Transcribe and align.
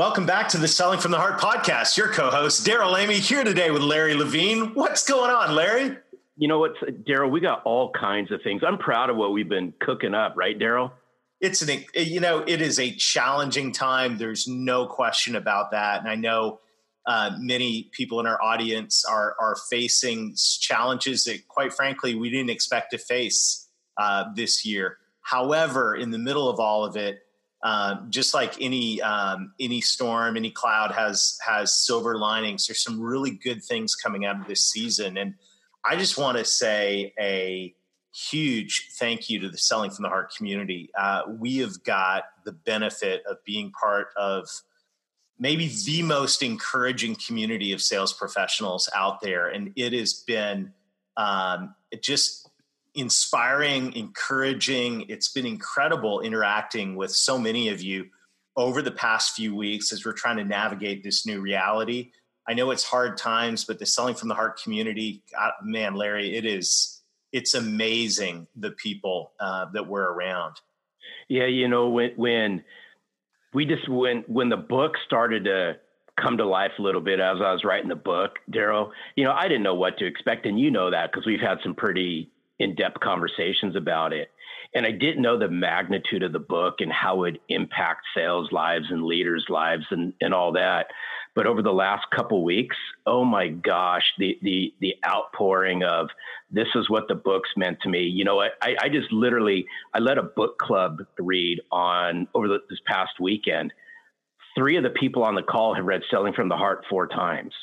Welcome 0.00 0.24
back 0.24 0.48
to 0.48 0.56
the 0.56 0.66
Selling 0.66 0.98
from 0.98 1.10
the 1.10 1.18
Heart 1.18 1.38
podcast. 1.42 1.98
Your 1.98 2.08
co-host 2.08 2.64
Darrell 2.64 2.96
Amy 2.96 3.16
here 3.16 3.44
today 3.44 3.70
with 3.70 3.82
Larry 3.82 4.14
Levine. 4.14 4.72
What's 4.72 5.04
going 5.04 5.30
on, 5.30 5.54
Larry? 5.54 5.94
You 6.38 6.48
know 6.48 6.58
what, 6.58 6.72
Darrell? 7.04 7.30
We 7.30 7.40
got 7.40 7.62
all 7.66 7.92
kinds 7.92 8.32
of 8.32 8.40
things. 8.40 8.62
I'm 8.66 8.78
proud 8.78 9.10
of 9.10 9.16
what 9.16 9.32
we've 9.32 9.46
been 9.46 9.74
cooking 9.78 10.14
up, 10.14 10.32
right, 10.38 10.58
Daryl? 10.58 10.92
It's 11.42 11.60
an 11.60 11.84
you 11.94 12.18
know 12.18 12.38
it 12.38 12.62
is 12.62 12.78
a 12.78 12.92
challenging 12.92 13.72
time. 13.72 14.16
There's 14.16 14.48
no 14.48 14.86
question 14.86 15.36
about 15.36 15.72
that, 15.72 16.00
and 16.00 16.08
I 16.08 16.14
know 16.14 16.60
uh, 17.06 17.32
many 17.38 17.90
people 17.92 18.20
in 18.20 18.26
our 18.26 18.42
audience 18.42 19.04
are 19.04 19.36
are 19.38 19.56
facing 19.68 20.34
challenges 20.62 21.24
that, 21.24 21.46
quite 21.46 21.74
frankly, 21.74 22.14
we 22.14 22.30
didn't 22.30 22.48
expect 22.48 22.92
to 22.92 22.98
face 22.98 23.68
uh, 23.98 24.24
this 24.34 24.64
year. 24.64 24.96
However, 25.20 25.94
in 25.94 26.10
the 26.10 26.18
middle 26.18 26.48
of 26.48 26.58
all 26.58 26.86
of 26.86 26.96
it, 26.96 27.18
um, 27.62 28.06
just 28.10 28.32
like 28.32 28.60
any 28.60 29.02
um, 29.02 29.52
any 29.60 29.80
storm, 29.80 30.36
any 30.36 30.50
cloud 30.50 30.92
has 30.92 31.38
has 31.46 31.76
silver 31.76 32.16
linings. 32.16 32.66
There's 32.66 32.82
some 32.82 33.00
really 33.00 33.32
good 33.32 33.62
things 33.62 33.94
coming 33.94 34.24
out 34.24 34.40
of 34.40 34.46
this 34.46 34.64
season, 34.64 35.18
and 35.18 35.34
I 35.84 35.96
just 35.96 36.18
want 36.18 36.38
to 36.38 36.44
say 36.44 37.12
a 37.18 37.74
huge 38.12 38.88
thank 38.98 39.30
you 39.30 39.38
to 39.40 39.48
the 39.48 39.58
Selling 39.58 39.90
from 39.90 40.02
the 40.02 40.08
Heart 40.08 40.34
community. 40.34 40.90
Uh, 40.98 41.22
we 41.38 41.58
have 41.58 41.82
got 41.84 42.24
the 42.44 42.52
benefit 42.52 43.22
of 43.28 43.36
being 43.44 43.70
part 43.72 44.08
of 44.16 44.48
maybe 45.38 45.68
the 45.86 46.02
most 46.02 46.42
encouraging 46.42 47.16
community 47.16 47.72
of 47.72 47.80
sales 47.80 48.12
professionals 48.12 48.88
out 48.94 49.20
there, 49.20 49.48
and 49.48 49.72
it 49.76 49.92
has 49.92 50.14
been 50.26 50.72
um, 51.16 51.74
it 51.90 52.02
just 52.02 52.49
inspiring, 52.94 53.92
encouraging. 53.94 55.06
It's 55.08 55.28
been 55.28 55.46
incredible 55.46 56.20
interacting 56.20 56.96
with 56.96 57.12
so 57.12 57.38
many 57.38 57.68
of 57.68 57.82
you 57.82 58.06
over 58.56 58.82
the 58.82 58.90
past 58.90 59.34
few 59.34 59.54
weeks 59.54 59.92
as 59.92 60.04
we're 60.04 60.12
trying 60.12 60.36
to 60.36 60.44
navigate 60.44 61.02
this 61.02 61.24
new 61.24 61.40
reality. 61.40 62.10
I 62.48 62.54
know 62.54 62.70
it's 62.70 62.84
hard 62.84 63.16
times, 63.16 63.64
but 63.64 63.78
the 63.78 63.86
selling 63.86 64.14
from 64.14 64.28
the 64.28 64.34
heart 64.34 64.60
community, 64.60 65.22
God, 65.32 65.52
man, 65.62 65.94
Larry, 65.94 66.36
it 66.36 66.44
is 66.44 67.00
it's 67.32 67.54
amazing 67.54 68.48
the 68.56 68.72
people 68.72 69.32
uh, 69.38 69.66
that 69.72 69.86
we're 69.86 70.10
around. 70.10 70.56
Yeah, 71.28 71.46
you 71.46 71.68
know 71.68 71.88
when 71.90 72.10
when 72.16 72.64
we 73.54 73.66
just 73.66 73.88
when 73.88 74.24
when 74.26 74.48
the 74.48 74.56
book 74.56 74.94
started 75.06 75.44
to 75.44 75.76
come 76.20 76.38
to 76.38 76.44
life 76.44 76.72
a 76.78 76.82
little 76.82 77.00
bit 77.00 77.20
as 77.20 77.36
I 77.40 77.52
was 77.52 77.62
writing 77.64 77.88
the 77.88 77.94
book, 77.94 78.38
Darrell, 78.50 78.92
you 79.14 79.24
know 79.24 79.32
I 79.32 79.42
didn't 79.42 79.62
know 79.62 79.76
what 79.76 79.98
to 79.98 80.06
expect, 80.06 80.44
and 80.44 80.58
you 80.58 80.70
know 80.70 80.90
that 80.90 81.12
because 81.12 81.26
we've 81.26 81.40
had 81.40 81.58
some 81.62 81.74
pretty 81.74 82.30
in-depth 82.60 83.00
conversations 83.00 83.74
about 83.74 84.12
it. 84.12 84.30
And 84.72 84.86
i 84.86 84.92
didn't 84.92 85.22
know 85.22 85.36
the 85.36 85.48
magnitude 85.48 86.22
of 86.22 86.32
the 86.32 86.38
book 86.38 86.76
and 86.78 86.92
how 86.92 87.24
it 87.24 87.40
impacts 87.48 88.06
sales 88.14 88.52
lives 88.52 88.84
and 88.90 89.02
leaders 89.02 89.44
lives 89.48 89.84
and, 89.90 90.12
and 90.20 90.32
all 90.32 90.52
that. 90.52 90.86
But 91.34 91.46
over 91.46 91.62
the 91.62 91.72
last 91.72 92.06
couple 92.14 92.44
weeks 92.44 92.76
oh 93.06 93.24
my 93.24 93.48
gosh 93.48 94.04
the 94.18 94.38
the 94.42 94.72
the 94.80 94.94
outpouring 95.04 95.82
of 95.82 96.08
this 96.52 96.68
is 96.74 96.90
what 96.90 97.08
the 97.08 97.14
book's 97.14 97.50
meant 97.56 97.78
to 97.82 97.88
me. 97.88 98.02
You 98.02 98.24
know 98.24 98.40
I, 98.40 98.50
I 98.80 98.88
just 98.88 99.10
literally 99.10 99.66
i 99.94 99.98
led 99.98 100.18
a 100.18 100.22
book 100.22 100.58
club 100.58 100.98
read 101.18 101.60
on 101.72 102.28
over 102.34 102.46
the, 102.46 102.58
this 102.68 102.80
past 102.86 103.12
weekend. 103.18 103.72
Three 104.56 104.76
of 104.76 104.82
the 104.82 104.90
people 104.90 105.24
on 105.24 105.34
the 105.34 105.42
call 105.42 105.74
have 105.74 105.84
read 105.84 106.02
selling 106.10 106.34
from 106.34 106.48
the 106.48 106.56
heart 106.56 106.84
four 106.90 107.06
times 107.06 107.54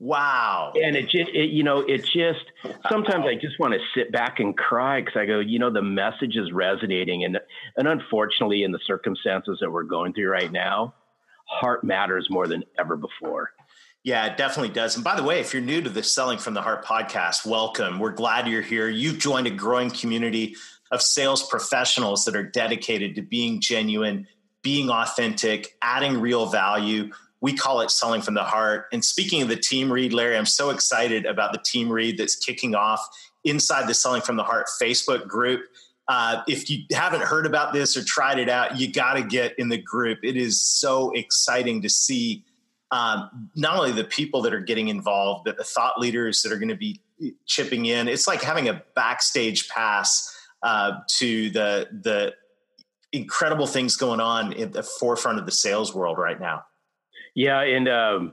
Wow. 0.00 0.72
And 0.82 0.96
it 0.96 1.10
just, 1.10 1.30
it, 1.34 1.50
you 1.50 1.62
know, 1.62 1.80
it 1.80 2.06
just, 2.06 2.44
sometimes 2.88 3.26
I 3.26 3.34
just 3.34 3.58
want 3.58 3.74
to 3.74 3.80
sit 3.94 4.10
back 4.10 4.40
and 4.40 4.56
cry 4.56 5.02
because 5.02 5.14
I 5.14 5.26
go, 5.26 5.40
you 5.40 5.58
know, 5.58 5.70
the 5.70 5.82
message 5.82 6.36
is 6.36 6.50
resonating. 6.52 7.22
And, 7.24 7.38
and 7.76 7.86
unfortunately, 7.86 8.62
in 8.62 8.72
the 8.72 8.80
circumstances 8.86 9.58
that 9.60 9.70
we're 9.70 9.82
going 9.82 10.14
through 10.14 10.30
right 10.30 10.50
now, 10.50 10.94
heart 11.44 11.84
matters 11.84 12.28
more 12.30 12.46
than 12.46 12.64
ever 12.78 12.96
before. 12.96 13.50
Yeah, 14.02 14.24
it 14.24 14.38
definitely 14.38 14.72
does. 14.72 14.94
And 14.94 15.04
by 15.04 15.16
the 15.16 15.22
way, 15.22 15.40
if 15.40 15.52
you're 15.52 15.60
new 15.60 15.82
to 15.82 15.90
the 15.90 16.02
Selling 16.02 16.38
from 16.38 16.54
the 16.54 16.62
Heart 16.62 16.86
podcast, 16.86 17.44
welcome. 17.44 17.98
We're 17.98 18.12
glad 18.12 18.48
you're 18.48 18.62
here. 18.62 18.88
You've 18.88 19.18
joined 19.18 19.48
a 19.48 19.50
growing 19.50 19.90
community 19.90 20.56
of 20.90 21.02
sales 21.02 21.46
professionals 21.46 22.24
that 22.24 22.34
are 22.34 22.42
dedicated 22.42 23.16
to 23.16 23.22
being 23.22 23.60
genuine, 23.60 24.26
being 24.62 24.88
authentic, 24.88 25.76
adding 25.82 26.18
real 26.18 26.46
value 26.46 27.10
we 27.40 27.54
call 27.54 27.80
it 27.80 27.90
selling 27.90 28.20
from 28.20 28.34
the 28.34 28.44
heart. 28.44 28.86
And 28.92 29.04
speaking 29.04 29.42
of 29.42 29.48
the 29.48 29.56
team 29.56 29.92
read, 29.92 30.12
Larry, 30.12 30.36
I'm 30.36 30.46
so 30.46 30.70
excited 30.70 31.26
about 31.26 31.52
the 31.52 31.60
team 31.64 31.90
read 31.90 32.18
that's 32.18 32.36
kicking 32.36 32.74
off 32.74 33.00
inside 33.44 33.88
the 33.88 33.94
Selling 33.94 34.22
from 34.22 34.36
the 34.36 34.44
Heart 34.44 34.66
Facebook 34.80 35.26
group. 35.26 35.62
Uh, 36.08 36.42
if 36.48 36.68
you 36.68 36.84
haven't 36.92 37.22
heard 37.22 37.46
about 37.46 37.72
this 37.72 37.96
or 37.96 38.02
tried 38.02 38.38
it 38.38 38.48
out, 38.48 38.78
you 38.78 38.92
got 38.92 39.14
to 39.14 39.22
get 39.22 39.58
in 39.58 39.68
the 39.68 39.78
group. 39.78 40.18
It 40.22 40.36
is 40.36 40.62
so 40.62 41.12
exciting 41.12 41.82
to 41.82 41.88
see 41.88 42.44
um, 42.90 43.48
not 43.54 43.76
only 43.76 43.92
the 43.92 44.04
people 44.04 44.42
that 44.42 44.52
are 44.52 44.60
getting 44.60 44.88
involved, 44.88 45.44
but 45.44 45.56
the 45.56 45.64
thought 45.64 45.98
leaders 46.00 46.42
that 46.42 46.52
are 46.52 46.58
going 46.58 46.68
to 46.68 46.74
be 46.74 47.00
chipping 47.46 47.86
in. 47.86 48.08
It's 48.08 48.26
like 48.26 48.42
having 48.42 48.68
a 48.68 48.82
backstage 48.96 49.68
pass 49.68 50.36
uh, 50.62 50.98
to 51.18 51.50
the 51.50 51.88
the 52.02 52.34
incredible 53.12 53.66
things 53.66 53.96
going 53.96 54.20
on 54.20 54.52
at 54.54 54.72
the 54.72 54.82
forefront 54.82 55.38
of 55.38 55.46
the 55.46 55.52
sales 55.52 55.94
world 55.94 56.18
right 56.18 56.40
now. 56.40 56.64
Yeah, 57.34 57.60
and 57.60 57.88
um, 57.88 58.32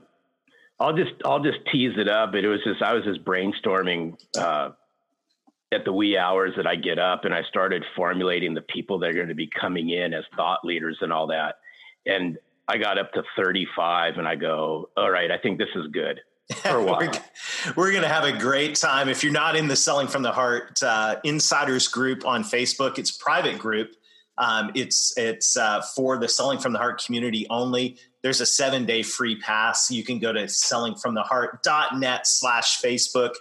I'll 0.80 0.94
just 0.94 1.14
I'll 1.26 1.44
just 1.44 1.60
tease 1.72 1.94
it 1.98 2.08
up. 2.08 2.32
But 2.32 2.44
it 2.44 2.48
was 2.48 2.60
just 2.64 2.82
I 2.82 2.94
was 2.94 3.04
just 3.04 3.24
brainstorming 3.24 4.18
uh, 4.38 4.72
at 5.72 5.86
the 5.86 5.94
wee 5.94 6.18
hours 6.18 6.54
that 6.58 6.68
I 6.68 6.76
get 6.76 7.00
up, 7.00 7.26
and 7.26 7.34
I 7.34 7.44
started 7.44 7.84
formulating 7.96 8.54
the 8.54 8.62
people 8.62 9.00
that 9.00 9.10
are 9.10 9.14
going 9.14 9.28
to 9.28 9.36
be 9.36 9.50
coming 9.60 9.90
in 9.90 10.14
as 10.14 10.24
thought 10.36 10.64
leaders 10.64 10.98
and 11.02 11.12
all 11.12 11.28
that. 11.28 11.56
And 12.06 12.38
I 12.68 12.78
got 12.78 12.98
up 12.98 13.12
to 13.14 13.24
35, 13.38 14.18
and 14.18 14.28
I 14.28 14.36
go, 14.36 14.90
all 14.98 15.10
right, 15.10 15.32
I 15.32 15.38
think 15.38 15.58
this 15.58 15.70
is 15.76 15.88
good. 15.92 16.20
For 16.56 16.78
a 16.78 16.84
while. 16.84 17.00
we're, 17.00 17.12
we're 17.76 17.92
going 17.92 18.04
to 18.04 18.10
have 18.10 18.24
a 18.24 18.38
great 18.38 18.76
time. 18.76 19.10
If 19.10 19.24
you're 19.24 19.34
not 19.34 19.56
in 19.56 19.68
the 19.68 19.76
Selling 19.76 20.08
from 20.08 20.22
the 20.22 20.32
Heart 20.32 20.82
uh, 20.84 21.18
Insiders 21.24 21.88
group 21.88 22.26
on 22.26 22.44
Facebook, 22.44 22.98
it's 22.98 23.12
private 23.12 23.58
group. 23.58 23.92
Um, 24.38 24.72
it's 24.76 25.14
it's 25.18 25.58
uh, 25.58 25.82
for 25.96 26.18
the 26.18 26.28
Selling 26.28 26.60
from 26.60 26.74
the 26.74 26.80
Heart 26.80 27.04
community 27.04 27.48
only. 27.50 27.98
There's 28.22 28.42
a 28.42 28.46
seven 28.46 28.86
day 28.86 29.04
free 29.04 29.40
pass. 29.40 29.90
You 29.90 30.04
can 30.04 30.20
go 30.20 30.34
to 30.34 30.44
sellingfromtheheart.net 30.44 32.28
slash 32.28 32.82
Facebook. 32.82 33.32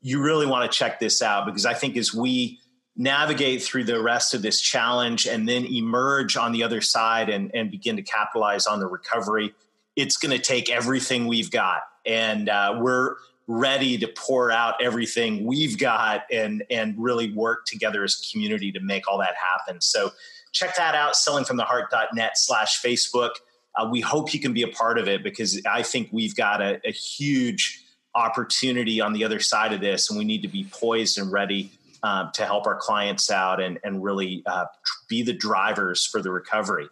You 0.00 0.22
really 0.22 0.46
want 0.46 0.70
to 0.70 0.78
check 0.78 1.00
this 1.00 1.22
out 1.22 1.46
because 1.46 1.66
I 1.66 1.74
think 1.74 1.96
as 1.96 2.14
we 2.14 2.60
navigate 2.96 3.62
through 3.62 3.84
the 3.84 4.00
rest 4.00 4.34
of 4.34 4.42
this 4.42 4.60
challenge 4.60 5.26
and 5.26 5.48
then 5.48 5.64
emerge 5.64 6.36
on 6.36 6.52
the 6.52 6.62
other 6.62 6.80
side 6.80 7.28
and, 7.28 7.50
and 7.54 7.70
begin 7.70 7.96
to 7.96 8.02
capitalize 8.02 8.66
on 8.66 8.78
the 8.78 8.86
recovery, 8.86 9.52
it's 9.96 10.16
going 10.16 10.30
to 10.30 10.38
take 10.38 10.70
everything 10.70 11.26
we've 11.26 11.50
got. 11.50 11.82
And 12.06 12.48
uh, 12.48 12.76
we're 12.78 13.16
ready 13.46 13.98
to 13.98 14.08
pour 14.08 14.50
out 14.50 14.74
everything 14.82 15.44
we've 15.44 15.78
got 15.78 16.22
and, 16.30 16.62
and 16.70 16.94
really 16.96 17.32
work 17.32 17.66
together 17.66 18.04
as 18.04 18.20
a 18.20 18.32
community 18.32 18.72
to 18.72 18.80
make 18.80 19.08
all 19.08 19.18
that 19.18 19.34
happen. 19.36 19.80
So 19.80 20.12
check 20.54 20.76
that 20.76 20.94
out, 20.94 21.14
sellingfromtheheart.net 21.14 22.38
slash 22.38 22.80
Facebook. 22.80 23.32
Uh, 23.76 23.88
we 23.90 24.00
hope 24.00 24.32
you 24.32 24.40
can 24.40 24.52
be 24.52 24.62
a 24.62 24.68
part 24.68 24.98
of 24.98 25.08
it 25.08 25.22
because 25.22 25.60
I 25.66 25.82
think 25.82 26.08
we've 26.12 26.34
got 26.34 26.62
a, 26.62 26.80
a, 26.86 26.92
huge 26.92 27.82
opportunity 28.14 29.00
on 29.00 29.12
the 29.12 29.24
other 29.24 29.40
side 29.40 29.72
of 29.72 29.80
this, 29.80 30.08
and 30.08 30.18
we 30.18 30.24
need 30.24 30.42
to 30.42 30.48
be 30.48 30.64
poised 30.70 31.18
and 31.18 31.32
ready 31.32 31.72
uh, 32.04 32.30
to 32.30 32.46
help 32.46 32.66
our 32.68 32.76
clients 32.76 33.30
out 33.30 33.60
and, 33.60 33.80
and 33.82 34.04
really 34.04 34.44
uh, 34.46 34.66
be 35.08 35.22
the 35.22 35.32
drivers 35.32 36.06
for 36.06 36.22
the 36.22 36.30
recovery. 36.30 36.88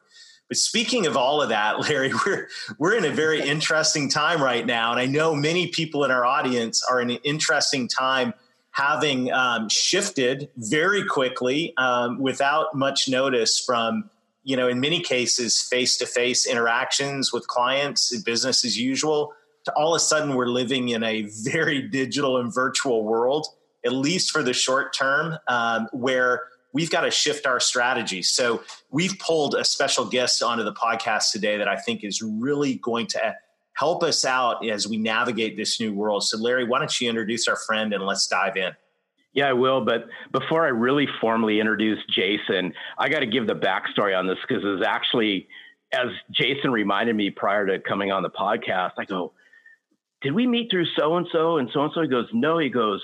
But 0.48 0.56
speaking 0.56 1.06
of 1.06 1.16
all 1.16 1.40
of 1.40 1.50
that, 1.50 1.78
Larry, 1.88 2.12
we're 2.26 2.48
we're 2.78 2.96
in 2.96 3.04
a 3.04 3.10
very 3.10 3.40
interesting 3.40 4.10
time 4.10 4.42
right 4.42 4.66
now, 4.66 4.90
and 4.90 5.00
I 5.00 5.06
know 5.06 5.36
many 5.36 5.68
people 5.68 6.04
in 6.04 6.10
our 6.10 6.24
audience 6.24 6.82
are 6.82 7.00
in 7.00 7.10
an 7.10 7.18
interesting 7.22 7.86
time 7.86 8.34
having 8.72 9.32
um, 9.32 9.68
shifted 9.68 10.48
very 10.56 11.04
quickly 11.04 11.74
um, 11.76 12.18
without 12.20 12.74
much 12.74 13.08
notice 13.08 13.58
from 13.58 14.10
you 14.44 14.56
know 14.56 14.68
in 14.68 14.80
many 14.80 15.00
cases 15.00 15.60
face-to-face 15.62 16.46
interactions 16.46 17.32
with 17.32 17.46
clients 17.46 18.16
business 18.22 18.64
as 18.64 18.78
usual 18.78 19.32
to 19.64 19.72
all 19.74 19.94
of 19.94 19.96
a 19.96 20.00
sudden 20.00 20.34
we're 20.34 20.46
living 20.46 20.88
in 20.88 21.04
a 21.04 21.22
very 21.44 21.82
digital 21.82 22.38
and 22.38 22.52
virtual 22.52 23.04
world 23.04 23.46
at 23.84 23.92
least 23.92 24.30
for 24.30 24.42
the 24.42 24.52
short 24.52 24.94
term 24.94 25.38
um, 25.48 25.88
where 25.92 26.44
we've 26.72 26.90
got 26.90 27.02
to 27.02 27.10
shift 27.10 27.46
our 27.46 27.60
strategy. 27.60 28.22
So 28.22 28.62
we've 28.90 29.18
pulled 29.18 29.54
a 29.54 29.64
special 29.64 30.04
guest 30.04 30.42
onto 30.42 30.64
the 30.64 30.72
podcast 30.72 31.30
today 31.32 31.58
that 31.58 31.68
I 31.68 31.76
think 31.76 32.02
is 32.02 32.22
really 32.22 32.76
going 32.76 33.06
to 33.08 33.34
help 33.74 34.02
us 34.02 34.24
out 34.24 34.66
as 34.66 34.86
we 34.86 34.96
navigate 34.96 35.56
this 35.56 35.80
new 35.80 35.92
world. 35.92 36.24
So, 36.24 36.38
Larry, 36.38 36.64
why 36.64 36.78
don't 36.78 37.00
you 37.00 37.08
introduce 37.08 37.48
our 37.48 37.56
friend 37.56 37.92
and 37.92 38.04
let's 38.04 38.26
dive 38.26 38.56
in? 38.56 38.72
Yeah, 39.34 39.48
I 39.48 39.52
will. 39.54 39.84
But 39.84 40.06
before 40.30 40.64
I 40.64 40.68
really 40.68 41.08
formally 41.20 41.58
introduce 41.58 41.98
Jason, 42.10 42.72
I 42.98 43.08
got 43.08 43.20
to 43.20 43.26
give 43.26 43.46
the 43.46 43.54
backstory 43.54 44.16
on 44.16 44.26
this 44.26 44.36
because 44.46 44.62
it's 44.64 44.86
actually, 44.86 45.48
as 45.92 46.08
Jason 46.30 46.70
reminded 46.70 47.16
me 47.16 47.30
prior 47.30 47.66
to 47.66 47.78
coming 47.78 48.12
on 48.12 48.22
the 48.22 48.30
podcast, 48.30 48.92
I 48.98 49.04
go, 49.04 49.32
Did 50.20 50.34
we 50.34 50.46
meet 50.46 50.70
through 50.70 50.86
so 50.98 51.16
and 51.16 51.26
so? 51.32 51.56
And 51.56 51.70
so 51.72 51.84
and 51.84 51.92
so? 51.94 52.02
He 52.02 52.08
goes, 52.08 52.26
No. 52.32 52.58
He 52.58 52.68
goes, 52.68 53.02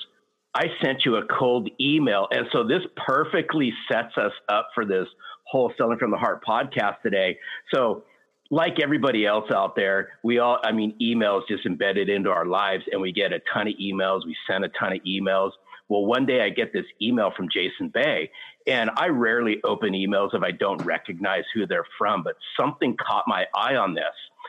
I 0.54 0.66
sent 0.82 1.04
you 1.04 1.16
a 1.16 1.26
cold 1.26 1.70
email. 1.80 2.28
And 2.30 2.46
so 2.52 2.66
this 2.66 2.82
perfectly 3.06 3.72
sets 3.90 4.16
us 4.18 4.32
up 4.48 4.68
for 4.74 4.84
this 4.84 5.06
whole 5.44 5.72
Selling 5.78 5.98
from 5.98 6.10
the 6.10 6.16
Heart 6.16 6.44
podcast 6.44 7.00
today. 7.02 7.38
So, 7.72 8.04
like 8.50 8.80
everybody 8.82 9.26
else 9.26 9.50
out 9.54 9.76
there, 9.76 10.10
we 10.22 10.38
all, 10.38 10.58
I 10.62 10.72
mean, 10.72 10.94
emails 11.00 11.42
just 11.48 11.66
embedded 11.66 12.08
into 12.08 12.30
our 12.30 12.46
lives 12.46 12.84
and 12.90 13.00
we 13.00 13.12
get 13.12 13.32
a 13.32 13.40
ton 13.52 13.68
of 13.68 13.74
emails. 13.74 14.24
We 14.24 14.36
send 14.48 14.64
a 14.64 14.68
ton 14.68 14.92
of 14.92 15.00
emails. 15.04 15.50
Well, 15.88 16.04
one 16.04 16.26
day 16.26 16.42
I 16.42 16.50
get 16.50 16.72
this 16.72 16.84
email 17.00 17.32
from 17.34 17.48
Jason 17.50 17.88
Bay, 17.88 18.30
and 18.66 18.90
I 18.98 19.08
rarely 19.08 19.58
open 19.64 19.94
emails 19.94 20.34
if 20.34 20.42
I 20.42 20.50
don't 20.50 20.84
recognize 20.84 21.44
who 21.54 21.66
they're 21.66 21.86
from, 21.96 22.22
but 22.22 22.34
something 22.60 22.94
caught 22.96 23.24
my 23.26 23.46
eye 23.54 23.76
on 23.76 23.94
this. 23.94 24.04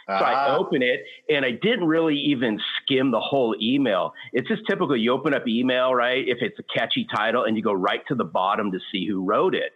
So 0.08 0.26
I 0.26 0.34
ah. 0.34 0.58
open 0.58 0.82
it 0.82 1.04
and 1.30 1.46
I 1.46 1.52
didn't 1.52 1.86
really 1.86 2.18
even 2.18 2.60
skim 2.82 3.12
the 3.12 3.20
whole 3.20 3.56
email. 3.62 4.14
It's 4.34 4.48
just 4.48 4.64
typical. 4.68 4.98
You 4.98 5.14
open 5.14 5.36
up 5.36 5.48
email, 5.48 5.94
right? 5.94 6.28
If 6.28 6.40
it's 6.42 6.58
a 6.58 6.64
catchy 6.64 7.06
title 7.14 7.44
and 7.44 7.56
you 7.56 7.62
go 7.62 7.74
right 7.74 8.02
to 8.08 8.16
the 8.16 8.24
bottom 8.24 8.72
to 8.72 8.80
see 8.92 9.08
who 9.08 9.24
wrote 9.24 9.54
it. 9.54 9.72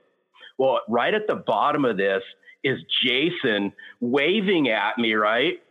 Well, 0.58 0.80
right 0.90 1.14
at 1.14 1.28
the 1.28 1.36
bottom 1.36 1.86
of 1.86 1.98
this 1.98 2.24
is 2.64 2.80
Jason 3.04 3.74
waving 4.00 4.70
at 4.70 4.98
me, 4.98 5.14
right? 5.14 5.62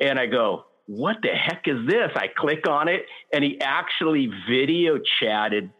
And 0.00 0.18
I 0.18 0.26
go, 0.26 0.64
what 0.86 1.16
the 1.22 1.28
heck 1.28 1.62
is 1.66 1.86
this? 1.86 2.10
I 2.14 2.28
click 2.28 2.66
on 2.68 2.88
it 2.88 3.04
and 3.32 3.44
he 3.44 3.60
actually 3.60 4.30
video 4.48 4.98
chatted 5.20 5.70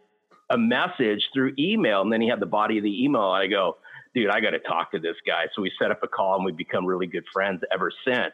a 0.49 0.57
message 0.57 1.23
through 1.33 1.53
email. 1.57 2.01
And 2.01 2.11
then 2.11 2.21
he 2.21 2.27
had 2.27 2.39
the 2.39 2.45
body 2.45 2.77
of 2.77 2.83
the 2.83 3.03
email. 3.03 3.23
I 3.23 3.47
go, 3.47 3.77
dude, 4.13 4.29
I 4.29 4.39
got 4.39 4.51
to 4.51 4.59
talk 4.59 4.91
to 4.91 4.99
this 4.99 5.15
guy. 5.25 5.45
So 5.55 5.61
we 5.61 5.71
set 5.81 5.91
up 5.91 6.03
a 6.03 6.07
call 6.07 6.35
and 6.35 6.45
we've 6.45 6.57
become 6.57 6.85
really 6.85 7.07
good 7.07 7.25
friends 7.33 7.61
ever 7.73 7.91
since. 8.05 8.33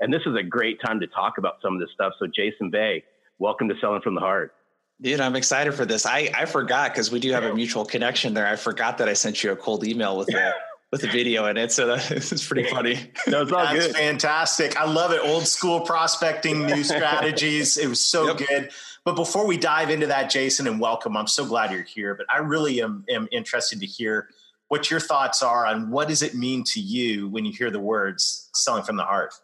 And 0.00 0.12
this 0.12 0.22
is 0.26 0.36
a 0.36 0.42
great 0.42 0.80
time 0.80 1.00
to 1.00 1.06
talk 1.08 1.38
about 1.38 1.54
some 1.62 1.74
of 1.74 1.80
this 1.80 1.90
stuff. 1.94 2.12
So, 2.18 2.26
Jason 2.26 2.70
Bay, 2.70 3.04
welcome 3.38 3.68
to 3.68 3.74
Selling 3.80 4.00
from 4.00 4.14
the 4.14 4.20
Heart. 4.20 4.54
Dude, 5.00 5.20
I'm 5.20 5.34
excited 5.34 5.74
for 5.74 5.84
this. 5.84 6.06
I, 6.06 6.30
I 6.32 6.44
forgot 6.44 6.92
because 6.92 7.10
we 7.10 7.18
do 7.18 7.32
have 7.32 7.42
a 7.42 7.52
mutual 7.52 7.84
connection 7.84 8.34
there. 8.34 8.46
I 8.46 8.54
forgot 8.54 8.98
that 8.98 9.08
I 9.08 9.14
sent 9.14 9.42
you 9.42 9.50
a 9.50 9.56
cold 9.56 9.84
email 9.84 10.16
with 10.16 10.32
a 10.32 10.54
with 10.92 11.02
a 11.04 11.08
video 11.08 11.46
in 11.46 11.56
it. 11.56 11.72
So 11.72 11.86
that, 11.88 12.10
it's 12.12 12.46
pretty 12.46 12.68
funny. 12.68 13.10
No, 13.26 13.44
That's 13.44 13.86
good. 13.86 13.96
fantastic. 13.96 14.76
I 14.76 14.84
love 14.84 15.10
it. 15.10 15.20
Old 15.24 15.48
school 15.48 15.80
prospecting, 15.80 16.66
new 16.66 16.84
strategies. 16.84 17.78
It 17.78 17.88
was 17.88 18.00
so 18.00 18.28
yep. 18.28 18.36
good. 18.36 18.70
But 19.04 19.16
before 19.16 19.46
we 19.46 19.56
dive 19.56 19.90
into 19.90 20.06
that, 20.06 20.30
Jason, 20.30 20.68
and 20.68 20.78
welcome, 20.78 21.16
I'm 21.16 21.26
so 21.26 21.44
glad 21.44 21.72
you're 21.72 21.82
here. 21.82 22.14
But 22.14 22.26
I 22.32 22.38
really 22.38 22.80
am, 22.82 23.04
am 23.08 23.26
interested 23.32 23.80
to 23.80 23.86
hear 23.86 24.28
what 24.72 24.90
your 24.90 25.00
thoughts 25.00 25.42
are 25.42 25.66
on 25.66 25.90
what 25.90 26.08
does 26.08 26.22
it 26.22 26.34
mean 26.34 26.64
to 26.64 26.80
you 26.80 27.28
when 27.28 27.44
you 27.44 27.52
hear 27.52 27.70
the 27.70 27.78
words 27.78 28.48
selling 28.54 28.82
from 28.82 28.96
the 28.96 29.04
heart 29.04 29.34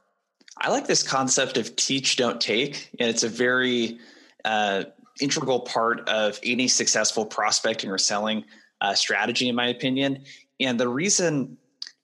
i 0.56 0.70
like 0.70 0.86
this 0.86 1.02
concept 1.02 1.58
of 1.58 1.76
teach 1.76 2.16
don't 2.16 2.40
take 2.40 2.88
and 2.98 3.10
it's 3.10 3.24
a 3.24 3.28
very 3.28 3.98
uh, 4.46 4.84
integral 5.20 5.60
part 5.60 6.08
of 6.08 6.40
any 6.42 6.66
successful 6.66 7.26
prospecting 7.26 7.90
or 7.90 7.98
selling 7.98 8.42
uh, 8.80 8.94
strategy 8.94 9.50
in 9.50 9.54
my 9.54 9.66
opinion 9.66 10.24
and 10.60 10.78
the 10.78 10.88
reason 10.88 11.56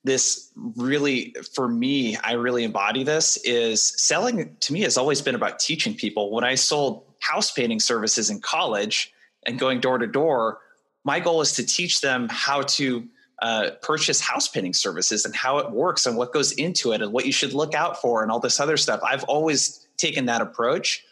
this 0.05 0.51
really 0.77 1.35
for 1.55 1.69
me 1.69 2.17
i 2.19 2.33
really 2.33 2.65
embody 2.65 3.03
this 3.03 3.37
is 3.39 3.83
selling 3.83 4.55
to 4.61 4.73
me 4.73 4.81
has 4.81 4.97
always 4.97 5.21
been 5.23 5.35
about 5.35 5.59
teaching 5.59 5.95
people 5.95 6.31
when 6.31 6.45
i 6.45 6.55
sold 6.55 7.05
house 7.21 7.51
painting 7.51 7.81
services 7.81 8.31
in 8.31 8.41
college 8.41 9.12
and 9.47 9.59
going 9.59 9.81
door 9.81 9.99
to 9.99 10.06
door 10.06 10.59
my 11.05 11.21
goal 11.21 11.41
is 11.41 11.53
to 11.53 11.65
teach 11.65 12.01
them 12.01 12.29
how 12.31 12.62
to 12.62 13.06
uh, 13.43 13.71
purchase 13.83 14.21
house 14.21 14.49
painting 14.49 14.73
services 14.73 15.25
and 15.25 15.35
how 15.35 15.59
it 15.59 15.71
works 15.71 16.06
and 16.06 16.17
what 16.17 16.33
goes 16.33 16.53
into 16.53 16.93
it 16.93 17.03
and 17.03 17.12
what 17.12 17.27
you 17.27 17.33
should 17.33 17.53
look 17.53 17.75
out 17.75 18.01
for 18.01 18.23
and 18.23 18.31
all 18.31 18.41
this 18.41 18.61
other 18.61 18.77
stuff. 18.77 19.01
I've 19.06 19.25
always 19.25 19.87
taken 19.97 20.27
that 20.27 20.41
approach. 20.41 21.05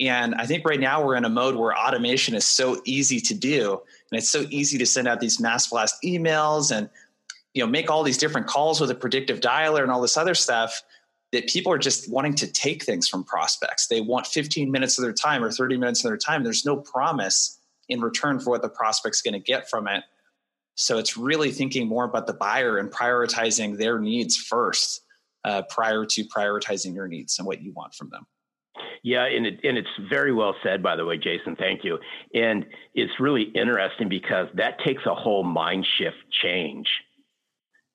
And 0.00 0.34
I 0.36 0.46
think 0.46 0.64
right 0.64 0.80
now 0.80 1.04
we're 1.04 1.16
in 1.16 1.26
a 1.26 1.30
mode 1.30 1.56
where 1.56 1.76
automation 1.76 2.34
is 2.34 2.46
so 2.46 2.80
easy 2.84 3.20
to 3.20 3.34
do. 3.34 3.72
And 4.10 4.18
it's 4.18 4.30
so 4.30 4.46
easy 4.48 4.78
to 4.78 4.86
send 4.86 5.06
out 5.06 5.20
these 5.20 5.38
mass 5.38 5.68
blast 5.68 5.96
emails 6.02 6.74
and 6.74 6.88
you 7.52 7.62
know 7.62 7.70
make 7.70 7.90
all 7.90 8.02
these 8.02 8.18
different 8.18 8.46
calls 8.46 8.80
with 8.80 8.90
a 8.90 8.94
predictive 8.94 9.40
dialer 9.40 9.82
and 9.82 9.90
all 9.90 10.00
this 10.00 10.16
other 10.16 10.34
stuff 10.34 10.82
that 11.32 11.48
people 11.48 11.72
are 11.72 11.78
just 11.78 12.10
wanting 12.10 12.34
to 12.34 12.46
take 12.50 12.82
things 12.84 13.08
from 13.08 13.22
prospects. 13.22 13.86
They 13.86 14.00
want 14.00 14.26
15 14.26 14.70
minutes 14.70 14.98
of 14.98 15.02
their 15.02 15.12
time 15.12 15.44
or 15.44 15.50
30 15.50 15.76
minutes 15.76 16.04
of 16.04 16.10
their 16.10 16.16
time. 16.16 16.42
There's 16.42 16.64
no 16.64 16.76
promise 16.76 17.58
in 17.88 18.00
return 18.00 18.40
for 18.40 18.50
what 18.50 18.62
the 18.62 18.68
prospect's 18.68 19.22
going 19.22 19.34
to 19.34 19.40
get 19.40 19.68
from 19.68 19.86
it. 19.86 20.02
So 20.74 20.98
it's 20.98 21.16
really 21.16 21.52
thinking 21.52 21.86
more 21.86 22.04
about 22.04 22.26
the 22.26 22.32
buyer 22.32 22.78
and 22.78 22.90
prioritizing 22.90 23.76
their 23.76 23.98
needs 23.98 24.36
first 24.36 25.02
uh, 25.44 25.62
prior 25.68 26.04
to 26.06 26.24
prioritizing 26.24 26.94
your 26.94 27.06
needs 27.06 27.38
and 27.38 27.46
what 27.46 27.62
you 27.62 27.72
want 27.72 27.94
from 27.94 28.08
them. 28.10 28.26
Yeah, 29.02 29.24
and 29.24 29.46
it, 29.46 29.60
and 29.64 29.78
it's 29.78 29.88
very 30.10 30.32
well 30.32 30.54
said, 30.62 30.82
by 30.82 30.96
the 30.96 31.04
way, 31.04 31.16
Jason. 31.16 31.56
Thank 31.56 31.84
you. 31.84 31.98
And 32.34 32.66
it's 32.94 33.12
really 33.18 33.44
interesting 33.44 34.08
because 34.08 34.48
that 34.54 34.78
takes 34.84 35.04
a 35.06 35.14
whole 35.14 35.42
mind 35.42 35.86
shift 35.98 36.18
change. 36.42 36.86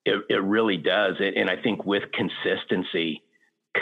It, 0.04 0.22
it 0.28 0.42
really 0.42 0.76
does, 0.76 1.16
and 1.18 1.50
I 1.50 1.56
think 1.60 1.84
with 1.84 2.04
consistency 2.12 3.22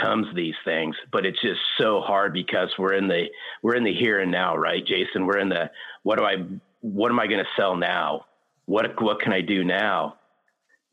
comes 0.01 0.27
these 0.35 0.55
things. 0.65 0.97
But 1.13 1.27
it's 1.27 1.41
just 1.41 1.61
so 1.79 2.01
hard 2.01 2.33
because 2.33 2.71
we're 2.79 2.95
in 2.95 3.09
the 3.09 3.27
we're 3.63 3.77
in 3.77 3.85
the 3.85 3.95
here 3.95 4.21
and 4.21 4.31
now, 4.33 4.57
right, 4.57 4.85
Jason? 4.85 5.27
We're 5.27 5.39
in 5.39 5.51
the 5.51 5.71
what 6.03 6.19
do 6.19 6.25
I 6.25 6.37
what 6.81 7.11
am 7.11 7.21
I 7.21 7.27
going 7.27 7.41
to 7.45 7.51
sell 7.57 7.77
now? 7.77 8.25
what 8.67 9.01
what 9.03 9.21
can 9.21 9.33
I 9.33 9.41
do 9.41 9.65
now? 9.65 10.17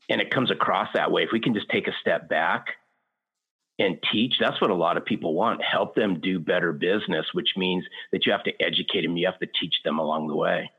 And 0.10 0.20
it 0.20 0.32
comes 0.32 0.52
across 0.52 0.90
that 0.94 1.12
way. 1.12 1.24
If 1.24 1.30
we 1.32 1.40
can 1.40 1.54
just 1.54 1.70
take 1.70 1.88
a 1.88 1.94
step 2.02 2.28
back 2.28 2.68
and 3.80 3.98
teach, 4.12 4.36
that's 4.40 4.62
what 4.62 4.70
a 4.70 4.76
lot 4.76 4.98
of 4.98 5.06
people 5.06 5.34
want. 5.34 5.62
Help 5.64 5.96
them 5.96 6.20
do 6.20 6.40
better 6.40 6.72
business, 6.72 7.26
which 7.34 7.54
means 7.58 7.84
that 8.12 8.26
you 8.26 8.32
have 8.32 8.44
to 8.44 8.62
educate 8.62 9.02
them, 9.02 9.18
you 9.18 9.26
have 9.26 9.40
to 9.40 9.48
teach 9.60 9.76
them 9.84 9.98
along 9.98 10.28
the 10.28 10.36
way. 10.36 10.72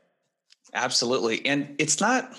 Absolutely. 0.73 1.45
And 1.45 1.75
it's 1.77 1.99
not, 1.99 2.37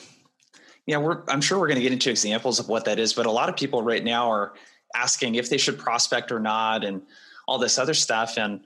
yeah, 0.87 0.97
we're 0.97 1.23
I'm 1.29 1.41
sure 1.41 1.59
we're 1.59 1.69
going 1.69 1.79
to 1.79 1.83
get 1.83 1.93
into 1.93 2.11
examples 2.11 2.59
of 2.59 2.69
what 2.69 2.87
that 2.87 2.99
is, 2.99 3.13
but 3.13 3.27
a 3.27 3.31
lot 3.31 3.49
of 3.49 3.57
people 3.57 3.83
right 3.83 4.03
now 4.03 4.31
are 4.31 4.55
asking 4.95 5.35
if 5.35 5.51
they 5.51 5.59
should 5.59 5.79
prospect 5.79 6.33
or 6.33 6.41
not 6.41 6.85
and 6.85 7.03
all 7.47 7.59
this 7.59 7.79
other 7.79 7.95
stuff. 7.95 8.39
And 8.39 8.61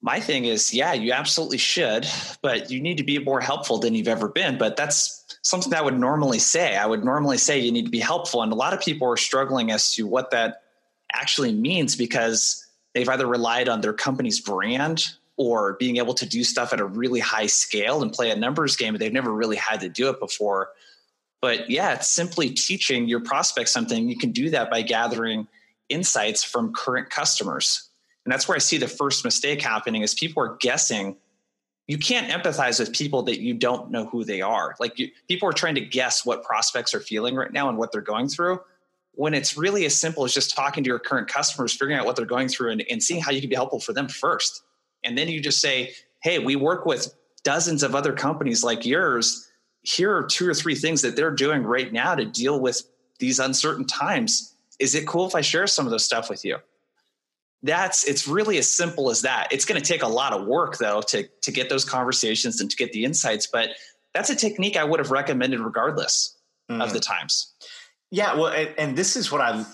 my 0.00 0.20
thing 0.20 0.44
is, 0.44 0.72
yeah, 0.72 0.92
you 0.92 1.12
absolutely 1.12 1.58
should, 1.58 2.06
but 2.42 2.70
you 2.70 2.80
need 2.80 2.98
to 2.98 3.04
be 3.04 3.18
more 3.18 3.40
helpful 3.40 3.78
than 3.78 3.94
you've 3.94 4.08
ever 4.08 4.28
been. 4.28 4.56
But 4.56 4.76
that's 4.76 5.24
something 5.42 5.70
that 5.70 5.80
I 5.80 5.82
would 5.82 5.98
normally 5.98 6.38
say. 6.38 6.76
I 6.76 6.86
would 6.86 7.04
normally 7.04 7.38
say 7.38 7.58
you 7.58 7.72
need 7.72 7.84
to 7.84 7.90
be 7.90 7.98
helpful. 7.98 8.42
And 8.42 8.52
a 8.52 8.56
lot 8.56 8.72
of 8.72 8.80
people 8.80 9.08
are 9.08 9.16
struggling 9.16 9.70
as 9.70 9.94
to 9.94 10.06
what 10.06 10.30
that 10.30 10.62
actually 11.12 11.52
means 11.52 11.96
because 11.96 12.66
they've 12.94 13.08
either 13.08 13.26
relied 13.26 13.68
on 13.68 13.80
their 13.80 13.92
company's 13.92 14.40
brand 14.40 15.14
or 15.36 15.74
being 15.74 15.98
able 15.98 16.14
to 16.14 16.26
do 16.26 16.42
stuff 16.42 16.72
at 16.72 16.80
a 16.80 16.84
really 16.84 17.20
high 17.20 17.46
scale 17.46 18.02
and 18.02 18.12
play 18.12 18.30
a 18.30 18.36
numbers 18.36 18.76
game, 18.76 18.94
but 18.94 19.00
they've 19.00 19.12
never 19.12 19.32
really 19.32 19.56
had 19.56 19.80
to 19.80 19.88
do 19.88 20.08
it 20.10 20.18
before. 20.18 20.70
But 21.40 21.70
yeah, 21.70 21.94
it's 21.94 22.08
simply 22.08 22.50
teaching 22.50 23.08
your 23.08 23.20
prospects 23.20 23.70
something. 23.70 24.08
You 24.08 24.18
can 24.18 24.32
do 24.32 24.50
that 24.50 24.70
by 24.70 24.82
gathering 24.82 25.46
insights 25.88 26.42
from 26.42 26.72
current 26.74 27.10
customers 27.10 27.88
and 28.28 28.32
that's 28.34 28.46
where 28.46 28.56
I 28.56 28.58
see 28.58 28.76
the 28.76 28.88
first 28.88 29.24
mistake 29.24 29.62
happening 29.62 30.02
is 30.02 30.12
people 30.12 30.42
are 30.42 30.58
guessing. 30.60 31.16
You 31.86 31.96
can't 31.96 32.30
empathize 32.30 32.78
with 32.78 32.92
people 32.92 33.22
that 33.22 33.40
you 33.40 33.54
don't 33.54 33.90
know 33.90 34.04
who 34.04 34.22
they 34.22 34.42
are. 34.42 34.76
Like 34.78 34.98
you, 34.98 35.08
people 35.28 35.48
are 35.48 35.54
trying 35.54 35.76
to 35.76 35.80
guess 35.80 36.26
what 36.26 36.44
prospects 36.44 36.92
are 36.92 37.00
feeling 37.00 37.36
right 37.36 37.50
now 37.50 37.70
and 37.70 37.78
what 37.78 37.90
they're 37.90 38.02
going 38.02 38.28
through. 38.28 38.60
When 39.18 39.34
it's 39.34 39.56
really 39.56 39.84
as 39.84 39.98
simple 39.98 40.24
as 40.24 40.32
just 40.32 40.54
talking 40.54 40.84
to 40.84 40.88
your 40.88 41.00
current 41.00 41.26
customers, 41.26 41.72
figuring 41.72 41.98
out 41.98 42.06
what 42.06 42.14
they're 42.14 42.24
going 42.24 42.46
through 42.46 42.70
and, 42.70 42.84
and 42.88 43.02
seeing 43.02 43.20
how 43.20 43.32
you 43.32 43.40
can 43.40 43.50
be 43.50 43.56
helpful 43.56 43.80
for 43.80 43.92
them 43.92 44.06
first. 44.06 44.62
And 45.02 45.18
then 45.18 45.26
you 45.26 45.40
just 45.40 45.60
say, 45.60 45.92
hey, 46.22 46.38
we 46.38 46.54
work 46.54 46.86
with 46.86 47.12
dozens 47.42 47.82
of 47.82 47.96
other 47.96 48.12
companies 48.12 48.62
like 48.62 48.86
yours. 48.86 49.50
Here 49.82 50.16
are 50.16 50.22
two 50.22 50.48
or 50.48 50.54
three 50.54 50.76
things 50.76 51.02
that 51.02 51.16
they're 51.16 51.32
doing 51.32 51.64
right 51.64 51.92
now 51.92 52.14
to 52.14 52.24
deal 52.24 52.60
with 52.60 52.82
these 53.18 53.40
uncertain 53.40 53.86
times. 53.86 54.54
Is 54.78 54.94
it 54.94 55.06
cool 55.06 55.26
if 55.26 55.34
I 55.34 55.40
share 55.40 55.66
some 55.66 55.84
of 55.84 55.90
those 55.90 56.04
stuff 56.04 56.30
with 56.30 56.44
you? 56.44 56.58
that's 57.62 58.04
it's 58.04 58.28
really 58.28 58.56
as 58.58 58.70
simple 58.70 59.10
as 59.10 59.22
that 59.22 59.48
it's 59.50 59.64
going 59.64 59.80
to 59.80 59.86
take 59.86 60.02
a 60.02 60.08
lot 60.08 60.32
of 60.32 60.46
work 60.46 60.78
though 60.78 61.00
to 61.00 61.26
to 61.42 61.50
get 61.50 61.68
those 61.68 61.84
conversations 61.84 62.60
and 62.60 62.70
to 62.70 62.76
get 62.76 62.92
the 62.92 63.04
insights 63.04 63.46
but 63.46 63.70
that's 64.14 64.30
a 64.30 64.36
technique 64.36 64.76
i 64.76 64.84
would 64.84 65.00
have 65.00 65.10
recommended 65.10 65.58
regardless 65.58 66.36
mm-hmm. 66.70 66.80
of 66.80 66.92
the 66.92 67.00
times 67.00 67.54
yeah 68.10 68.34
well 68.34 68.48
and, 68.48 68.74
and 68.78 68.96
this 68.96 69.16
is 69.16 69.30
what 69.30 69.40
I've 69.40 69.66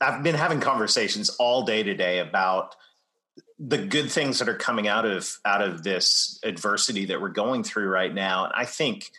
I've 0.00 0.22
been 0.22 0.34
having 0.34 0.60
conversations 0.60 1.30
all 1.38 1.62
day 1.62 1.82
today 1.82 2.18
about 2.18 2.76
the 3.58 3.78
good 3.78 4.10
things 4.10 4.38
that 4.38 4.48
are 4.48 4.56
coming 4.56 4.88
out 4.88 5.04
of 5.04 5.38
out 5.44 5.60
of 5.60 5.82
this 5.82 6.40
adversity 6.44 7.04
that 7.06 7.20
we're 7.20 7.28
going 7.28 7.62
through 7.62 7.88
right 7.88 8.12
now. 8.14 8.44
And 8.44 8.52
i 8.56 8.64
think 8.64 9.10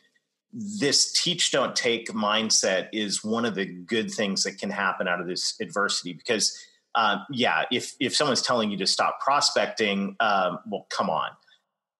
this 0.54 1.14
teach 1.14 1.52
don't 1.52 1.76
take 1.76 2.10
mindset 2.10 2.90
is 2.92 3.24
one 3.24 3.46
of 3.46 3.56
the 3.56 3.66
good 3.66 4.12
things 4.12 4.44
that 4.44 4.58
can 4.58 4.70
happen 4.70 5.08
out 5.08 5.22
of 5.22 5.28
this 5.28 5.56
adversity 5.62 6.12
because 6.12 6.58
um, 6.96 7.26
yeah 7.32 7.64
if 7.72 7.94
if 8.02 8.14
someone's 8.14 8.42
telling 8.42 8.70
you 8.70 8.78
to 8.78 8.88
stop 8.88 9.22
prospecting 9.22 10.16
um, 10.20 10.60
well 10.70 10.88
come 10.90 11.10
on. 11.10 11.30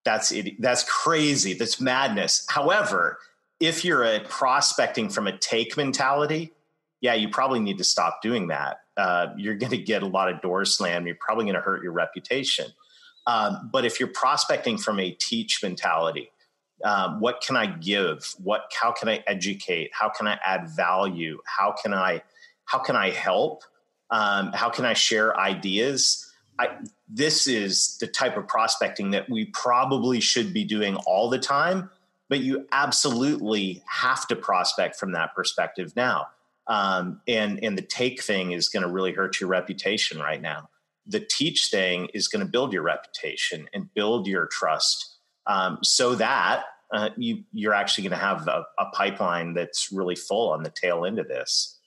That's 0.04 0.32
it 0.32 0.60
that's 0.60 0.84
crazy. 0.84 1.54
That's 1.54 1.80
madness. 1.80 2.46
However 2.50 3.20
if 3.62 3.86
you're 3.86 4.04
a 4.04 4.20
prospecting 4.22 5.08
from 5.08 5.28
a 5.28 5.38
take 5.38 5.78
mentality 5.78 6.52
yeah 7.00 7.14
you 7.14 7.30
probably 7.30 7.60
need 7.60 7.78
to 7.78 7.84
stop 7.84 8.22
doing 8.22 8.48
that 8.48 8.78
uh, 8.98 9.28
you're 9.38 9.56
going 9.56 9.72
to 9.72 9.78
get 9.78 10.04
a 10.04 10.08
lot 10.08 10.30
of 10.30 10.42
doors 10.42 10.76
slammed 10.76 11.06
you're 11.06 11.16
probably 11.20 11.46
going 11.46 11.56
to 11.56 11.62
hurt 11.62 11.82
your 11.82 11.94
reputation 11.94 12.66
um, 13.28 13.70
but 13.72 13.86
if 13.86 14.00
you're 14.00 14.10
prospecting 14.10 14.78
from 14.78 15.00
a 15.00 15.12
teach 15.12 15.62
mentality 15.64 16.32
um, 16.84 17.20
what 17.20 17.42
can 17.42 17.56
I 17.56 17.68
give? 17.68 18.36
What 18.44 18.72
how 18.74 18.92
can 18.92 19.10
I 19.10 19.24
educate? 19.28 19.92
How 19.94 20.10
can 20.10 20.28
I 20.28 20.40
add 20.44 20.70
value? 20.76 21.40
How 21.46 21.74
can 21.74 21.94
I 21.94 22.24
how 22.66 22.80
can 22.80 22.96
I 22.96 23.10
help? 23.10 23.64
Um, 24.10 24.52
how 24.54 24.70
can 24.70 24.86
I 24.86 24.94
share 24.94 25.38
ideas? 25.40 26.28
I, 26.60 26.70
this 27.08 27.48
is 27.48 27.98
the 28.00 28.08
type 28.08 28.38
of 28.38 28.48
prospecting 28.48 29.12
that 29.12 29.30
we 29.30 29.46
probably 29.46 30.20
should 30.20 30.54
be 30.54 30.64
doing 30.64 30.96
all 31.08 31.30
the 31.30 31.40
time, 31.40 31.90
but 32.32 32.40
you 32.40 32.66
absolutely 32.72 33.84
have 33.86 34.26
to 34.26 34.38
prospect 34.38 34.96
from 34.96 35.12
that 35.12 35.36
perspective 35.36 35.92
now. 35.98 36.28
Um, 36.66 37.20
and 37.28 37.62
and 37.62 37.78
the 37.78 37.82
take 37.82 38.24
thing 38.24 38.54
is 38.54 38.70
going 38.70 38.84
to 38.84 38.90
really 38.90 39.12
hurt 39.12 39.42
your 39.42 39.50
reputation 39.50 40.18
right 40.18 40.42
now. 40.42 40.70
The 41.06 41.20
teach 41.20 41.68
thing 41.70 42.08
is 42.14 42.30
going 42.30 42.44
to 42.44 42.50
build 42.50 42.72
your 42.72 42.84
reputation 42.84 43.68
and 43.74 43.94
build 43.94 44.28
your 44.28 44.46
trust 44.46 45.18
um, 45.46 45.80
so 45.84 46.16
that 46.16 46.64
uh, 46.94 47.10
you, 47.18 47.44
you're 47.52 47.74
actually 47.74 48.08
going 48.08 48.18
to 48.18 48.26
have 48.26 48.48
a, 48.48 48.64
a, 48.80 48.86
pipeline 48.92 49.54
that's 49.54 49.92
really 49.92 50.16
full 50.16 50.52
on 50.52 50.64
the 50.64 50.70
tail 50.70 51.06
end 51.06 51.20
of 51.20 51.28
this. 51.28 51.80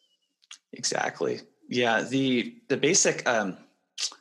Exactly. 0.75 1.41
Yeah. 1.71 2.03
The 2.03 2.55
the 2.69 2.77
basic 2.77 3.27
um, 3.27 3.57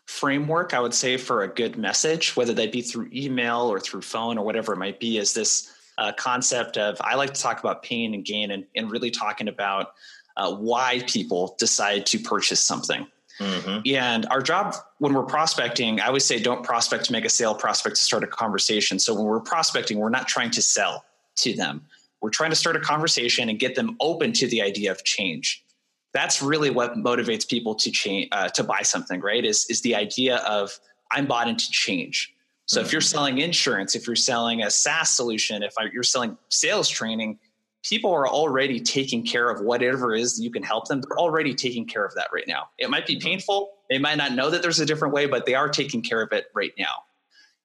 framework 0.05 0.73
I 0.73 0.79
would 0.79 0.93
say 0.93 1.17
for 1.17 1.43
a 1.43 1.49
good 1.49 1.77
message, 1.77 2.37
whether 2.37 2.53
that 2.53 2.71
be 2.71 2.81
through 2.81 3.09
email 3.13 3.63
or 3.63 3.81
through 3.81 4.03
phone 4.03 4.37
or 4.37 4.45
whatever 4.45 4.71
it 4.71 4.77
might 4.77 5.01
be, 5.01 5.17
is 5.17 5.33
this 5.33 5.69
uh, 5.97 6.11
concept 6.13 6.77
of 6.77 6.97
I 7.01 7.15
like 7.15 7.33
to 7.33 7.41
talk 7.41 7.59
about 7.59 7.83
pain 7.83 8.13
and 8.13 8.25
gain 8.25 8.51
and, 8.51 8.65
and 8.75 8.91
really 8.91 9.11
talking 9.11 9.47
about 9.47 9.93
uh, 10.37 10.53
why 10.55 11.03
people 11.07 11.55
decide 11.59 12.05
to 12.07 12.19
purchase 12.19 12.59
something. 12.59 13.07
Mm-hmm. 13.39 13.95
And 13.95 14.25
our 14.27 14.41
job 14.41 14.75
when 14.99 15.13
we're 15.13 15.23
prospecting, 15.23 15.99
I 15.99 16.07
always 16.07 16.25
say 16.25 16.39
don't 16.39 16.63
prospect 16.63 17.05
to 17.05 17.11
make 17.11 17.25
a 17.25 17.29
sale, 17.29 17.55
prospect 17.55 17.95
to 17.95 18.03
start 18.03 18.23
a 18.23 18.27
conversation. 18.27 18.99
So 18.99 19.13
when 19.13 19.25
we're 19.25 19.39
prospecting, 19.39 19.97
we're 19.97 20.09
not 20.09 20.27
trying 20.27 20.51
to 20.51 20.61
sell 20.61 21.03
to 21.37 21.55
them. 21.55 21.85
We're 22.21 22.29
trying 22.29 22.51
to 22.51 22.55
start 22.55 22.75
a 22.75 22.79
conversation 22.79 23.49
and 23.49 23.59
get 23.59 23.75
them 23.75 23.97
open 23.99 24.33
to 24.33 24.47
the 24.47 24.61
idea 24.61 24.91
of 24.91 25.03
change. 25.03 25.65
That's 26.13 26.41
really 26.43 26.69
what 26.69 26.95
motivates 26.95 27.47
people 27.47 27.73
to 27.75 27.91
change 27.91 28.29
uh, 28.31 28.49
to 28.49 28.63
buy 28.63 28.81
something, 28.83 29.19
right? 29.19 29.43
Is 29.43 29.65
is 29.69 29.81
the 29.81 29.95
idea 29.95 30.37
of 30.37 30.79
I'm 31.11 31.25
bought 31.25 31.47
into 31.47 31.65
change. 31.71 32.33
So 32.65 32.77
mm-hmm. 32.77 32.85
if 32.85 32.91
you're 32.91 33.01
selling 33.01 33.37
insurance, 33.39 33.95
if 33.95 34.07
you're 34.07 34.15
selling 34.15 34.63
a 34.63 34.69
SaaS 34.69 35.09
solution, 35.09 35.63
if 35.63 35.73
you're 35.91 36.03
selling 36.03 36.37
sales 36.49 36.89
training, 36.89 37.39
people 37.83 38.11
are 38.11 38.27
already 38.27 38.79
taking 38.79 39.25
care 39.25 39.49
of 39.49 39.61
whatever 39.61 40.15
it 40.15 40.21
is 40.21 40.37
that 40.37 40.43
you 40.43 40.51
can 40.51 40.63
help 40.63 40.87
them. 40.87 41.01
They're 41.01 41.19
already 41.19 41.53
taking 41.53 41.85
care 41.85 42.05
of 42.05 42.15
that 42.15 42.27
right 42.33 42.47
now. 42.47 42.69
It 42.77 42.89
might 42.89 43.05
be 43.05 43.19
painful. 43.19 43.71
They 43.89 43.99
might 43.99 44.17
not 44.17 44.33
know 44.33 44.49
that 44.49 44.61
there's 44.61 44.79
a 44.79 44.85
different 44.85 45.13
way, 45.13 45.25
but 45.25 45.45
they 45.45 45.55
are 45.55 45.69
taking 45.69 46.01
care 46.01 46.21
of 46.21 46.31
it 46.31 46.45
right 46.55 46.71
now. 46.77 47.03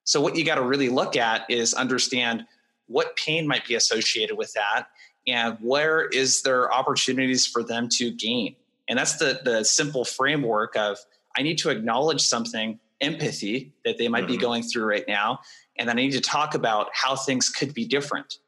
So, 0.04 0.20
what 0.20 0.36
you 0.36 0.44
got 0.44 0.56
to 0.56 0.62
really 0.62 0.88
look 0.88 1.16
at 1.16 1.48
is 1.48 1.74
understand 1.74 2.44
what 2.86 3.14
pain 3.16 3.46
might 3.46 3.66
be 3.66 3.74
associated 3.74 4.36
with 4.36 4.52
that 4.54 4.86
and 5.26 5.58
where 5.60 6.06
is 6.06 6.42
there 6.42 6.72
opportunities 6.72 7.46
for 7.46 7.62
them 7.62 7.88
to 7.90 8.10
gain. 8.10 8.56
And 8.88 8.98
that's 8.98 9.16
the, 9.16 9.40
the 9.44 9.64
simple 9.64 10.04
framework 10.04 10.74
of 10.76 10.98
I 11.36 11.42
need 11.42 11.58
to 11.58 11.68
acknowledge 11.68 12.22
something, 12.22 12.80
empathy 13.00 13.72
that 13.84 13.98
they 13.98 14.08
might 14.08 14.24
mm-hmm. 14.24 14.32
be 14.32 14.38
going 14.38 14.62
through 14.62 14.84
right 14.84 15.04
now. 15.06 15.40
And 15.76 15.88
then 15.88 15.98
I 15.98 16.02
need 16.02 16.12
to 16.12 16.20
talk 16.20 16.54
about 16.54 16.88
how 16.92 17.14
things 17.14 17.48
could 17.48 17.72
be 17.72 17.84
different 17.84 18.38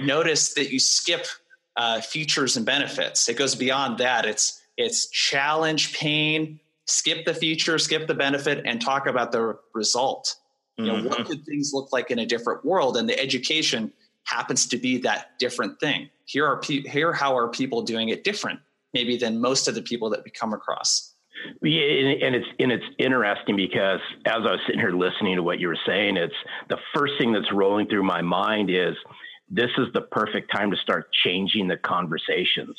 notice 0.00 0.54
that 0.54 0.70
you 0.70 0.78
skip 0.78 1.26
uh, 1.76 2.00
features 2.00 2.56
and 2.56 2.64
benefits. 2.64 3.28
It 3.28 3.36
goes 3.36 3.54
beyond 3.54 3.98
that. 3.98 4.24
It's 4.24 4.60
it's 4.76 5.08
challenge 5.08 5.96
pain, 5.96 6.58
skip 6.86 7.24
the 7.24 7.34
feature, 7.34 7.78
skip 7.78 8.06
the 8.06 8.14
benefit, 8.14 8.62
and 8.64 8.80
talk 8.80 9.06
about 9.06 9.32
the 9.32 9.58
result. 9.72 10.36
You 10.76 10.86
know, 10.86 10.94
mm-hmm. 10.94 11.08
what 11.08 11.26
could 11.26 11.44
things 11.44 11.70
look 11.72 11.92
like 11.92 12.10
in 12.10 12.18
a 12.18 12.26
different 12.26 12.64
world? 12.64 12.96
And 12.96 13.08
the 13.08 13.18
education 13.18 13.92
happens 14.24 14.66
to 14.68 14.76
be 14.76 14.98
that 14.98 15.38
different 15.38 15.78
thing. 15.78 16.10
Here 16.24 16.44
are 16.44 16.60
pe- 16.60 16.82
here 16.82 17.12
how 17.12 17.36
are 17.36 17.48
people 17.48 17.82
doing 17.82 18.08
it 18.08 18.24
different, 18.24 18.58
maybe 18.92 19.16
than 19.16 19.40
most 19.40 19.68
of 19.68 19.76
the 19.76 19.82
people 19.82 20.10
that 20.10 20.24
we 20.24 20.32
come 20.32 20.52
across. 20.52 21.13
And 21.44 22.34
it's 22.34 22.46
and 22.58 22.72
it's 22.72 22.84
interesting 22.98 23.56
because 23.56 24.00
as 24.26 24.36
I 24.36 24.52
was 24.52 24.60
sitting 24.66 24.80
here 24.80 24.92
listening 24.92 25.36
to 25.36 25.42
what 25.42 25.60
you 25.60 25.68
were 25.68 25.78
saying, 25.86 26.16
it's 26.16 26.34
the 26.68 26.78
first 26.94 27.14
thing 27.18 27.32
that's 27.32 27.52
rolling 27.52 27.86
through 27.88 28.04
my 28.04 28.22
mind 28.22 28.70
is 28.70 28.94
this 29.50 29.70
is 29.78 29.88
the 29.92 30.00
perfect 30.00 30.50
time 30.54 30.70
to 30.70 30.76
start 30.76 31.10
changing 31.24 31.68
the 31.68 31.76
conversations 31.76 32.76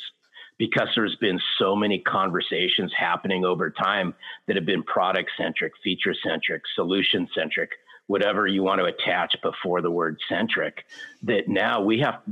because 0.58 0.88
there's 0.94 1.16
been 1.16 1.40
so 1.58 1.76
many 1.76 1.98
conversations 2.00 2.92
happening 2.96 3.44
over 3.44 3.70
time 3.70 4.14
that 4.46 4.56
have 4.56 4.66
been 4.66 4.82
product 4.82 5.30
centric, 5.36 5.72
feature 5.84 6.14
centric, 6.26 6.62
solution 6.74 7.28
centric, 7.34 7.70
whatever 8.06 8.46
you 8.46 8.62
want 8.62 8.80
to 8.80 8.86
attach 8.86 9.36
before 9.42 9.82
the 9.82 9.90
word 9.90 10.18
centric. 10.28 10.84
That 11.22 11.48
now 11.48 11.82
we 11.82 12.00
have, 12.00 12.22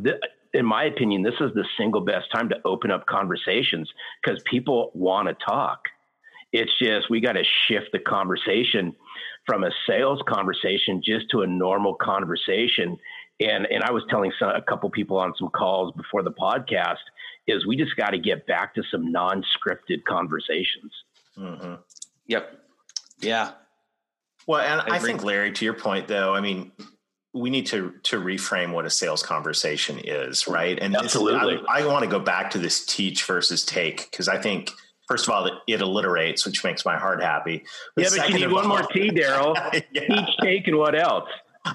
in 0.52 0.64
my 0.64 0.84
opinion, 0.84 1.22
this 1.22 1.34
is 1.40 1.52
the 1.54 1.64
single 1.76 2.00
best 2.00 2.26
time 2.34 2.48
to 2.48 2.56
open 2.64 2.90
up 2.90 3.06
conversations 3.06 3.90
because 4.22 4.42
people 4.46 4.90
want 4.94 5.28
to 5.28 5.34
talk. 5.34 5.80
It's 6.54 6.72
just 6.78 7.10
we 7.10 7.20
got 7.20 7.32
to 7.32 7.44
shift 7.66 7.92
the 7.92 7.98
conversation 7.98 8.94
from 9.44 9.64
a 9.64 9.70
sales 9.86 10.22
conversation 10.26 11.02
just 11.04 11.28
to 11.32 11.42
a 11.42 11.46
normal 11.46 11.94
conversation 11.94 12.96
and 13.40 13.66
and 13.66 13.82
I 13.82 13.90
was 13.90 14.04
telling 14.08 14.32
some, 14.38 14.50
a 14.50 14.62
couple 14.62 14.88
people 14.90 15.18
on 15.18 15.34
some 15.38 15.48
calls 15.48 15.92
before 15.96 16.22
the 16.22 16.30
podcast 16.30 17.02
is 17.46 17.66
we 17.66 17.76
just 17.76 17.96
got 17.96 18.10
to 18.10 18.18
get 18.18 18.46
back 18.46 18.74
to 18.74 18.82
some 18.90 19.12
non-scripted 19.12 20.04
conversations. 20.04 20.92
Mm-hmm. 21.36 21.74
Yep. 22.26 22.58
Yeah. 23.20 23.52
Well, 24.46 24.60
and 24.60 24.80
I, 24.80 24.96
I 24.96 24.98
think 24.98 25.22
Larry, 25.22 25.52
to 25.52 25.64
your 25.64 25.74
point, 25.74 26.08
though, 26.08 26.34
I 26.34 26.40
mean, 26.40 26.72
we 27.32 27.50
need 27.50 27.66
to 27.66 27.94
to 28.04 28.20
reframe 28.20 28.72
what 28.72 28.84
a 28.84 28.90
sales 28.90 29.22
conversation 29.22 29.98
is, 29.98 30.46
right? 30.46 30.78
And 30.80 30.94
absolutely, 30.96 31.60
I, 31.68 31.80
I 31.80 31.86
want 31.86 32.04
to 32.04 32.10
go 32.10 32.20
back 32.20 32.50
to 32.52 32.58
this 32.58 32.84
teach 32.86 33.24
versus 33.24 33.64
take 33.64 34.10
because 34.10 34.28
I 34.28 34.40
think 34.40 34.70
first 35.06 35.26
of 35.26 35.34
all, 35.34 35.46
it, 35.46 35.54
it, 35.66 35.80
alliterates, 35.80 36.46
which 36.46 36.64
makes 36.64 36.84
my 36.84 36.96
heart 36.96 37.22
happy. 37.22 37.64
But 37.94 38.04
yeah, 38.04 38.10
but 38.16 38.28
you 38.30 38.34
need 38.34 38.52
one 38.52 38.64
all, 38.64 38.68
more 38.68 38.82
T, 38.82 39.10
Darrell. 39.10 39.54
yeah. 39.92 40.06
Teach, 40.06 40.36
take, 40.40 40.68
and 40.68 40.78
what 40.78 40.94
else? 40.94 41.28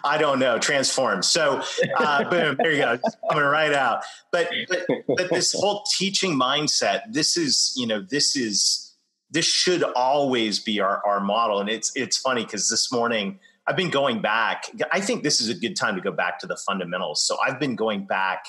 I 0.03 0.19
don't 0.19 0.39
know, 0.39 0.59
transform. 0.59 1.23
So, 1.23 1.63
uh, 1.97 2.23
boom, 2.29 2.57
there 2.59 2.71
you 2.71 2.77
go, 2.77 2.99
coming 3.29 3.43
right 3.43 3.73
out. 3.73 4.03
But, 4.31 4.49
but, 4.67 4.85
but 5.07 5.29
this 5.29 5.53
whole 5.53 5.83
teaching 5.97 6.39
mindset, 6.39 7.01
this 7.11 7.37
is, 7.37 7.73
you 7.75 7.87
know, 7.87 7.99
this 7.99 8.35
is, 8.35 8.95
this 9.31 9.45
should 9.45 9.83
always 9.83 10.59
be 10.59 10.79
our, 10.79 11.01
our 11.05 11.19
model. 11.19 11.59
And 11.59 11.69
it's, 11.69 11.91
it's 11.95 12.17
funny 12.17 12.43
because 12.43 12.69
this 12.69 12.91
morning 12.91 13.39
I've 13.65 13.75
been 13.75 13.89
going 13.89 14.21
back. 14.21 14.65
I 14.91 14.99
think 14.99 15.23
this 15.23 15.41
is 15.41 15.49
a 15.49 15.55
good 15.55 15.75
time 15.75 15.95
to 15.95 16.01
go 16.01 16.11
back 16.11 16.39
to 16.39 16.47
the 16.47 16.57
fundamentals. 16.57 17.25
So 17.25 17.37
I've 17.45 17.59
been 17.59 17.75
going 17.75 18.05
back 18.05 18.45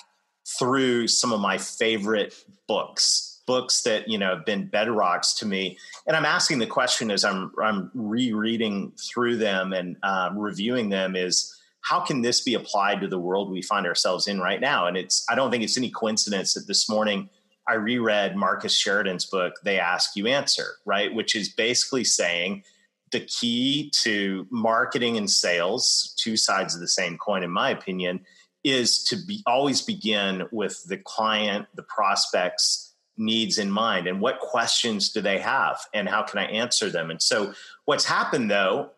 through 0.59 1.09
some 1.09 1.33
of 1.33 1.41
my 1.41 1.59
favorite 1.59 2.35
books 2.67 3.30
books 3.47 3.83
that 3.83 4.09
you 4.09 4.19
know 4.19 4.37
have 4.37 4.47
been 4.47 4.69
bedrocks 4.69 5.37
to 5.39 5.47
me. 5.47 5.79
And 6.07 6.17
i'm 6.17 6.25
asking 6.25 6.59
the 6.59 6.67
question 6.67 7.11
as 7.11 7.25
i'm 7.25 7.53
i'm 7.63 7.91
rereading 7.95 8.93
through 8.93 9.37
them 9.37 9.73
and 9.73 9.97
um, 10.03 10.39
reviewing 10.39 10.89
them 10.89 11.17
is 11.17 11.57
how 11.83 12.01
can 12.01 12.23
this 12.23 12.43
be 12.43 12.55
applied 12.55 13.01
to 13.01 13.09
the 13.09 13.19
world 13.19 13.51
we 13.51 13.63
find 13.63 13.87
ourselves 13.87 14.27
in 14.27 14.39
right 14.41 14.61
now? 14.61 14.87
And 14.87 14.97
it's 14.97 15.25
i 15.31 15.35
don't 15.35 15.51
think 15.51 15.65
it's 15.65 15.79
any 15.79 15.91
coincidence 15.91 16.55
that 16.55 16.67
this 16.67 16.89
morning 16.89 17.29
i 17.69 17.75
reread 17.75 18.37
marcus 18.37 18.75
sheridan's 18.75 19.27
book 19.27 19.55
they 19.65 19.79
ask 19.79 20.17
you 20.17 20.27
answer 20.27 20.77
right? 20.85 21.13
Which 21.15 21.35
is 21.35 21.49
basically 21.49 22.05
saying 22.05 22.65
the 23.13 23.21
key 23.21 23.91
to 24.03 24.47
marketing 24.51 25.17
and 25.17 25.29
sales 25.29 26.15
two 26.19 26.37
sides 26.37 26.75
of 26.75 26.81
the 26.81 26.89
same 26.89 27.19
coin 27.19 27.43
in 27.43 27.51
my 27.51 27.71
opinion 27.71 28.21
is 28.63 29.03
to 29.05 29.17
be 29.27 29.43
always 29.47 29.81
begin 29.81 30.47
with 30.53 30.85
the 30.85 30.99
client 30.99 31.67
the 31.75 31.83
prospects 31.83 32.90
needs 33.21 33.59
in 33.59 33.71
mind 33.71 34.07
and 34.07 34.21
what 34.21 34.41
questions 34.41 35.11
do 35.11 35.21
they 35.21 35.39
have 35.39 35.79
and 35.93 36.09
how 36.09 36.23
can 36.23 36.39
I 36.39 36.47
answer 36.47 36.89
them? 36.91 37.11
And 37.11 37.21
so 37.23 37.53
what's 37.85 38.05
happened 38.05 38.51
though 38.51 38.91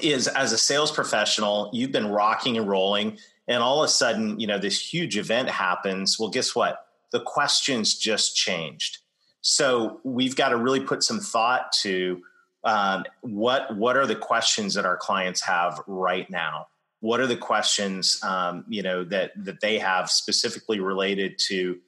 is 0.00 0.28
as 0.28 0.52
a 0.52 0.58
sales 0.58 0.90
professional, 0.90 1.68
you've 1.72 1.92
been 1.92 2.08
rocking 2.08 2.56
and 2.56 2.68
rolling 2.68 3.18
and 3.48 3.62
all 3.62 3.82
of 3.82 3.86
a 3.86 3.92
sudden, 3.92 4.38
you 4.38 4.46
know, 4.46 4.58
this 4.58 4.80
huge 4.80 5.18
event 5.18 5.50
happens. 5.50 6.18
Well, 6.18 6.30
guess 6.30 6.54
what? 6.54 6.86
The 7.10 7.20
questions 7.20 7.96
just 7.96 8.36
changed. 8.36 8.98
So 9.40 10.00
we've 10.04 10.36
got 10.36 10.50
to 10.50 10.56
really 10.56 10.80
put 10.80 11.02
some 11.02 11.18
thought 11.18 11.72
to 11.82 12.22
um, 12.64 13.04
what 13.22 13.76
what 13.76 13.96
are 13.96 14.06
the 14.06 14.14
questions 14.14 14.74
that 14.74 14.86
our 14.86 14.96
clients 14.96 15.40
have 15.42 15.80
right 15.88 16.30
now 16.30 16.68
what 17.02 17.18
are 17.18 17.26
the 17.26 17.36
questions 17.36 18.22
um, 18.22 18.64
you 18.68 18.82
know 18.82 19.04
that 19.04 19.32
that 19.44 19.60
they 19.60 19.78
have 19.78 20.08
specifically 20.08 20.78
related 20.80 21.38
to 21.38 21.78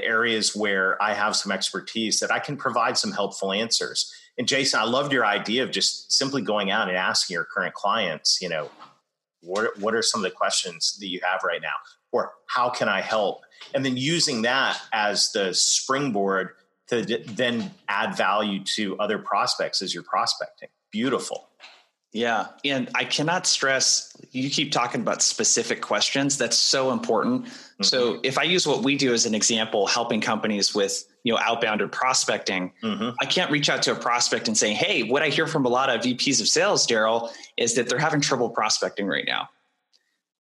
areas 0.00 0.54
where 0.56 1.00
I 1.02 1.14
have 1.14 1.36
some 1.36 1.52
expertise 1.52 2.20
that 2.20 2.30
I 2.30 2.38
can 2.38 2.56
provide 2.56 2.96
some 2.96 3.12
helpful 3.12 3.52
answers. 3.52 4.12
And 4.38 4.48
Jason, 4.48 4.80
I 4.80 4.84
loved 4.84 5.12
your 5.12 5.26
idea 5.26 5.62
of 5.62 5.70
just 5.70 6.12
simply 6.12 6.42
going 6.42 6.70
out 6.70 6.88
and 6.88 6.96
asking 6.96 7.34
your 7.34 7.44
current 7.44 7.74
clients, 7.74 8.40
you 8.40 8.48
know, 8.48 8.70
what 9.42 9.78
what 9.78 9.94
are 9.94 10.02
some 10.02 10.24
of 10.24 10.30
the 10.30 10.34
questions 10.34 10.96
that 11.00 11.08
you 11.08 11.20
have 11.22 11.42
right 11.44 11.60
now, 11.60 11.74
or 12.12 12.32
how 12.46 12.70
can 12.70 12.88
I 12.88 13.00
help? 13.00 13.42
And 13.74 13.84
then 13.84 13.96
using 13.96 14.42
that 14.42 14.80
as 14.92 15.30
the 15.32 15.52
springboard 15.52 16.50
to 16.88 17.02
then 17.26 17.72
add 17.88 18.16
value 18.16 18.62
to 18.76 18.98
other 18.98 19.18
prospects 19.18 19.82
as 19.82 19.94
you're 19.94 20.02
prospecting. 20.02 20.68
Beautiful. 20.90 21.48
Yeah. 22.12 22.48
And 22.64 22.90
I 22.94 23.04
cannot 23.04 23.46
stress, 23.46 24.14
you 24.32 24.50
keep 24.50 24.70
talking 24.70 25.00
about 25.00 25.22
specific 25.22 25.80
questions. 25.80 26.36
That's 26.36 26.58
so 26.58 26.92
important. 26.92 27.46
Mm-hmm. 27.46 27.84
So 27.84 28.20
if 28.22 28.36
I 28.38 28.42
use 28.42 28.66
what 28.66 28.82
we 28.82 28.96
do 28.96 29.14
as 29.14 29.24
an 29.24 29.34
example, 29.34 29.86
helping 29.86 30.20
companies 30.20 30.74
with, 30.74 31.04
you 31.24 31.32
know, 31.32 31.38
outbound 31.42 31.80
or 31.80 31.88
prospecting, 31.88 32.72
mm-hmm. 32.82 33.10
I 33.20 33.24
can't 33.24 33.50
reach 33.50 33.70
out 33.70 33.82
to 33.84 33.92
a 33.92 33.94
prospect 33.94 34.46
and 34.46 34.56
say, 34.56 34.74
Hey, 34.74 35.04
what 35.04 35.22
I 35.22 35.28
hear 35.28 35.46
from 35.46 35.64
a 35.64 35.70
lot 35.70 35.88
of 35.88 36.02
VPs 36.02 36.40
of 36.40 36.48
sales, 36.48 36.86
Darrell, 36.86 37.32
is 37.56 37.74
that 37.76 37.88
they're 37.88 37.98
having 37.98 38.20
trouble 38.20 38.50
prospecting 38.50 39.06
right 39.06 39.24
now. 39.26 39.48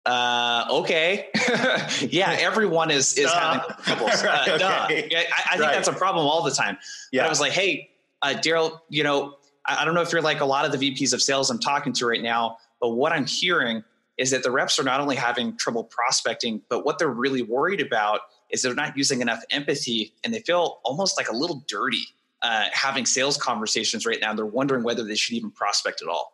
Uh, 0.04 0.66
okay. 0.70 1.28
yeah, 2.00 2.36
everyone 2.38 2.90
is 2.90 3.18
is 3.18 3.32
having 3.32 3.60
trouble. 3.82 4.06
Uh, 4.16 4.44
okay. 4.50 5.08
I, 5.16 5.54
I, 5.54 5.56
think 5.56 5.62
right. 5.62 5.74
that's 5.74 5.88
a 5.88 5.92
problem 5.92 6.26
all 6.26 6.42
the 6.42 6.50
time. 6.52 6.78
Yeah. 7.10 7.22
But 7.22 7.26
I 7.26 7.28
was 7.28 7.40
like, 7.40 7.52
hey, 7.52 7.90
uh, 8.22 8.34
Darrell, 8.34 8.82
you 8.88 9.02
know, 9.02 9.36
I 9.68 9.84
don't 9.84 9.94
know 9.94 10.02
if 10.02 10.12
you're 10.12 10.22
like 10.22 10.40
a 10.40 10.44
lot 10.44 10.64
of 10.64 10.78
the 10.78 10.78
VPs 10.78 11.12
of 11.12 11.22
sales 11.22 11.50
I'm 11.50 11.58
talking 11.58 11.92
to 11.94 12.06
right 12.06 12.22
now, 12.22 12.58
but 12.80 12.90
what 12.90 13.12
I'm 13.12 13.26
hearing 13.26 13.82
is 14.18 14.30
that 14.30 14.42
the 14.42 14.50
reps 14.50 14.78
are 14.78 14.82
not 14.84 15.00
only 15.00 15.16
having 15.16 15.56
trouble 15.56 15.84
prospecting, 15.84 16.62
but 16.68 16.84
what 16.84 16.98
they're 16.98 17.08
really 17.08 17.42
worried 17.42 17.80
about 17.80 18.20
is 18.50 18.62
they're 18.62 18.74
not 18.74 18.96
using 18.96 19.20
enough 19.20 19.42
empathy 19.50 20.14
and 20.24 20.32
they 20.32 20.40
feel 20.40 20.80
almost 20.84 21.18
like 21.18 21.28
a 21.28 21.36
little 21.36 21.64
dirty 21.68 22.04
uh, 22.42 22.64
having 22.72 23.04
sales 23.04 23.36
conversations 23.36 24.06
right 24.06 24.20
now. 24.20 24.32
They're 24.32 24.46
wondering 24.46 24.84
whether 24.84 25.04
they 25.04 25.16
should 25.16 25.34
even 25.34 25.50
prospect 25.50 26.00
at 26.02 26.08
all. 26.08 26.32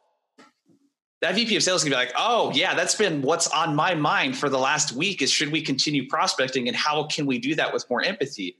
That 1.23 1.37
VP 1.37 1.55
of 1.57 1.63
sales 1.63 1.85
can 1.85 1.91
be 1.91 1.97
like, 1.97 2.13
oh, 2.17 2.51
yeah, 2.53 2.75
that's 2.75 2.97
been 2.97 3.23
what's 3.23 3.47
on 3.49 3.77
my 3.77 3.95
mind 3.95 4.37
for 4.37 4.49
the 4.49 4.59
last 4.59 4.93
week 4.93 5.23
is 5.23 5.31
should 5.31 5.53
we 5.53 5.63
continue 5.63 6.09
prospecting 6.09 6.67
and 6.67 6.77
how 6.77 7.05
can 7.05 7.27
we 7.27 7.39
do 7.39 7.55
that 7.55 7.73
with 7.73 7.89
more 7.89 8.03
empathy? 8.03 8.57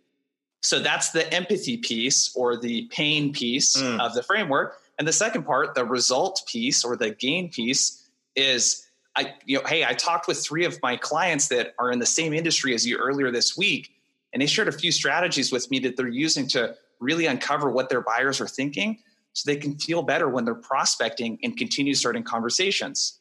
So 0.63 0.79
that's 0.79 1.11
the 1.11 1.33
empathy 1.33 1.77
piece 1.77 2.35
or 2.35 2.57
the 2.57 2.87
pain 2.87 3.33
piece 3.33 3.77
mm. 3.77 4.01
of 4.01 4.15
the 4.15 4.23
framework. 4.23 4.79
And 4.99 5.07
the 5.07 5.13
second 5.13 5.45
part, 5.45 5.75
the 5.75 5.85
result 5.85 6.43
piece 6.47 6.85
or 6.85 6.97
the 6.97 7.11
gain 7.11 7.51
piece 7.51 8.09
is 8.37 8.89
I, 9.15 9.35
you 9.45 9.59
know, 9.59 9.65
hey, 9.67 9.85
I 9.85 9.93
talked 9.93 10.27
with 10.27 10.43
three 10.43 10.65
of 10.65 10.81
my 10.83 10.97
clients 10.97 11.49
that 11.49 11.75
are 11.79 11.91
in 11.91 11.99
the 11.99 12.07
same 12.07 12.33
industry 12.33 12.75
as 12.75 12.87
you 12.87 12.97
earlier 12.97 13.31
this 13.31 13.57
week, 13.57 13.91
and 14.33 14.41
they 14.41 14.47
shared 14.47 14.69
a 14.69 14.73
few 14.73 14.91
strategies 14.91 15.53
with 15.53 15.71
me 15.71 15.81
that 15.81 15.97
they're 15.97 16.09
using 16.09 16.49
to 16.49 16.75
really 16.99 17.27
uncover 17.27 17.69
what 17.71 17.91
their 17.91 18.01
buyers 18.01 18.41
are 18.41 18.49
thinking 18.49 18.99
so 19.35 19.51
they 19.51 19.59
can 19.59 19.77
feel 19.77 20.03
better 20.03 20.29
when 20.29 20.45
they're 20.45 20.55
prospecting 20.55 21.39
and 21.43 21.57
continue 21.57 21.95
starting 21.95 22.23
conversations. 22.23 23.19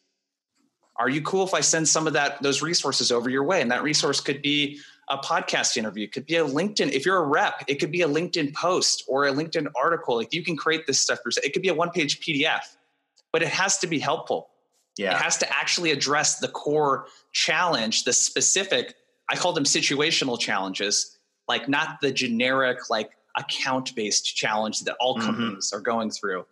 Are 0.97 1.09
you 1.09 1.21
cool 1.21 1.45
if 1.45 1.53
I 1.53 1.61
send 1.61 1.87
some 1.87 2.07
of 2.07 2.13
that 2.13 2.41
those 2.41 2.61
resources 2.61 3.11
over 3.11 3.29
your 3.29 3.43
way? 3.43 3.61
And 3.61 3.71
that 3.71 3.83
resource 3.83 4.21
could 4.21 4.41
be 4.41 4.79
a 5.09 5.17
podcast 5.17 5.77
interview, 5.77 6.05
it 6.05 6.11
could 6.11 6.25
be 6.25 6.35
a 6.35 6.45
LinkedIn. 6.45 6.91
If 6.91 7.05
you're 7.05 7.17
a 7.17 7.25
rep, 7.25 7.63
it 7.67 7.75
could 7.75 7.91
be 7.91 8.01
a 8.01 8.07
LinkedIn 8.07 8.53
post 8.53 9.03
or 9.07 9.27
a 9.27 9.31
LinkedIn 9.31 9.67
article. 9.75 10.15
Like 10.15 10.33
you 10.33 10.43
can 10.43 10.55
create 10.55 10.87
this 10.87 10.99
stuff. 10.99 11.19
It 11.43 11.53
could 11.53 11.61
be 11.61 11.69
a 11.69 11.73
one 11.73 11.89
page 11.89 12.21
PDF, 12.21 12.61
but 13.31 13.41
it 13.41 13.49
has 13.49 13.77
to 13.79 13.87
be 13.87 13.99
helpful. 13.99 14.49
Yeah. 14.97 15.15
It 15.15 15.21
has 15.21 15.37
to 15.37 15.53
actually 15.53 15.91
address 15.91 16.39
the 16.39 16.47
core 16.47 17.07
challenge, 17.31 18.03
the 18.03 18.13
specific, 18.13 18.95
I 19.29 19.35
call 19.35 19.53
them 19.53 19.63
situational 19.63 20.39
challenges, 20.39 21.17
like 21.47 21.69
not 21.69 22.01
the 22.01 22.11
generic, 22.11 22.89
like 22.89 23.11
account 23.37 23.95
based 23.95 24.35
challenge 24.35 24.81
that 24.81 24.95
all 24.99 25.15
mm-hmm. 25.15 25.25
companies 25.25 25.71
are 25.73 25.79
going 25.79 26.11
through. 26.11 26.45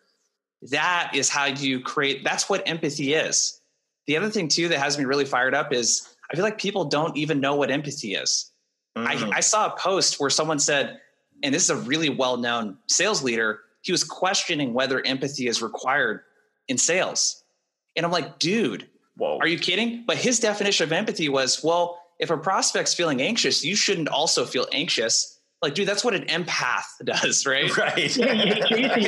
That 0.72 1.12
is 1.14 1.30
how 1.30 1.46
you 1.46 1.80
create, 1.80 2.24
that's 2.24 2.50
what 2.50 2.64
empathy 2.68 3.14
is. 3.14 3.62
The 4.08 4.18
other 4.18 4.30
thing, 4.30 4.48
too, 4.48 4.70
that 4.70 4.80
has 4.80 4.98
me 4.98 5.06
really 5.06 5.26
fired 5.26 5.54
up 5.54 5.72
is 5.72 6.16
I 6.32 6.36
feel 6.36 6.44
like 6.44 6.60
people 6.60 6.86
don't 6.86 7.18
even 7.18 7.40
know 7.40 7.56
what 7.56 7.72
empathy 7.72 8.16
is. 8.16 8.52
Mm. 8.98 9.06
I, 9.06 9.38
I 9.38 9.40
saw 9.40 9.68
a 9.68 9.78
post 9.78 10.20
where 10.20 10.30
someone 10.30 10.60
said, 10.60 11.00
and 11.44 11.54
this 11.54 11.64
is 11.64 11.70
a 11.70 11.78
really 11.78 12.10
well 12.10 12.38
known 12.38 12.78
sales 12.88 13.24
leader, 13.24 13.62
he 13.82 13.92
was 13.92 14.04
questioning 14.04 14.74
whether 14.74 15.06
empathy 15.06 15.48
is 15.48 15.62
required 15.62 16.22
in 16.68 16.78
sales. 16.78 17.44
And 17.96 18.06
I'm 18.06 18.12
like, 18.12 18.40
dude, 18.40 18.88
Whoa. 19.18 19.40
are 19.40 19.48
you 19.48 19.58
kidding? 19.58 20.04
But 20.06 20.18
his 20.18 20.40
definition 20.40 20.84
of 20.86 20.92
empathy 20.92 21.30
was, 21.30 21.64
well, 21.64 22.02
if 22.20 22.30
a 22.30 22.38
prospect's 22.38 22.94
feeling 22.94 23.22
anxious, 23.22 23.64
you 23.64 23.76
shouldn't 23.76 24.10
also 24.10 24.46
feel 24.46 24.68
anxious. 24.72 25.40
Like, 25.62 25.74
dude, 25.74 25.88
that's 25.88 26.04
what 26.04 26.14
an 26.14 26.26
empath 26.26 26.84
does, 27.04 27.46
right? 27.46 27.70
Right. 27.78 28.16
yeah, 28.16 28.34
you, 28.34 29.04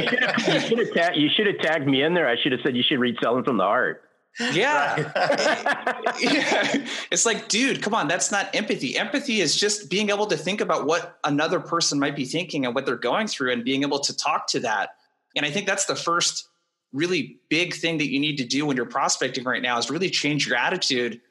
you, 1.16 1.30
should 1.30 1.48
have 1.48 1.58
ta- 1.58 1.64
tagged 1.64 1.88
me 1.88 2.04
in 2.04 2.14
there. 2.14 2.28
I 2.28 2.36
should 2.42 2.52
have 2.54 2.62
said 2.64 2.76
you 2.76 2.84
should 2.84 3.00
read 3.00 3.16
Selling 3.22 3.44
from 3.44 3.58
the 3.58 3.64
Heart. 3.64 4.04
Yeah. 4.40 4.98
yeah. 6.20 6.86
It's 7.12 7.26
like, 7.26 7.48
dude, 7.48 7.82
come 7.82 7.94
on, 7.94 8.08
that's 8.08 8.32
not 8.32 8.54
empathy. 8.56 8.98
Empathy 8.98 9.42
is 9.42 9.56
just 9.56 9.90
being 9.90 10.10
able 10.10 10.26
to 10.28 10.38
think 10.38 10.62
about 10.62 10.86
what 10.86 11.20
another 11.24 11.60
person 11.60 12.00
might 12.00 12.16
be 12.16 12.26
thinking 12.26 12.66
and 12.66 12.74
what 12.74 12.86
they're 12.86 12.96
going 12.96 13.28
through 13.28 13.52
and 13.52 13.64
being 13.64 13.82
able 13.82 14.00
to 14.00 14.16
talk 14.16 14.48
to 14.48 14.60
that. 14.62 14.96
And 15.36 15.46
I 15.46 15.52
think 15.52 15.68
that's 15.68 15.86
the 15.86 15.96
first 15.96 16.48
really 16.94 17.40
big 17.50 17.74
thing 17.74 17.98
that 17.98 18.10
you 18.12 18.20
need 18.20 18.38
to 18.38 18.46
do 18.46 18.66
when 18.66 18.76
you're 18.76 18.86
prospecting 18.86 19.44
right 19.44 19.62
now 19.62 19.78
is 19.78 19.90
really 19.90 20.10
change 20.10 20.48
your 20.48 20.58
attitude. 20.58 21.22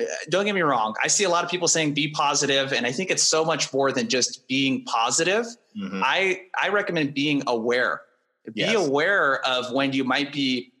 Uh, 0.00 0.04
don't 0.28 0.44
get 0.44 0.54
me 0.54 0.62
wrong. 0.62 0.94
I 1.02 1.08
see 1.08 1.24
a 1.24 1.30
lot 1.30 1.44
of 1.44 1.50
people 1.50 1.68
saying 1.68 1.94
be 1.94 2.08
positive, 2.08 2.72
and 2.72 2.86
I 2.86 2.92
think 2.92 3.10
it's 3.10 3.22
so 3.22 3.44
much 3.44 3.72
more 3.72 3.92
than 3.92 4.08
just 4.08 4.46
being 4.48 4.84
positive. 4.84 5.46
Mm-hmm. 5.78 6.02
I 6.04 6.42
I 6.60 6.68
recommend 6.68 7.14
being 7.14 7.42
aware. 7.46 8.02
Be 8.46 8.60
yes. 8.60 8.76
aware 8.76 9.44
of 9.46 9.72
when 9.72 9.92
you 9.92 10.04
might 10.04 10.32
be 10.32 10.72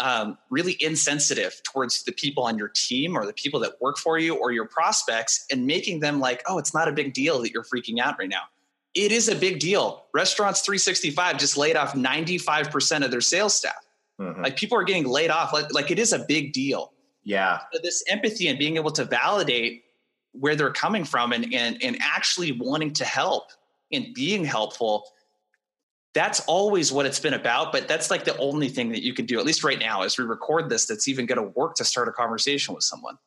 um, 0.00 0.38
really 0.50 0.76
insensitive 0.80 1.60
towards 1.64 2.04
the 2.04 2.12
people 2.12 2.44
on 2.44 2.56
your 2.56 2.68
team 2.68 3.16
or 3.16 3.26
the 3.26 3.32
people 3.32 3.60
that 3.60 3.80
work 3.80 3.98
for 3.98 4.18
you 4.18 4.36
or 4.36 4.52
your 4.52 4.66
prospects 4.66 5.44
and 5.50 5.66
making 5.66 6.00
them 6.00 6.20
like, 6.20 6.42
oh, 6.46 6.58
it's 6.58 6.72
not 6.72 6.88
a 6.88 6.92
big 6.92 7.12
deal 7.12 7.42
that 7.42 7.50
you're 7.50 7.64
freaking 7.64 7.98
out 7.98 8.16
right 8.18 8.28
now. 8.28 8.42
It 8.94 9.12
is 9.12 9.28
a 9.28 9.34
big 9.34 9.60
deal. 9.60 10.06
Restaurants 10.14 10.60
365 10.60 11.38
just 11.38 11.56
laid 11.56 11.76
off 11.76 11.94
95% 11.94 13.04
of 13.04 13.10
their 13.10 13.20
sales 13.20 13.54
staff. 13.54 13.86
Mm-hmm. 14.20 14.42
Like 14.42 14.56
people 14.56 14.78
are 14.78 14.84
getting 14.84 15.06
laid 15.06 15.30
off. 15.30 15.52
Like, 15.52 15.72
like 15.72 15.90
it 15.90 15.98
is 15.98 16.12
a 16.12 16.20
big 16.20 16.52
deal. 16.52 16.92
Yeah. 17.24 17.60
So 17.72 17.80
this 17.82 18.02
empathy 18.08 18.48
and 18.48 18.58
being 18.58 18.76
able 18.76 18.90
to 18.92 19.04
validate 19.04 19.84
where 20.32 20.56
they're 20.56 20.72
coming 20.72 21.04
from 21.04 21.32
and, 21.32 21.52
and, 21.52 21.82
and 21.82 21.98
actually 22.00 22.52
wanting 22.52 22.92
to 22.94 23.04
help 23.04 23.50
and 23.92 24.14
being 24.14 24.44
helpful 24.44 25.04
that's 26.14 26.40
always 26.40 26.92
what 26.92 27.06
it's 27.06 27.20
been 27.20 27.34
about 27.34 27.72
but 27.72 27.86
that's 27.88 28.10
like 28.10 28.24
the 28.24 28.36
only 28.38 28.68
thing 28.68 28.90
that 28.90 29.02
you 29.02 29.12
can 29.12 29.26
do 29.26 29.38
at 29.38 29.46
least 29.46 29.64
right 29.64 29.78
now 29.78 30.02
as 30.02 30.18
we 30.18 30.24
record 30.24 30.68
this 30.68 30.86
that's 30.86 31.08
even 31.08 31.26
going 31.26 31.40
to 31.40 31.48
work 31.58 31.74
to 31.74 31.84
start 31.84 32.08
a 32.08 32.12
conversation 32.12 32.74
with 32.74 32.84
someone 32.84 33.18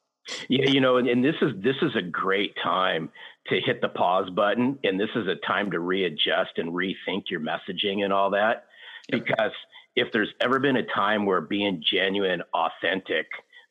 yeah 0.49 0.69
you 0.69 0.81
know 0.81 0.97
and, 0.97 1.07
and, 1.07 1.23
this 1.23 1.35
is 1.41 1.51
this 1.57 1.75
is 1.81 1.95
a 1.95 2.01
great 2.01 2.55
time 2.63 3.09
to 3.47 3.59
hit 3.59 3.81
the 3.81 3.89
pause 3.89 4.29
button 4.29 4.77
and 4.83 4.99
this 4.99 5.09
is 5.15 5.27
a 5.27 5.35
time 5.47 5.71
to 5.71 5.79
readjust 5.79 6.51
and 6.57 6.71
rethink 6.71 7.23
your 7.29 7.39
messaging 7.39 8.03
and 8.03 8.13
all 8.13 8.29
that 8.29 8.65
because 9.09 9.51
if 9.95 10.11
there's 10.13 10.29
ever 10.39 10.59
been 10.59 10.77
a 10.77 10.85
time 10.85 11.25
where 11.25 11.41
being 11.41 11.83
genuine 11.91 12.41
authentic 12.53 13.27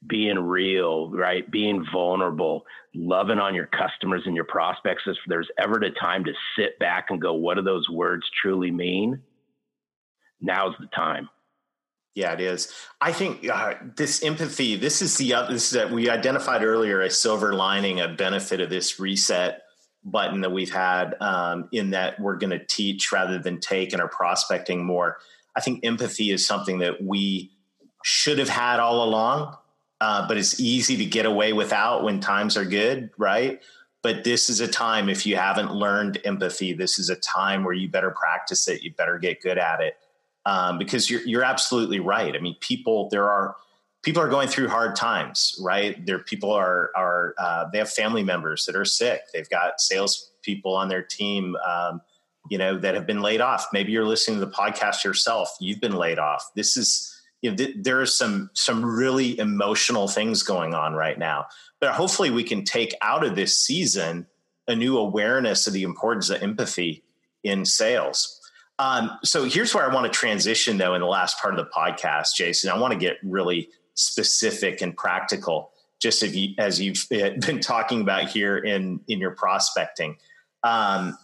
being 0.06 0.38
real, 0.38 1.10
right? 1.10 1.48
Being 1.50 1.84
vulnerable, 1.92 2.64
loving 2.94 3.38
on 3.38 3.54
your 3.54 3.66
customers 3.66 4.22
and 4.26 4.34
your 4.34 4.44
prospects. 4.44 5.02
If 5.06 5.16
there's 5.26 5.48
ever 5.58 5.76
a 5.76 5.90
time 5.90 6.24
to 6.24 6.32
sit 6.56 6.78
back 6.78 7.06
and 7.10 7.20
go, 7.20 7.34
what 7.34 7.54
do 7.54 7.62
those 7.62 7.88
words 7.88 8.24
truly 8.40 8.70
mean? 8.70 9.22
Now's 10.40 10.74
the 10.80 10.86
time. 10.86 11.28
Yeah, 12.14 12.32
it 12.32 12.40
is. 12.40 12.72
I 13.00 13.12
think 13.12 13.48
uh, 13.48 13.74
this 13.96 14.22
empathy. 14.24 14.74
This 14.74 15.00
is 15.00 15.16
the 15.16 15.34
other. 15.34 15.52
This 15.52 15.66
is 15.66 15.70
that 15.70 15.92
we 15.92 16.10
identified 16.10 16.64
earlier 16.64 17.00
a 17.00 17.10
silver 17.10 17.52
lining, 17.52 18.00
a 18.00 18.08
benefit 18.08 18.60
of 18.60 18.68
this 18.68 18.98
reset 18.98 19.62
button 20.02 20.40
that 20.40 20.50
we've 20.50 20.72
had. 20.72 21.14
Um, 21.20 21.68
in 21.72 21.90
that 21.90 22.18
we're 22.18 22.36
going 22.36 22.50
to 22.50 22.64
teach 22.64 23.12
rather 23.12 23.38
than 23.38 23.60
take, 23.60 23.92
and 23.92 24.02
are 24.02 24.08
prospecting 24.08 24.84
more. 24.84 25.18
I 25.54 25.60
think 25.60 25.84
empathy 25.84 26.32
is 26.32 26.44
something 26.44 26.80
that 26.80 27.02
we 27.02 27.52
should 28.02 28.38
have 28.38 28.48
had 28.48 28.80
all 28.80 29.04
along 29.04 29.56
uh, 30.00 30.26
but 30.26 30.36
it's 30.36 30.60
easy 30.60 30.96
to 30.96 31.04
get 31.04 31.26
away 31.26 31.52
without 31.52 32.04
when 32.04 32.20
times 32.20 32.56
are 32.56 32.64
good, 32.64 33.10
right? 33.18 33.60
But 34.02 34.24
this 34.24 34.48
is 34.48 34.60
a 34.60 34.68
time, 34.68 35.08
if 35.08 35.26
you 35.26 35.36
haven't 35.36 35.74
learned 35.74 36.20
empathy, 36.24 36.72
this 36.72 36.98
is 36.98 37.10
a 37.10 37.16
time 37.16 37.64
where 37.64 37.74
you 37.74 37.88
better 37.88 38.10
practice 38.10 38.66
it. 38.66 38.82
You 38.82 38.92
better 38.94 39.18
get 39.18 39.42
good 39.42 39.58
at 39.58 39.80
it 39.80 39.98
um, 40.46 40.78
because 40.78 41.10
you're, 41.10 41.22
you're 41.22 41.44
absolutely 41.44 42.00
right. 42.00 42.34
I 42.34 42.38
mean, 42.38 42.56
people, 42.60 43.10
there 43.10 43.28
are, 43.28 43.56
people 44.02 44.22
are 44.22 44.28
going 44.28 44.48
through 44.48 44.68
hard 44.68 44.96
times, 44.96 45.58
right? 45.60 46.04
There, 46.06 46.18
people 46.18 46.50
are 46.50 46.90
are 46.96 47.34
uh, 47.38 47.66
they 47.70 47.78
have 47.78 47.90
family 47.90 48.24
members 48.24 48.64
that 48.66 48.76
are 48.76 48.84
sick. 48.84 49.20
They've 49.32 49.48
got 49.50 49.80
sales 49.80 50.30
people 50.42 50.74
on 50.74 50.88
their 50.88 51.02
team, 51.02 51.56
um, 51.68 52.00
you 52.48 52.56
know, 52.56 52.78
that 52.78 52.94
have 52.94 53.06
been 53.06 53.20
laid 53.20 53.42
off. 53.42 53.66
Maybe 53.72 53.92
you're 53.92 54.06
listening 54.06 54.40
to 54.40 54.46
the 54.46 54.52
podcast 54.52 55.04
yourself. 55.04 55.50
You've 55.60 55.80
been 55.80 55.96
laid 55.96 56.18
off. 56.18 56.50
This 56.56 56.76
is 56.78 57.09
you 57.42 57.50
know, 57.50 57.56
th- 57.56 57.76
there 57.80 58.00
are 58.00 58.06
some 58.06 58.50
some 58.54 58.84
really 58.84 59.38
emotional 59.38 60.08
things 60.08 60.42
going 60.42 60.74
on 60.74 60.94
right 60.94 61.18
now. 61.18 61.46
But 61.80 61.92
hopefully, 61.92 62.30
we 62.30 62.44
can 62.44 62.64
take 62.64 62.94
out 63.00 63.24
of 63.24 63.34
this 63.34 63.56
season 63.56 64.26
a 64.68 64.76
new 64.76 64.98
awareness 64.98 65.66
of 65.66 65.72
the 65.72 65.82
importance 65.82 66.30
of 66.30 66.42
empathy 66.42 67.02
in 67.42 67.64
sales. 67.64 68.40
Um, 68.78 69.10
so 69.24 69.44
here's 69.44 69.74
where 69.74 69.88
I 69.88 69.94
want 69.94 70.10
to 70.10 70.18
transition, 70.18 70.78
though, 70.78 70.94
in 70.94 71.00
the 71.00 71.06
last 71.06 71.38
part 71.38 71.58
of 71.58 71.64
the 71.64 71.70
podcast, 71.70 72.34
Jason. 72.34 72.70
I 72.70 72.78
want 72.78 72.92
to 72.92 72.98
get 72.98 73.18
really 73.22 73.68
specific 73.94 74.80
and 74.80 74.96
practical, 74.96 75.72
just 76.00 76.22
as, 76.22 76.34
you, 76.34 76.54
as 76.56 76.80
you've 76.80 77.06
been 77.10 77.60
talking 77.60 78.00
about 78.00 78.28
here 78.30 78.56
in 78.56 79.00
in 79.08 79.18
your 79.18 79.32
prospecting. 79.32 80.16
Um, 80.62 81.16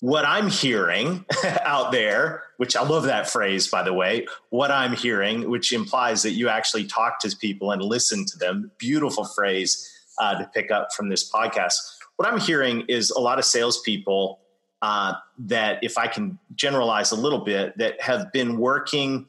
what 0.00 0.24
I'm 0.24 0.48
hearing 0.48 1.24
out 1.62 1.92
there, 1.92 2.42
which 2.60 2.76
I 2.76 2.82
love 2.82 3.04
that 3.04 3.26
phrase, 3.26 3.68
by 3.68 3.82
the 3.82 3.94
way, 3.94 4.26
what 4.50 4.70
I'm 4.70 4.92
hearing, 4.92 5.48
which 5.48 5.72
implies 5.72 6.22
that 6.24 6.32
you 6.32 6.50
actually 6.50 6.84
talk 6.84 7.18
to 7.20 7.34
people 7.34 7.70
and 7.70 7.80
listen 7.80 8.26
to 8.26 8.36
them. 8.36 8.70
Beautiful 8.76 9.24
phrase 9.24 9.90
uh, 10.20 10.38
to 10.38 10.50
pick 10.52 10.70
up 10.70 10.92
from 10.92 11.08
this 11.08 11.32
podcast. 11.32 11.72
What 12.16 12.28
I'm 12.28 12.38
hearing 12.38 12.82
is 12.86 13.08
a 13.12 13.18
lot 13.18 13.38
of 13.38 13.46
salespeople 13.46 14.40
uh, 14.82 15.14
that, 15.38 15.78
if 15.80 15.96
I 15.96 16.06
can 16.06 16.38
generalize 16.54 17.12
a 17.12 17.16
little 17.16 17.38
bit, 17.38 17.78
that 17.78 17.98
have 18.02 18.30
been 18.30 18.58
working 18.58 19.26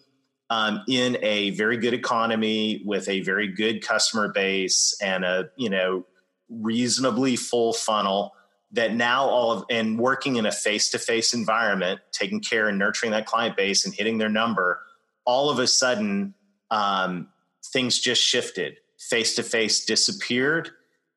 um, 0.49 0.81
in 0.89 1.17
a 1.21 1.51
very 1.51 1.77
good 1.77 1.93
economy 1.93 2.81
with 2.85 3.07
a 3.07 3.21
very 3.21 3.47
good 3.47 3.81
customer 3.81 4.27
base 4.27 4.93
and 5.01 5.23
a 5.23 5.49
you 5.55 5.69
know 5.69 6.05
reasonably 6.49 7.37
full 7.37 7.71
funnel 7.71 8.33
that 8.73 8.93
now 8.93 9.25
all 9.25 9.51
of 9.51 9.65
and 9.69 9.99
working 9.99 10.37
in 10.37 10.45
a 10.45 10.51
face-to-face 10.51 11.33
environment 11.33 11.99
taking 12.11 12.39
care 12.39 12.67
and 12.67 12.79
nurturing 12.79 13.11
that 13.11 13.25
client 13.25 13.57
base 13.57 13.85
and 13.85 13.93
hitting 13.93 14.17
their 14.17 14.29
number 14.29 14.81
all 15.25 15.49
of 15.49 15.59
a 15.59 15.67
sudden 15.67 16.33
um, 16.71 17.27
things 17.73 17.99
just 17.99 18.21
shifted. 18.21 18.77
Face-to-face 19.09 19.85
disappeared 19.85 20.71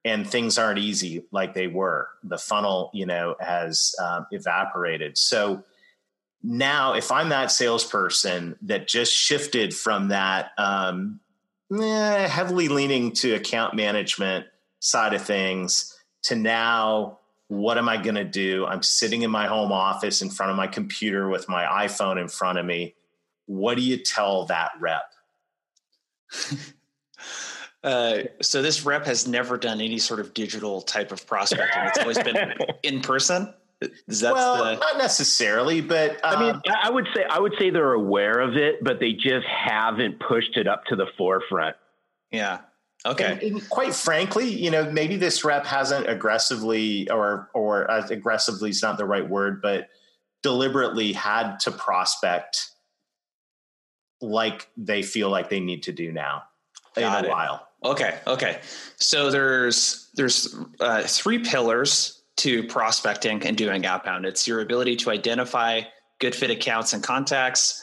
and 0.04 0.28
things 0.28 0.58
aren't 0.58 0.78
easy 0.78 1.24
like 1.30 1.54
they 1.54 1.66
were. 1.66 2.08
The 2.24 2.38
funnel 2.38 2.90
you 2.92 3.06
know 3.06 3.36
has 3.40 3.94
um, 4.02 4.26
evaporated. 4.30 5.16
So 5.18 5.64
now 6.46 6.92
if 6.92 7.10
i'm 7.10 7.30
that 7.30 7.50
salesperson 7.50 8.54
that 8.60 8.86
just 8.86 9.12
shifted 9.12 9.74
from 9.74 10.08
that 10.08 10.50
um, 10.58 11.18
eh, 11.72 12.28
heavily 12.28 12.68
leaning 12.68 13.12
to 13.12 13.34
account 13.34 13.74
management 13.74 14.44
side 14.78 15.14
of 15.14 15.22
things 15.22 15.98
to 16.22 16.36
now 16.36 17.18
what 17.48 17.78
am 17.78 17.88
I 17.88 17.96
going 17.96 18.14
to 18.14 18.24
do? 18.24 18.66
I'm 18.66 18.82
sitting 18.82 19.22
in 19.22 19.30
my 19.30 19.46
home 19.46 19.72
office 19.72 20.22
in 20.22 20.30
front 20.30 20.50
of 20.50 20.56
my 20.56 20.66
computer 20.66 21.28
with 21.28 21.48
my 21.48 21.64
iPhone 21.64 22.20
in 22.20 22.28
front 22.28 22.58
of 22.58 22.66
me. 22.66 22.94
What 23.46 23.76
do 23.76 23.82
you 23.82 23.98
tell 23.98 24.46
that 24.46 24.72
rep? 24.80 25.12
Uh, 27.84 28.22
so 28.40 28.62
this 28.62 28.86
rep 28.86 29.04
has 29.04 29.28
never 29.28 29.58
done 29.58 29.78
any 29.78 29.98
sort 29.98 30.18
of 30.18 30.32
digital 30.32 30.80
type 30.80 31.12
of 31.12 31.26
prospecting. 31.26 31.82
It's 31.82 31.98
always 31.98 32.18
been 32.18 32.54
in 32.82 33.02
person. 33.02 33.52
Is 34.08 34.20
that 34.20 34.32
well, 34.32 34.64
the... 34.64 34.76
not 34.76 34.96
necessarily, 34.96 35.82
but 35.82 36.12
um, 36.24 36.36
I 36.36 36.40
mean, 36.40 36.62
I 36.82 36.90
would 36.90 37.06
say 37.14 37.24
I 37.28 37.38
would 37.38 37.52
say 37.58 37.68
they're 37.68 37.92
aware 37.92 38.40
of 38.40 38.56
it, 38.56 38.82
but 38.82 39.00
they 39.00 39.12
just 39.12 39.46
haven't 39.46 40.18
pushed 40.18 40.56
it 40.56 40.66
up 40.66 40.86
to 40.86 40.96
the 40.96 41.06
forefront. 41.18 41.76
Yeah, 42.30 42.60
Okay. 43.06 43.32
And, 43.32 43.42
and 43.42 43.68
quite 43.68 43.94
frankly, 43.94 44.48
you 44.48 44.70
know, 44.70 44.90
maybe 44.90 45.16
this 45.16 45.44
rep 45.44 45.66
hasn't 45.66 46.08
aggressively 46.08 47.08
or 47.10 47.50
or 47.52 47.90
uh, 47.90 48.06
aggressively 48.08 48.70
is 48.70 48.82
not 48.82 48.96
the 48.96 49.04
right 49.04 49.28
word, 49.28 49.60
but 49.60 49.88
deliberately 50.42 51.12
had 51.12 51.58
to 51.60 51.70
prospect 51.70 52.70
like 54.20 54.68
they 54.76 55.02
feel 55.02 55.28
like 55.28 55.50
they 55.50 55.60
need 55.60 55.82
to 55.82 55.92
do 55.92 56.12
now 56.12 56.44
Got 56.96 57.18
in 57.18 57.24
a 57.24 57.28
it. 57.28 57.30
while. 57.30 57.68
Okay. 57.84 58.18
Okay. 58.26 58.60
So 58.96 59.30
there's 59.30 60.10
there's 60.14 60.56
uh, 60.80 61.02
three 61.02 61.40
pillars 61.40 62.22
to 62.36 62.64
prospecting 62.64 63.42
and 63.44 63.56
doing 63.56 63.84
outbound. 63.84 64.24
It's 64.24 64.48
your 64.48 64.60
ability 64.60 64.96
to 64.96 65.10
identify 65.10 65.82
good 66.20 66.34
fit 66.34 66.50
accounts 66.50 66.92
and 66.92 67.02
contacts. 67.02 67.82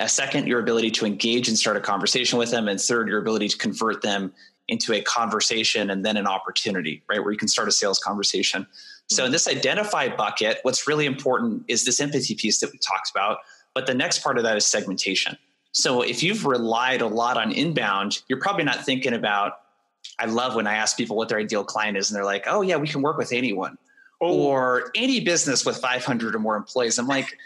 A 0.00 0.08
second, 0.08 0.46
your 0.48 0.60
ability 0.60 0.90
to 0.92 1.06
engage 1.06 1.48
and 1.48 1.58
start 1.58 1.76
a 1.76 1.80
conversation 1.80 2.38
with 2.38 2.50
them, 2.50 2.66
and 2.66 2.80
third, 2.80 3.08
your 3.08 3.18
ability 3.18 3.48
to 3.48 3.58
convert 3.58 4.00
them 4.00 4.32
into 4.72 4.92
a 4.92 5.00
conversation 5.02 5.90
and 5.90 6.04
then 6.04 6.16
an 6.16 6.26
opportunity, 6.26 7.02
right? 7.08 7.22
Where 7.22 7.30
you 7.30 7.38
can 7.38 7.48
start 7.48 7.68
a 7.68 7.72
sales 7.72 7.98
conversation. 7.98 8.66
So 9.08 9.24
in 9.26 9.32
this 9.32 9.46
identify 9.46 10.08
bucket, 10.08 10.58
what's 10.62 10.88
really 10.88 11.06
important 11.06 11.64
is 11.68 11.84
this 11.84 12.00
empathy 12.00 12.34
piece 12.34 12.60
that 12.60 12.72
we 12.72 12.78
talked 12.78 13.10
about. 13.10 13.38
But 13.74 13.86
the 13.86 13.94
next 13.94 14.20
part 14.20 14.38
of 14.38 14.44
that 14.44 14.56
is 14.56 14.66
segmentation. 14.66 15.36
So 15.72 16.02
if 16.02 16.22
you've 16.22 16.44
relied 16.44 17.00
a 17.00 17.06
lot 17.06 17.36
on 17.36 17.52
inbound, 17.52 18.22
you're 18.28 18.40
probably 18.40 18.64
not 18.64 18.84
thinking 18.84 19.14
about, 19.14 19.60
I 20.18 20.26
love 20.26 20.54
when 20.54 20.66
I 20.66 20.74
ask 20.74 20.96
people 20.96 21.16
what 21.16 21.28
their 21.28 21.38
ideal 21.38 21.64
client 21.64 21.96
is, 21.96 22.10
and 22.10 22.16
they're 22.16 22.24
like, 22.24 22.44
oh, 22.46 22.62
yeah, 22.62 22.76
we 22.76 22.88
can 22.88 23.02
work 23.02 23.16
with 23.16 23.32
anyone 23.32 23.78
oh. 24.20 24.34
or 24.34 24.90
any 24.94 25.20
business 25.20 25.64
with 25.64 25.76
500 25.78 26.34
or 26.34 26.38
more 26.38 26.56
employees. 26.56 26.98
I'm 26.98 27.06
like, 27.06 27.38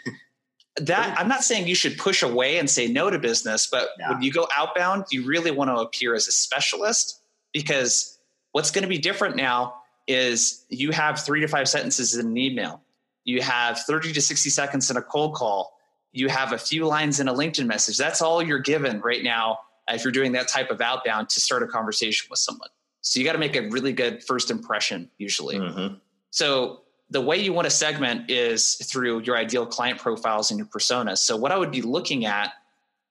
that 0.81 1.17
I'm 1.19 1.27
not 1.27 1.43
saying 1.43 1.67
you 1.67 1.75
should 1.75 1.97
push 1.97 2.21
away 2.21 2.57
and 2.57 2.69
say 2.69 2.87
no 2.87 3.09
to 3.09 3.17
business, 3.19 3.67
but 3.67 3.89
yeah. 3.99 4.11
when 4.11 4.21
you 4.21 4.31
go 4.31 4.47
outbound, 4.55 5.05
you 5.11 5.25
really 5.25 5.51
want 5.51 5.69
to 5.69 5.75
appear 5.77 6.13
as 6.13 6.27
a 6.27 6.31
specialist 6.31 7.21
because 7.53 8.17
what's 8.51 8.71
going 8.71 8.83
to 8.83 8.87
be 8.87 8.97
different 8.97 9.35
now 9.35 9.75
is 10.07 10.65
you 10.69 10.91
have 10.91 11.19
three 11.19 11.41
to 11.41 11.47
five 11.47 11.67
sentences 11.67 12.15
in 12.15 12.27
an 12.27 12.37
email, 12.37 12.81
you 13.23 13.41
have 13.41 13.79
30 13.79 14.13
to 14.13 14.21
60 14.21 14.49
seconds 14.49 14.89
in 14.89 14.97
a 14.97 15.01
cold 15.01 15.35
call, 15.35 15.77
you 16.11 16.29
have 16.29 16.53
a 16.53 16.57
few 16.57 16.85
lines 16.85 17.19
in 17.19 17.27
a 17.27 17.33
LinkedIn 17.33 17.65
message. 17.65 17.97
That's 17.97 18.21
all 18.21 18.41
you're 18.41 18.59
given 18.59 19.01
right 19.01 19.23
now 19.23 19.59
if 19.89 20.03
you're 20.03 20.13
doing 20.13 20.31
that 20.33 20.47
type 20.47 20.69
of 20.71 20.81
outbound 20.81 21.29
to 21.29 21.41
start 21.41 21.63
a 21.63 21.67
conversation 21.67 22.27
with 22.29 22.39
someone. 22.39 22.69
So 23.01 23.19
you 23.19 23.25
got 23.25 23.33
to 23.33 23.39
make 23.39 23.55
a 23.55 23.69
really 23.69 23.93
good 23.93 24.23
first 24.23 24.51
impression 24.51 25.09
usually. 25.17 25.57
Mm-hmm. 25.57 25.95
So 26.31 26.81
the 27.09 27.21
way 27.21 27.37
you 27.37 27.53
want 27.53 27.65
to 27.65 27.71
segment 27.71 28.29
is 28.29 28.75
through 28.75 29.21
your 29.21 29.37
ideal 29.37 29.65
client 29.65 29.99
profiles 29.99 30.51
and 30.51 30.57
your 30.57 30.67
personas. 30.67 31.19
So 31.19 31.37
what 31.37 31.51
I 31.51 31.57
would 31.57 31.71
be 31.71 31.81
looking 31.81 32.25
at 32.25 32.51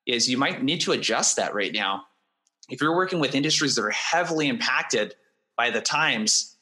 is 0.05 0.29
you 0.29 0.37
might 0.37 0.63
need 0.63 0.81
to 0.83 0.93
adjust 0.93 1.37
that 1.37 1.55
right 1.55 1.73
now. 1.73 2.05
If 2.69 2.81
you're 2.81 2.95
working 2.95 3.21
with 3.21 3.35
industries 3.35 3.75
that 3.77 3.83
are 3.83 3.91
heavily 3.91 4.49
impacted 4.49 5.15
by 5.57 5.71
the 5.71 5.81
times, 5.81 6.57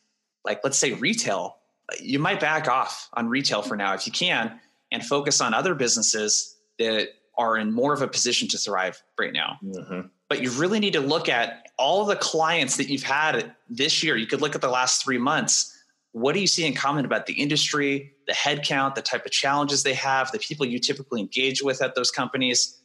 like 0.45 0.61
let's 0.63 0.79
say 0.79 0.93
retail, 0.93 1.57
you 2.01 2.19
might 2.19 2.41
back 2.41 2.69
off 2.69 3.09
on 3.15 3.29
retail 3.29 3.63
for 3.63 3.77
now 3.77 3.95
if 3.95 4.07
you 4.07 4.13
can 4.13 4.61
and 4.93 5.05
focus 5.05 5.41
on 5.41 5.55
other 5.55 5.75
businesses 5.75 6.57
that 6.79 7.09
are 7.37 7.57
in 7.57 7.73
more 7.73 7.93
of 7.93 8.01
a 8.01 8.07
position 8.07 8.47
to 8.49 8.59
thrive 8.59 9.03
right 9.19 9.33
now. 9.33 9.59
Mm-hmm. 9.63 10.01
But 10.29 10.41
you 10.41 10.51
really 10.51 10.79
need 10.79 10.93
to 10.93 11.01
look 11.01 11.29
at 11.29 11.67
all 11.77 12.05
the 12.05 12.17
clients 12.17 12.77
that 12.77 12.89
you've 12.89 13.03
had 13.03 13.55
this 13.69 14.03
year. 14.03 14.17
You 14.17 14.27
could 14.27 14.41
look 14.41 14.55
at 14.55 14.61
the 14.61 14.71
last 14.71 15.03
three 15.05 15.19
months 15.19 15.74
what 16.15 16.33
do 16.33 16.41
you 16.41 16.47
see 16.47 16.65
in 16.65 16.75
common 16.75 17.05
about 17.05 17.27
the 17.27 17.33
industry, 17.33 18.13
the 18.29 18.33
headcount, 18.33 18.95
the 18.95 19.03
type 19.03 19.27
of 19.27 19.33
challenges 19.33 19.83
they 19.83 19.95
have, 19.95 20.31
the 20.31 20.39
people 20.39 20.65
you 20.65 20.79
typically 20.79 21.21
engage 21.21 21.61
with 21.61 21.83
at 21.83 21.97
those 21.97 22.13
companies? 22.13 22.79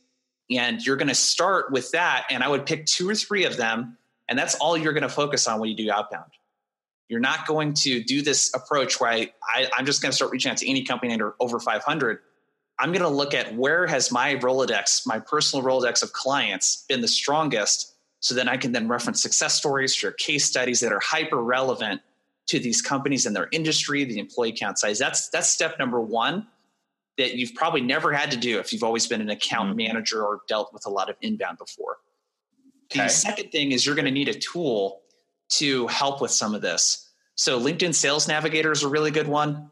And 0.50 0.84
you're 0.84 0.96
going 0.96 1.10
to 1.10 1.16
start 1.16 1.72
with 1.72 1.92
that. 1.92 2.26
And 2.32 2.44
I 2.44 2.48
would 2.48 2.66
pick 2.66 2.88
two 2.88 3.08
or 3.08 3.14
three 3.14 3.46
of 3.46 3.56
them. 3.56 4.00
And 4.28 4.38
that's 4.38 4.56
all 4.56 4.76
you're 4.76 4.94
going 4.94 5.04
to 5.04 5.10
focus 5.10 5.48
on 5.48 5.60
when 5.60 5.70
you 5.70 5.76
do 5.76 5.92
outbound. 5.92 6.32
You're 7.08 7.20
not 7.20 7.46
going 7.46 7.76
to 7.76 8.04
do 8.04 8.24
this 8.24 8.52
approach 8.56 9.00
where 9.00 9.12
I, 9.12 9.32
I, 9.44 9.70
am 9.78 9.86
just 9.86 10.02
going 10.02 10.10
to 10.10 10.16
start 10.16 10.32
reaching 10.32 10.50
out 10.50 10.58
to 10.58 10.70
any 10.70 10.84
company 10.84 11.14
under 11.14 11.36
over 11.40 11.60
500. 11.60 12.18
I'm 12.80 12.92
going 12.92 13.04
to 13.04 13.10
look 13.10 13.36
at 13.36 13.56
where 13.56 13.86
has 13.86 14.12
my 14.12 14.38
Rolodex, 14.38 15.06
my 15.06 15.20
personal 15.20 15.64
Rolodex 15.64 16.02
of 16.02 16.14
clients 16.14 16.84
been 16.90 17.02
the 17.02 17.08
strongest. 17.08 17.94
So 18.22 18.34
then 18.34 18.50
I 18.50 18.58
can 18.58 18.72
then 18.72 18.88
reference 18.88 19.22
success 19.22 19.54
stories, 19.54 19.94
share 19.94 20.14
case 20.14 20.46
studies 20.46 20.80
that 20.80 20.92
are 20.92 21.00
hyper 21.00 21.44
relevant 21.44 22.02
to 22.50 22.60
these 22.60 22.82
companies 22.82 23.26
and 23.26 23.36
their 23.36 23.48
industry, 23.52 24.04
the 24.04 24.20
employee 24.20 24.52
count 24.52 24.80
size. 24.80 24.98
That's 25.00 25.30
that's 25.30 25.50
step 25.50 25.78
number 25.80 26.02
one 26.02 26.48
that 27.18 27.36
you've 27.36 27.54
probably 27.54 27.82
never 27.82 28.12
had 28.12 28.32
to 28.32 28.38
do 28.38 28.60
if 28.60 28.74
you've 28.74 28.84
always 28.84 29.06
been 29.06 29.22
an 29.22 29.30
account 29.30 29.70
mm-hmm. 29.70 29.78
manager 29.78 30.24
or 30.24 30.42
dealt 30.48 30.74
with 30.74 30.86
a 30.86 30.90
lot 30.90 31.10
of 31.10 31.16
inbound 31.22 31.58
before. 31.58 31.98
Okay. 32.92 33.04
The 33.04 33.10
second 33.10 33.52
thing 33.52 33.72
is 33.72 33.86
you're 33.86 33.96
going 33.96 34.06
to 34.06 34.12
need 34.12 34.30
a 34.30 34.34
tool 34.34 35.02
to 35.50 35.86
help 35.88 36.22
with 36.22 36.32
some 36.32 36.56
of 36.56 36.62
this. 36.62 37.10
So 37.36 37.60
LinkedIn 37.60 37.94
Sales 37.94 38.28
Navigator 38.28 38.72
is 38.72 38.84
a 38.84 38.88
really 38.88 39.12
good 39.12 39.28
one. 39.28 39.70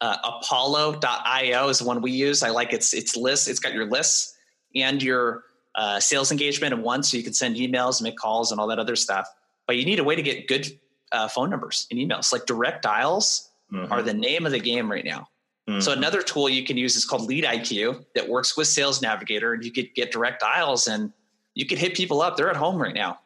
Uh, 0.00 0.16
Apollo.io 0.22 1.68
is 1.68 1.78
the 1.78 1.84
one 1.84 2.00
we 2.00 2.12
use. 2.12 2.42
I 2.42 2.50
like 2.50 2.72
its 2.72 2.94
its 2.94 3.16
list. 3.16 3.48
It's 3.48 3.60
got 3.60 3.72
your 3.72 3.86
lists 3.86 4.36
and 4.74 5.02
your 5.02 5.44
uh, 5.74 5.98
sales 5.98 6.30
engagement 6.30 6.74
in 6.74 6.82
one, 6.82 7.02
so 7.02 7.16
you 7.16 7.22
can 7.22 7.32
send 7.32 7.56
emails, 7.56 8.00
make 8.02 8.16
calls, 8.16 8.52
and 8.52 8.60
all 8.60 8.66
that 8.68 8.78
other 8.78 8.96
stuff. 8.96 9.28
But 9.66 9.76
you 9.76 9.84
need 9.84 9.98
a 9.98 10.04
way 10.04 10.14
to 10.14 10.22
get 10.22 10.46
good 10.46 10.78
uh, 11.14 11.28
phone 11.28 11.50
numbers 11.50 11.86
and 11.90 11.98
emails. 11.98 12.32
Like 12.32 12.46
direct 12.46 12.82
dials 12.82 13.50
mm-hmm. 13.72 13.92
are 13.92 14.02
the 14.02 14.14
name 14.14 14.46
of 14.46 14.52
the 14.52 14.60
game 14.60 14.90
right 14.90 15.04
now. 15.04 15.28
Mm-hmm. 15.68 15.80
So 15.80 15.92
another 15.92 16.20
tool 16.20 16.48
you 16.48 16.64
can 16.64 16.76
use 16.76 16.96
is 16.96 17.04
called 17.04 17.22
Lead 17.22 17.44
IQ 17.44 18.04
that 18.14 18.28
works 18.28 18.56
with 18.56 18.68
Sales 18.68 19.00
Navigator, 19.00 19.54
and 19.54 19.64
you 19.64 19.72
could 19.72 19.94
get 19.94 20.12
direct 20.12 20.40
dials 20.40 20.86
and 20.86 21.12
you 21.54 21.66
could 21.66 21.78
hit 21.78 21.94
people 21.94 22.20
up. 22.20 22.36
They're 22.36 22.50
at 22.50 22.56
home 22.56 22.76
right 22.76 22.94
now, 22.94 23.20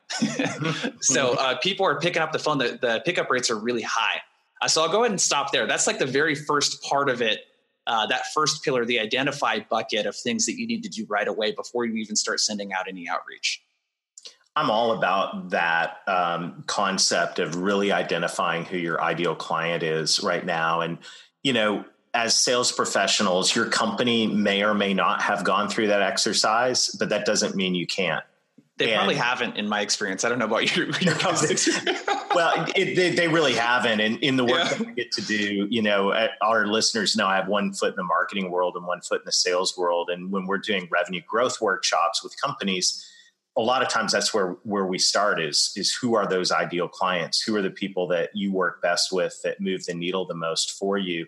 so 1.00 1.34
uh, 1.34 1.56
people 1.58 1.84
are 1.86 1.98
picking 1.98 2.22
up 2.22 2.30
the 2.30 2.38
phone. 2.38 2.58
The, 2.58 2.78
the 2.80 3.02
pickup 3.04 3.30
rates 3.30 3.50
are 3.50 3.58
really 3.58 3.82
high. 3.82 4.20
Uh, 4.60 4.68
so 4.68 4.82
I'll 4.82 4.90
go 4.90 5.00
ahead 5.00 5.10
and 5.10 5.20
stop 5.20 5.50
there. 5.50 5.66
That's 5.66 5.86
like 5.86 5.98
the 5.98 6.06
very 6.06 6.34
first 6.34 6.82
part 6.82 7.08
of 7.08 7.22
it 7.22 7.40
uh, 7.88 8.06
that 8.06 8.26
first 8.34 8.62
pillar, 8.62 8.84
the 8.84 9.00
identify 9.00 9.58
bucket 9.60 10.04
of 10.06 10.14
things 10.14 10.46
that 10.46 10.58
you 10.58 10.66
need 10.66 10.82
to 10.82 10.90
do 10.90 11.06
right 11.08 11.26
away 11.26 11.52
before 11.52 11.86
you 11.86 11.94
even 11.94 12.14
start 12.14 12.38
sending 12.38 12.72
out 12.72 12.86
any 12.86 13.08
outreach? 13.08 13.62
I'm 14.56 14.70
all 14.70 14.92
about 14.92 15.50
that 15.50 15.98
um, 16.08 16.64
concept 16.66 17.38
of 17.38 17.56
really 17.56 17.92
identifying 17.92 18.64
who 18.64 18.76
your 18.76 19.00
ideal 19.00 19.36
client 19.36 19.82
is 19.82 20.20
right 20.20 20.44
now. 20.44 20.80
And, 20.80 20.98
you 21.42 21.52
know, 21.52 21.84
as 22.14 22.38
sales 22.38 22.72
professionals, 22.72 23.54
your 23.54 23.66
company 23.66 24.26
may 24.26 24.64
or 24.64 24.74
may 24.74 24.94
not 24.94 25.22
have 25.22 25.44
gone 25.44 25.68
through 25.68 25.88
that 25.88 26.02
exercise, 26.02 26.88
but 26.98 27.10
that 27.10 27.24
doesn't 27.24 27.54
mean 27.54 27.74
you 27.74 27.86
can't. 27.86 28.24
They 28.78 28.92
and, 28.92 28.98
probably 28.98 29.16
haven't, 29.16 29.56
in 29.56 29.68
my 29.68 29.80
experience. 29.80 30.24
I 30.24 30.28
don't 30.28 30.38
know 30.38 30.44
about 30.44 30.74
your, 30.76 30.86
your 31.00 31.14
well, 32.34 32.66
it, 32.76 32.94
they, 32.96 33.10
they, 33.10 33.28
really 33.28 33.54
haven't. 33.54 34.00
And 34.00 34.18
in 34.22 34.36
the 34.36 34.44
work 34.44 34.64
yeah. 34.64 34.74
that 34.74 34.86
we 34.86 34.92
get 34.94 35.12
to 35.12 35.22
do, 35.22 35.66
you 35.68 35.82
know, 35.82 36.28
our 36.40 36.66
listeners 36.66 37.16
know 37.16 37.26
I 37.26 37.36
have 37.36 37.48
one 37.48 37.72
foot 37.72 37.90
in 37.90 37.96
the 37.96 38.04
marketing 38.04 38.50
world 38.50 38.76
and 38.76 38.86
one 38.86 39.00
foot 39.00 39.22
in 39.22 39.26
the 39.26 39.32
sales 39.32 39.76
world. 39.76 40.10
And 40.10 40.30
when 40.30 40.46
we're 40.46 40.58
doing 40.58 40.88
revenue 40.90 41.22
growth 41.26 41.60
workshops 41.60 42.22
with 42.22 42.40
companies, 42.40 43.04
a 43.58 43.62
lot 43.62 43.82
of 43.82 43.88
times 43.88 44.12
that's 44.12 44.32
where 44.32 44.52
where 44.62 44.86
we 44.86 44.98
start 44.98 45.40
is 45.40 45.72
is 45.76 45.92
who 45.92 46.14
are 46.14 46.26
those 46.26 46.52
ideal 46.52 46.88
clients? 46.88 47.42
Who 47.42 47.56
are 47.56 47.62
the 47.62 47.70
people 47.70 48.06
that 48.08 48.30
you 48.32 48.52
work 48.52 48.80
best 48.80 49.12
with 49.12 49.36
that 49.42 49.60
move 49.60 49.84
the 49.84 49.94
needle 49.94 50.24
the 50.24 50.34
most 50.34 50.78
for 50.78 50.96
you? 50.96 51.26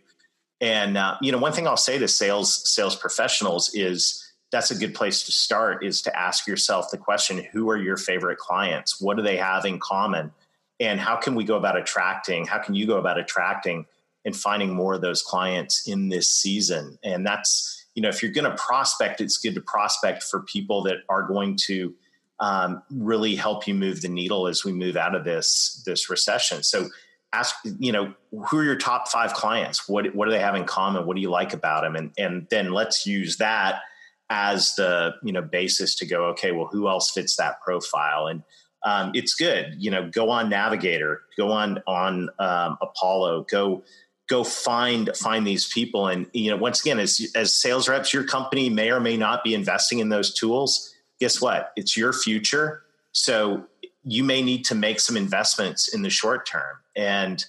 And 0.60 0.96
uh, 0.96 1.16
you 1.20 1.32
know 1.32 1.38
one 1.38 1.52
thing 1.52 1.66
i'll 1.66 1.76
say 1.76 1.98
to 1.98 2.08
sales 2.08 2.70
sales 2.70 2.94
professionals 2.94 3.74
is 3.74 4.24
that's 4.52 4.70
a 4.70 4.78
good 4.78 4.94
place 4.94 5.24
to 5.24 5.32
start 5.32 5.84
is 5.84 6.02
to 6.02 6.18
ask 6.18 6.46
yourself 6.46 6.90
the 6.90 6.98
question 6.98 7.44
who 7.52 7.68
are 7.68 7.76
your 7.76 7.96
favorite 7.96 8.38
clients? 8.38 9.00
What 9.00 9.16
do 9.16 9.22
they 9.22 9.36
have 9.36 9.64
in 9.64 9.80
common? 9.80 10.32
And 10.78 10.98
how 11.00 11.16
can 11.16 11.34
we 11.34 11.44
go 11.44 11.56
about 11.56 11.76
attracting 11.76 12.46
how 12.46 12.58
can 12.58 12.74
you 12.76 12.86
go 12.86 12.98
about 12.98 13.18
attracting 13.18 13.86
and 14.24 14.36
finding 14.36 14.72
more 14.72 14.94
of 14.94 15.00
those 15.00 15.22
clients 15.22 15.88
in 15.88 16.10
this 16.10 16.30
season? 16.30 16.96
And 17.02 17.26
that's 17.26 17.86
you 17.96 18.02
know 18.02 18.08
if 18.08 18.22
you're 18.22 18.30
going 18.30 18.48
to 18.48 18.56
prospect 18.56 19.20
it's 19.20 19.36
good 19.36 19.56
to 19.56 19.60
prospect 19.60 20.22
for 20.22 20.42
people 20.42 20.84
that 20.84 20.98
are 21.08 21.24
going 21.24 21.56
to 21.66 21.92
um, 22.40 22.82
really 22.90 23.36
help 23.36 23.68
you 23.68 23.74
move 23.74 24.00
the 24.00 24.08
needle 24.08 24.46
as 24.46 24.64
we 24.64 24.72
move 24.72 24.96
out 24.96 25.14
of 25.14 25.24
this 25.24 25.82
this 25.86 26.08
recession. 26.10 26.62
So 26.62 26.88
ask 27.32 27.54
you 27.78 27.92
know 27.92 28.14
who 28.32 28.58
are 28.58 28.64
your 28.64 28.76
top 28.76 29.08
five 29.08 29.34
clients? 29.34 29.88
What 29.88 30.14
what 30.14 30.24
do 30.24 30.32
they 30.32 30.40
have 30.40 30.54
in 30.54 30.64
common? 30.64 31.06
What 31.06 31.16
do 31.16 31.22
you 31.22 31.30
like 31.30 31.52
about 31.52 31.82
them? 31.82 31.96
And 31.96 32.12
and 32.18 32.46
then 32.50 32.72
let's 32.72 33.06
use 33.06 33.36
that 33.36 33.82
as 34.30 34.74
the 34.76 35.14
you 35.22 35.32
know 35.32 35.42
basis 35.42 35.94
to 35.96 36.06
go 36.06 36.26
okay 36.26 36.52
well 36.52 36.68
who 36.70 36.88
else 36.88 37.10
fits 37.10 37.36
that 37.36 37.60
profile? 37.60 38.26
And 38.26 38.42
um, 38.84 39.12
it's 39.14 39.34
good 39.34 39.76
you 39.78 39.90
know 39.90 40.08
go 40.08 40.30
on 40.30 40.48
navigator 40.48 41.20
go 41.36 41.52
on 41.52 41.82
on 41.86 42.30
um, 42.38 42.78
apollo 42.80 43.44
go 43.50 43.84
go 44.30 44.44
find 44.44 45.10
find 45.14 45.46
these 45.46 45.70
people. 45.70 46.06
And 46.06 46.26
you 46.32 46.50
know 46.50 46.56
once 46.56 46.80
again 46.80 46.98
as 46.98 47.20
as 47.34 47.54
sales 47.54 47.86
reps 47.86 48.14
your 48.14 48.24
company 48.24 48.70
may 48.70 48.90
or 48.90 49.00
may 49.00 49.18
not 49.18 49.44
be 49.44 49.52
investing 49.52 49.98
in 49.98 50.08
those 50.08 50.32
tools 50.32 50.94
guess 51.20 51.40
what? 51.40 51.72
It's 51.76 51.96
your 51.96 52.12
future. 52.12 52.82
So 53.12 53.64
you 54.04 54.24
may 54.24 54.42
need 54.42 54.64
to 54.64 54.74
make 54.74 54.98
some 54.98 55.16
investments 55.16 55.94
in 55.94 56.02
the 56.02 56.10
short 56.10 56.46
term. 56.46 56.76
And 56.96 57.44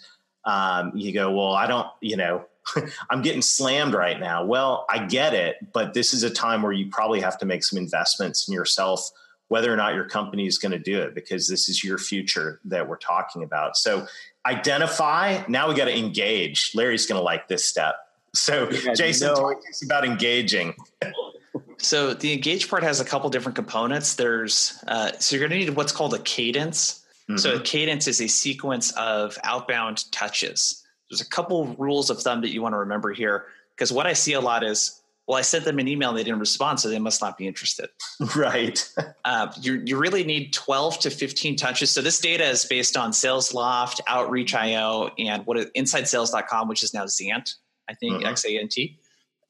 um, 0.45 0.91
you 0.95 1.13
go 1.13 1.31
well 1.31 1.53
i 1.53 1.67
don't 1.67 1.88
you 2.01 2.17
know 2.17 2.45
i'm 3.10 3.21
getting 3.21 3.41
slammed 3.41 3.93
right 3.93 4.19
now. 4.19 4.43
Well 4.43 4.86
i 4.89 5.05
get 5.05 5.34
it 5.34 5.57
but 5.73 5.93
this 5.93 6.13
is 6.13 6.23
a 6.23 6.29
time 6.29 6.62
where 6.62 6.71
you 6.71 6.89
probably 6.89 7.21
have 7.21 7.38
to 7.39 7.45
make 7.45 7.63
some 7.63 7.77
investments 7.77 8.47
in 8.47 8.53
yourself 8.53 9.10
whether 9.49 9.71
or 9.71 9.75
not 9.75 9.93
your 9.93 10.05
company 10.05 10.47
is 10.47 10.57
going 10.57 10.71
to 10.71 10.79
do 10.79 11.01
it 11.01 11.13
because 11.13 11.47
this 11.47 11.67
is 11.67 11.84
your 11.84 11.97
future 11.97 12.62
that 12.63 12.88
we're 12.88 12.95
talking 12.95 13.43
about. 13.43 13.75
So 13.75 14.07
identify. 14.45 15.43
Now 15.49 15.67
we 15.67 15.75
got 15.75 15.86
to 15.86 15.97
engage. 15.97 16.71
Larry's 16.73 17.05
going 17.05 17.19
to 17.19 17.23
like 17.23 17.49
this 17.49 17.65
step. 17.65 17.95
So 18.34 18.69
yeah, 18.69 18.93
jason 18.93 19.27
no. 19.27 19.36
talk 19.36 19.62
to 19.62 19.69
us 19.69 19.84
about 19.84 20.05
engaging 20.05 20.73
so 21.81 22.13
the 22.13 22.33
engage 22.33 22.69
part 22.69 22.83
has 22.83 22.99
a 22.99 23.05
couple 23.05 23.29
different 23.29 23.55
components 23.55 24.15
there's 24.15 24.81
uh, 24.87 25.11
so 25.19 25.35
you're 25.35 25.47
going 25.47 25.59
to 25.59 25.65
need 25.65 25.75
what's 25.75 25.91
called 25.91 26.13
a 26.13 26.19
cadence 26.19 27.01
Mm-hmm. 27.31 27.37
So 27.37 27.55
a 27.55 27.59
cadence 27.59 28.07
is 28.07 28.21
a 28.21 28.27
sequence 28.27 28.91
of 28.93 29.37
outbound 29.43 30.11
touches. 30.11 30.83
There's 31.09 31.21
a 31.21 31.27
couple 31.27 31.75
rules 31.77 32.09
of 32.09 32.19
thumb 32.19 32.41
that 32.41 32.51
you 32.51 32.61
want 32.61 32.73
to 32.73 32.79
remember 32.79 33.11
here 33.11 33.45
because 33.75 33.91
what 33.91 34.05
I 34.05 34.13
see 34.13 34.33
a 34.33 34.41
lot 34.41 34.63
is, 34.63 35.01
well, 35.27 35.37
I 35.37 35.41
sent 35.41 35.65
them 35.65 35.79
an 35.79 35.87
email 35.87 36.09
and 36.09 36.17
they 36.17 36.23
didn't 36.23 36.39
respond, 36.39 36.79
so 36.79 36.89
they 36.89 36.99
must 36.99 37.21
not 37.21 37.37
be 37.37 37.47
interested. 37.47 37.89
Right. 38.35 38.87
uh, 39.25 39.51
you 39.59 39.81
you 39.85 39.97
really 39.97 40.23
need 40.23 40.53
12 40.53 40.99
to 40.99 41.09
15 41.09 41.55
touches. 41.55 41.89
So 41.89 42.01
this 42.01 42.19
data 42.19 42.45
is 42.45 42.65
based 42.65 42.97
on 42.97 43.11
SalesLoft, 43.11 44.01
Outreach.io, 44.07 45.11
and 45.17 45.45
what 45.45 45.57
is, 45.57 45.65
InsideSales.com, 45.75 46.67
which 46.67 46.83
is 46.83 46.93
now 46.93 47.05
Xant, 47.05 47.55
I 47.89 47.93
think 47.95 48.15
mm-hmm. 48.15 48.27
X 48.27 48.45
A 48.45 48.59
N 48.59 48.67
T. 48.67 48.99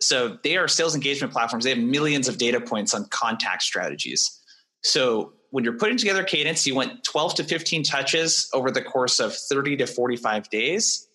So 0.02 0.40
they 0.44 0.58
are 0.58 0.68
sales 0.68 0.96
engagement 0.96 1.32
platforms. 1.32 1.64
They 1.64 1.70
have 1.70 1.80
millions 1.80 2.28
of 2.28 2.38
data 2.38 2.60
points 2.60 2.94
on 2.94 3.06
contact 3.06 3.62
strategies. 3.62 4.40
So 4.82 5.34
when 5.52 5.64
you're 5.64 5.78
putting 5.78 5.98
together 5.98 6.24
cadence, 6.24 6.66
you 6.66 6.76
want 6.76 7.04
12 7.04 7.36
to 7.36 7.44
15 7.44 7.84
touches 7.84 8.50
over 8.54 8.72
the 8.72 8.82
course 8.82 9.20
of 9.20 9.36
30 9.36 9.78
to 9.78 9.88
45 9.88 10.50
days, 10.50 11.08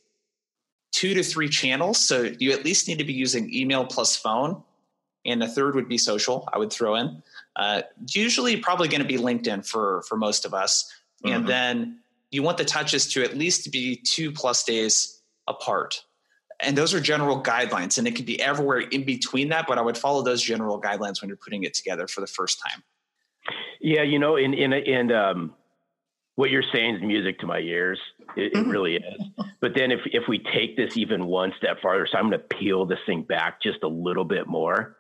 two 0.92 1.14
to 1.14 1.22
three 1.22 1.48
channels. 1.48 1.98
So 1.98 2.30
you 2.38 2.52
at 2.52 2.64
least 2.64 2.86
need 2.86 2.98
to 2.98 3.04
be 3.04 3.12
using 3.12 3.52
email 3.52 3.84
plus 3.84 4.16
phone. 4.16 4.62
And 5.24 5.42
a 5.42 5.48
third 5.48 5.74
would 5.74 5.88
be 5.88 5.98
social, 5.98 6.48
I 6.52 6.58
would 6.58 6.72
throw 6.72 6.94
in. 6.94 7.20
Uh, 7.56 7.82
usually, 8.14 8.58
probably 8.58 8.86
going 8.86 9.00
to 9.00 9.08
be 9.08 9.16
LinkedIn 9.16 9.66
for, 9.66 10.04
for 10.08 10.16
most 10.16 10.44
of 10.44 10.54
us. 10.54 10.88
Mm-hmm. 11.24 11.34
And 11.34 11.48
then 11.48 11.98
you 12.30 12.44
want 12.44 12.58
the 12.58 12.64
touches 12.64 13.08
to 13.14 13.24
at 13.24 13.36
least 13.36 13.72
be 13.72 13.96
two 13.96 14.30
plus 14.30 14.62
days 14.62 15.20
apart. 15.48 16.04
And 16.60 16.76
those 16.76 16.94
are 16.94 17.00
general 17.00 17.42
guidelines, 17.42 17.98
and 17.98 18.06
it 18.06 18.16
could 18.16 18.26
be 18.26 18.40
everywhere 18.40 18.80
in 18.80 19.04
between 19.04 19.50
that, 19.50 19.66
but 19.66 19.78
I 19.78 19.82
would 19.82 19.98
follow 19.98 20.22
those 20.22 20.42
general 20.42 20.80
guidelines 20.80 21.20
when 21.20 21.28
you're 21.28 21.36
putting 21.36 21.64
it 21.64 21.74
together 21.74 22.08
for 22.08 22.20
the 22.20 22.26
first 22.26 22.60
time. 22.66 22.82
Yeah, 23.80 24.02
you 24.02 24.18
know, 24.18 24.36
in 24.36 24.54
in 24.54 24.72
and 24.72 25.12
um, 25.12 25.54
what 26.36 26.50
you're 26.50 26.64
saying 26.72 26.96
is 26.96 27.02
music 27.02 27.38
to 27.40 27.46
my 27.46 27.58
ears. 27.58 28.00
It, 28.36 28.52
it 28.52 28.54
mm-hmm. 28.54 28.70
really 28.70 28.96
is. 28.96 29.22
But 29.60 29.72
then 29.74 29.90
if 29.90 30.00
if 30.06 30.24
we 30.28 30.38
take 30.38 30.76
this 30.76 30.96
even 30.96 31.26
one 31.26 31.52
step 31.58 31.80
farther, 31.82 32.06
so 32.10 32.18
I'm 32.18 32.28
going 32.30 32.40
to 32.40 32.56
peel 32.58 32.86
this 32.86 32.98
thing 33.06 33.22
back 33.22 33.62
just 33.62 33.82
a 33.82 33.88
little 33.88 34.24
bit 34.24 34.46
more. 34.46 34.96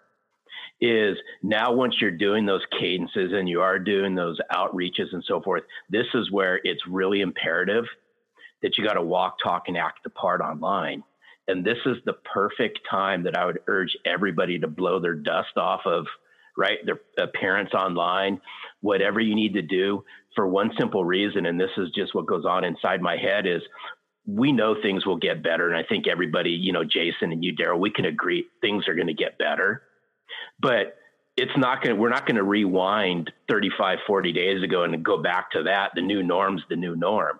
Is 0.78 1.16
now 1.42 1.72
once 1.72 1.96
you're 2.02 2.10
doing 2.10 2.44
those 2.44 2.60
cadences 2.78 3.32
and 3.32 3.48
you 3.48 3.62
are 3.62 3.78
doing 3.78 4.14
those 4.14 4.38
outreaches 4.52 5.12
and 5.12 5.24
so 5.26 5.40
forth, 5.40 5.62
this 5.88 6.06
is 6.12 6.30
where 6.30 6.60
it's 6.64 6.82
really 6.86 7.22
imperative 7.22 7.84
that 8.62 8.76
you 8.76 8.84
got 8.84 8.94
to 8.94 9.02
walk, 9.02 9.36
talk, 9.42 9.64
and 9.68 9.76
act 9.78 10.00
the 10.04 10.10
part 10.10 10.42
online. 10.42 11.02
And 11.48 11.64
this 11.64 11.78
is 11.86 11.96
the 12.04 12.14
perfect 12.34 12.80
time 12.90 13.22
that 13.24 13.36
I 13.36 13.46
would 13.46 13.60
urge 13.66 13.96
everybody 14.04 14.58
to 14.58 14.66
blow 14.68 15.00
their 15.00 15.14
dust 15.14 15.56
off 15.56 15.82
of 15.86 16.06
right? 16.56 16.78
Their 16.84 17.00
appearance 17.18 17.74
online, 17.74 18.40
whatever 18.80 19.20
you 19.20 19.34
need 19.34 19.54
to 19.54 19.62
do 19.62 20.04
for 20.34 20.46
one 20.48 20.70
simple 20.78 21.04
reason. 21.04 21.46
And 21.46 21.60
this 21.60 21.70
is 21.76 21.90
just 21.94 22.14
what 22.14 22.26
goes 22.26 22.44
on 22.44 22.64
inside 22.64 23.00
my 23.00 23.16
head 23.16 23.46
is 23.46 23.62
we 24.26 24.52
know 24.52 24.74
things 24.80 25.06
will 25.06 25.18
get 25.18 25.42
better. 25.42 25.68
And 25.68 25.76
I 25.76 25.86
think 25.88 26.06
everybody, 26.08 26.50
you 26.50 26.72
know, 26.72 26.84
Jason 26.84 27.32
and 27.32 27.44
you, 27.44 27.52
Darrell, 27.52 27.78
we 27.78 27.90
can 27.90 28.06
agree 28.06 28.46
things 28.60 28.88
are 28.88 28.94
going 28.94 29.06
to 29.06 29.14
get 29.14 29.38
better. 29.38 29.82
But 30.58 30.96
it's 31.36 31.56
not 31.56 31.82
going 31.82 31.94
to, 31.94 32.00
we're 32.00 32.08
not 32.08 32.26
going 32.26 32.36
to 32.36 32.42
rewind 32.42 33.30
35, 33.48 33.98
40 34.06 34.32
days 34.32 34.62
ago 34.62 34.84
and 34.84 35.04
go 35.04 35.22
back 35.22 35.50
to 35.52 35.64
that. 35.64 35.90
The 35.94 36.00
new 36.00 36.22
norm's 36.22 36.62
the 36.68 36.76
new 36.76 36.96
norm. 36.96 37.38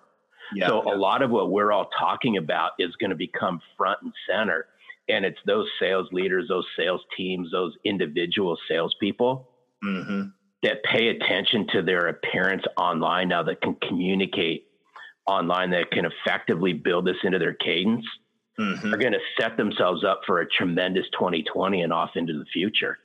Yeah, 0.53 0.67
so 0.67 0.83
yeah. 0.85 0.95
a 0.95 0.97
lot 0.97 1.21
of 1.21 1.29
what 1.29 1.51
we're 1.51 1.71
all 1.71 1.89
talking 1.99 2.37
about 2.37 2.71
is 2.79 2.95
going 2.95 3.09
to 3.09 3.15
become 3.15 3.59
front 3.77 3.99
and 4.01 4.13
center 4.29 4.67
and 5.09 5.25
it's 5.25 5.39
those 5.45 5.67
sales 5.79 6.07
leaders, 6.11 6.47
those 6.49 6.65
sales 6.77 7.01
teams, 7.15 7.51
those 7.51 7.73
individual 7.83 8.57
salespeople 8.67 9.49
mm-hmm. 9.83 10.23
that 10.63 10.83
pay 10.83 11.07
attention 11.07 11.67
to 11.71 11.81
their 11.81 12.07
appearance 12.07 12.63
online 12.77 13.29
now 13.29 13.43
that 13.43 13.61
can 13.61 13.75
communicate 13.87 14.67
online, 15.25 15.71
that 15.71 15.91
can 15.91 16.05
effectively 16.05 16.73
build 16.73 17.05
this 17.05 17.17
into 17.23 17.39
their 17.39 17.53
cadence, 17.53 18.05
mm-hmm. 18.59 18.93
are 18.93 18.97
going 18.97 19.13
to 19.13 19.19
set 19.39 19.55
themselves 19.57 20.03
up 20.03 20.21
for 20.25 20.41
a 20.41 20.49
tremendous 20.49 21.05
2020 21.13 21.81
and 21.81 21.93
off 21.93 22.11
into 22.15 22.33
the 22.33 22.45
future. 22.51 22.97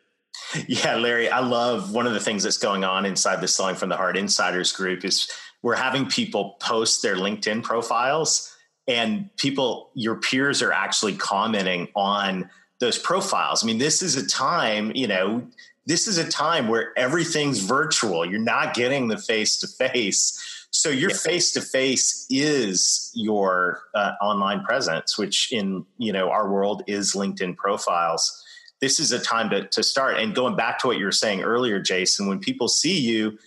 Yeah, 0.66 0.96
Larry, 0.96 1.28
I 1.28 1.40
love 1.40 1.94
one 1.94 2.07
of 2.07 2.14
the 2.14 2.20
things 2.20 2.42
that's 2.42 2.59
going 2.59 2.85
on 2.85 3.07
inside 3.07 3.40
the 3.40 3.48
Selling 3.48 3.74
from 3.74 3.90
the 3.90 3.96
Heart 3.96 4.16
Insiders 4.16 4.72
group 4.72 5.05
is 5.05 5.31
we're 5.62 5.77
having 5.77 6.07
people 6.07 6.57
post 6.61 7.03
their 7.03 7.16
LinkedIn 7.16 7.62
profiles 7.62 8.55
and 8.88 9.35
people 9.37 9.90
your 9.94 10.16
peers 10.16 10.61
are 10.61 10.72
actually 10.72 11.14
commenting 11.14 11.88
on 11.94 12.51
those 12.81 12.98
profiles. 12.98 13.62
I 13.62 13.66
mean 13.66 13.79
this 13.79 14.03
is 14.03 14.16
a 14.16 14.27
time 14.27 14.92
you 14.94 15.07
know 15.07 15.46
this 15.87 16.07
is 16.07 16.18
a 16.18 16.29
time 16.29 16.68
where 16.68 16.96
everything's 16.96 17.61
virtual. 17.61 18.25
You're 18.25 18.40
not 18.40 18.75
getting 18.75 19.09
the 19.09 19.18
face 19.18 19.59
to 19.59 19.66
face 19.66 20.62
so 20.75 20.88
your 20.88 21.11
face 21.11 21.53
to 21.53 21.61
face 21.61 22.27
is 22.31 23.11
your 23.14 23.83
uh, 23.94 24.12
online 24.22 24.64
presence 24.64 25.18
which 25.18 25.53
in 25.53 25.85
you 25.98 26.12
know 26.12 26.31
our 26.31 26.51
world 26.51 26.83
is 26.87 27.12
linkedin 27.14 27.57
profiles. 27.57 28.42
This 28.81 28.98
is 28.98 29.12
a 29.12 29.20
time 29.20 29.48
to, 29.51 29.68
to 29.68 29.83
start. 29.85 30.16
And 30.16 30.35
going 30.35 30.57
back 30.57 30.81
to 30.81 30.88
what 30.88 30.98
you 30.98 31.05
were 31.05 31.12
saying 31.12 31.42
earlier 31.42 31.79
jason 31.79 32.27
when 32.27 32.40
people 32.40 32.68
see 32.68 32.98
you 32.98 33.38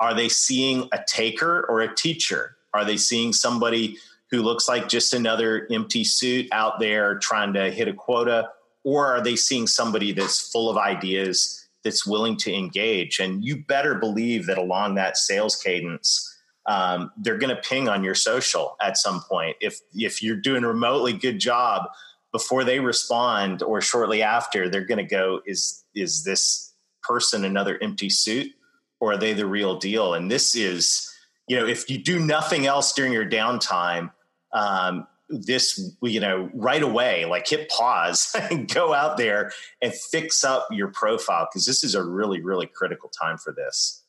are 0.00 0.14
they 0.14 0.28
seeing 0.28 0.88
a 0.92 1.00
taker 1.06 1.66
or 1.68 1.80
a 1.80 1.94
teacher 1.94 2.56
are 2.72 2.84
they 2.84 2.96
seeing 2.96 3.32
somebody 3.32 3.96
who 4.30 4.42
looks 4.42 4.68
like 4.68 4.88
just 4.88 5.12
another 5.12 5.66
empty 5.72 6.04
suit 6.04 6.46
out 6.52 6.78
there 6.78 7.18
trying 7.18 7.52
to 7.52 7.70
hit 7.70 7.88
a 7.88 7.92
quota? 7.92 8.48
or 8.84 9.06
are 9.06 9.22
they 9.22 9.36
seeing 9.36 9.66
somebody 9.66 10.12
that's 10.12 10.50
full 10.50 10.70
of 10.70 10.76
ideas 10.76 11.66
that's 11.84 12.06
willing 12.06 12.36
to 12.38 12.52
engage? 12.52 13.18
And 13.18 13.44
you 13.44 13.64
better 13.64 13.94
believe 13.94 14.46
that 14.46 14.58
along 14.58 14.94
that 14.94 15.16
sales 15.16 15.56
cadence, 15.56 16.26
um, 16.66 17.10
they're 17.16 17.38
going 17.38 17.54
to 17.54 17.60
ping 17.62 17.88
on 17.88 18.04
your 18.04 18.14
social 18.14 18.76
at 18.80 18.96
some 18.96 19.22
point. 19.22 19.56
If 19.60 19.80
if 19.94 20.22
you're 20.22 20.36
doing 20.36 20.64
a 20.64 20.68
remotely 20.68 21.12
good 21.12 21.38
job, 21.38 21.88
before 22.32 22.64
they 22.64 22.80
respond 22.80 23.62
or 23.62 23.80
shortly 23.80 24.22
after, 24.22 24.68
they're 24.68 24.84
going 24.84 24.98
to 24.98 25.04
go, 25.04 25.40
"Is 25.46 25.84
is 25.94 26.22
this 26.24 26.74
person 27.02 27.44
another 27.44 27.78
empty 27.82 28.10
suit, 28.10 28.52
or 29.00 29.12
are 29.12 29.16
they 29.16 29.32
the 29.32 29.46
real 29.46 29.78
deal?" 29.78 30.14
And 30.14 30.30
this 30.30 30.54
is, 30.54 31.10
you 31.48 31.56
know, 31.56 31.66
if 31.66 31.90
you 31.90 31.98
do 31.98 32.18
nothing 32.20 32.66
else 32.66 32.92
during 32.92 33.12
your 33.12 33.28
downtime, 33.28 34.12
um, 34.52 35.06
this 35.30 35.94
you 36.02 36.20
know 36.20 36.50
right 36.52 36.82
away 36.82 37.24
like 37.24 37.46
hit 37.48 37.68
pause 37.70 38.34
and 38.50 38.72
go 38.72 38.92
out 38.92 39.16
there 39.16 39.52
and 39.80 39.94
fix 39.94 40.44
up 40.44 40.66
your 40.70 40.88
profile 40.88 41.48
because 41.50 41.66
this 41.66 41.84
is 41.84 41.94
a 41.94 42.02
really 42.02 42.40
really 42.40 42.66
critical 42.66 43.08
time 43.08 43.38
for 43.38 43.52
this. 43.52 44.04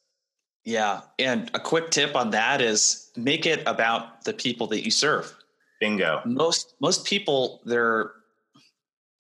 Yeah 0.65 1.01
and 1.19 1.49
a 1.53 1.59
quick 1.59 1.89
tip 1.91 2.15
on 2.15 2.31
that 2.31 2.61
is 2.61 3.11
make 3.15 3.45
it 3.45 3.63
about 3.65 4.25
the 4.25 4.33
people 4.33 4.67
that 4.67 4.83
you 4.83 4.91
serve. 4.91 5.33
Bingo. 5.79 6.21
Most 6.25 6.75
most 6.79 7.05
people 7.05 7.61
their 7.65 8.11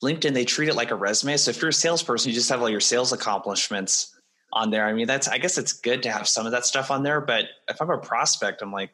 linkedin 0.03 0.33
they 0.33 0.45
treat 0.45 0.69
it 0.69 0.75
like 0.75 0.91
a 0.91 0.95
resume. 0.95 1.37
So 1.37 1.51
if 1.51 1.61
you're 1.61 1.69
a 1.69 1.73
salesperson 1.73 2.29
you 2.29 2.35
just 2.35 2.49
have 2.49 2.61
all 2.61 2.69
your 2.69 2.79
sales 2.79 3.13
accomplishments 3.13 4.10
on 4.53 4.69
there 4.69 4.85
i 4.85 4.93
mean 4.93 5.07
that's 5.07 5.27
i 5.27 5.37
guess 5.37 5.57
it's 5.57 5.73
good 5.73 6.03
to 6.03 6.11
have 6.11 6.27
some 6.27 6.45
of 6.45 6.51
that 6.51 6.65
stuff 6.65 6.91
on 6.91 7.03
there 7.03 7.21
but 7.21 7.45
if 7.69 7.81
i'm 7.81 7.89
a 7.89 7.97
prospect 7.97 8.61
i'm 8.61 8.71
like 8.71 8.91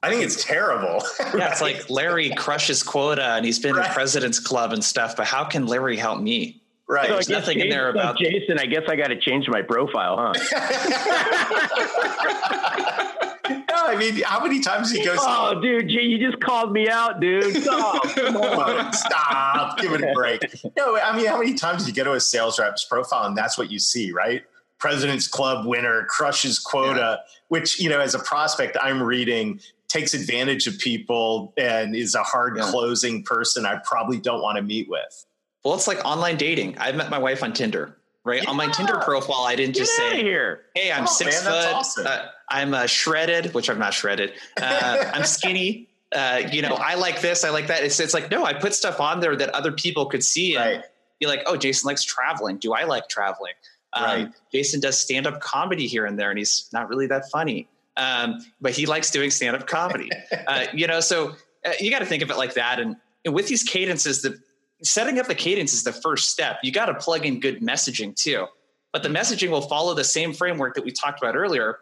I 0.00 0.10
think 0.10 0.22
it's 0.22 0.44
terrible. 0.44 1.02
yeah, 1.36 1.50
it's 1.50 1.60
like 1.60 1.90
Larry 1.90 2.30
crushes 2.30 2.84
quota 2.84 3.34
and 3.34 3.44
he's 3.44 3.58
been 3.58 3.74
right. 3.74 3.88
in 3.88 3.92
President's 3.92 4.38
Club 4.38 4.72
and 4.72 4.84
stuff, 4.84 5.16
but 5.16 5.26
how 5.26 5.44
can 5.44 5.66
Larry 5.66 5.96
help 5.96 6.20
me? 6.20 6.62
Right. 6.88 7.08
So 7.08 7.14
There's 7.14 7.28
nothing 7.28 7.58
Jason, 7.58 7.66
in 7.66 7.70
there 7.70 7.90
about 7.90 8.16
Jason. 8.16 8.58
I 8.58 8.66
guess 8.66 8.84
I 8.88 8.96
got 8.96 9.08
to 9.08 9.20
change 9.20 9.46
my 9.48 9.60
profile, 9.60 10.16
huh? 10.16 10.32
no, 13.50 13.64
I 13.70 13.94
mean, 13.98 14.22
how 14.22 14.42
many 14.42 14.60
times 14.60 14.90
he 14.90 15.04
goes? 15.04 15.18
Oh, 15.20 15.60
dude, 15.60 15.90
you 15.90 16.18
just 16.18 16.42
called 16.42 16.72
me 16.72 16.88
out, 16.88 17.20
dude. 17.20 17.62
Stop. 17.62 18.06
Stop. 18.94 19.78
Give 19.78 19.92
it 19.92 20.02
a 20.02 20.12
break. 20.14 20.40
No, 20.78 20.96
I 20.96 21.14
mean, 21.14 21.26
how 21.26 21.38
many 21.38 21.52
times 21.54 21.84
do 21.84 21.90
you 21.90 21.94
go 21.94 22.04
to 22.04 22.14
a 22.14 22.20
sales 22.20 22.58
rep's 22.58 22.84
profile 22.84 23.26
and 23.26 23.36
that's 23.36 23.58
what 23.58 23.70
you 23.70 23.78
see, 23.78 24.12
right? 24.12 24.44
President's 24.78 25.26
Club 25.26 25.66
winner 25.66 26.04
crushes 26.08 26.58
quota, 26.58 26.98
yeah. 26.98 27.16
which, 27.48 27.80
you 27.80 27.88
know, 27.88 28.00
as 28.00 28.14
a 28.14 28.18
prospect, 28.20 28.76
I'm 28.80 29.02
reading 29.02 29.60
takes 29.88 30.14
advantage 30.14 30.66
of 30.66 30.78
people 30.78 31.52
and 31.56 31.96
is 31.96 32.14
a 32.14 32.22
hard 32.22 32.56
yeah. 32.56 32.70
closing 32.70 33.22
person 33.22 33.66
I 33.66 33.80
probably 33.84 34.18
don't 34.18 34.42
want 34.42 34.56
to 34.56 34.62
meet 34.62 34.88
with. 34.88 35.26
Well, 35.64 35.74
it's 35.74 35.88
like 35.88 36.04
online 36.04 36.36
dating. 36.36 36.76
I 36.78 36.92
met 36.92 37.10
my 37.10 37.18
wife 37.18 37.42
on 37.42 37.52
Tinder, 37.52 37.96
right? 38.24 38.42
Yeah. 38.42 38.50
On 38.50 38.56
my 38.56 38.68
Tinder 38.68 38.98
profile, 38.98 39.44
I 39.46 39.56
didn't 39.56 39.74
Get 39.74 39.80
just 39.80 39.96
say, 39.96 40.22
here. 40.22 40.66
"Hey, 40.74 40.92
I'm 40.92 41.04
oh, 41.04 41.06
six 41.06 41.44
man, 41.44 41.52
foot. 41.52 41.74
Awesome. 41.74 42.06
Uh, 42.06 42.26
I'm 42.48 42.74
uh, 42.74 42.86
shredded," 42.86 43.54
which 43.54 43.68
I'm 43.68 43.78
not 43.78 43.92
shredded. 43.92 44.34
Uh, 44.60 45.10
I'm 45.14 45.24
skinny. 45.24 45.88
Uh, 46.14 46.42
you 46.52 46.62
know, 46.62 46.74
I 46.74 46.94
like 46.94 47.20
this. 47.20 47.44
I 47.44 47.50
like 47.50 47.66
that. 47.66 47.82
It's 47.82 47.98
it's 47.98 48.14
like 48.14 48.30
no, 48.30 48.44
I 48.44 48.54
put 48.54 48.72
stuff 48.72 49.00
on 49.00 49.20
there 49.20 49.34
that 49.36 49.50
other 49.50 49.72
people 49.72 50.06
could 50.06 50.22
see 50.22 50.54
and 50.54 50.76
right. 50.76 50.84
be 51.18 51.26
like, 51.26 51.42
"Oh, 51.46 51.56
Jason 51.56 51.88
likes 51.88 52.04
traveling. 52.04 52.58
Do 52.58 52.72
I 52.72 52.84
like 52.84 53.08
traveling?" 53.08 53.52
Um, 53.92 54.04
right. 54.04 54.32
Jason 54.52 54.80
does 54.80 54.98
stand 54.98 55.26
up 55.26 55.40
comedy 55.40 55.86
here 55.86 56.04
and 56.04 56.18
there, 56.18 56.30
and 56.30 56.38
he's 56.38 56.68
not 56.72 56.88
really 56.88 57.06
that 57.06 57.30
funny 57.30 57.68
um, 57.98 58.38
but 58.60 58.72
he 58.72 58.86
likes 58.86 59.10
doing 59.10 59.30
stand 59.30 59.56
up 59.56 59.66
comedy. 59.66 60.10
uh, 60.46 60.66
you 60.72 60.86
know, 60.86 61.00
so 61.00 61.34
uh, 61.66 61.72
you 61.80 61.90
got 61.90 61.98
to 61.98 62.06
think 62.06 62.22
of 62.22 62.30
it 62.30 62.38
like 62.38 62.54
that. 62.54 62.78
And, 62.78 62.96
and 63.24 63.34
with 63.34 63.48
these 63.48 63.64
cadences, 63.64 64.22
the 64.22 64.40
setting 64.82 65.18
up 65.18 65.26
the 65.26 65.34
cadence 65.34 65.74
is 65.74 65.82
the 65.82 65.92
first 65.92 66.30
step. 66.30 66.58
You 66.62 66.72
got 66.72 66.86
to 66.86 66.94
plug 66.94 67.26
in 67.26 67.40
good 67.40 67.60
messaging 67.60 68.14
too. 68.14 68.46
But 68.92 69.02
the 69.02 69.08
messaging 69.10 69.50
will 69.50 69.62
follow 69.62 69.94
the 69.94 70.04
same 70.04 70.32
framework 70.32 70.74
that 70.76 70.84
we 70.84 70.92
talked 70.92 71.20
about 71.20 71.36
earlier. 71.36 71.80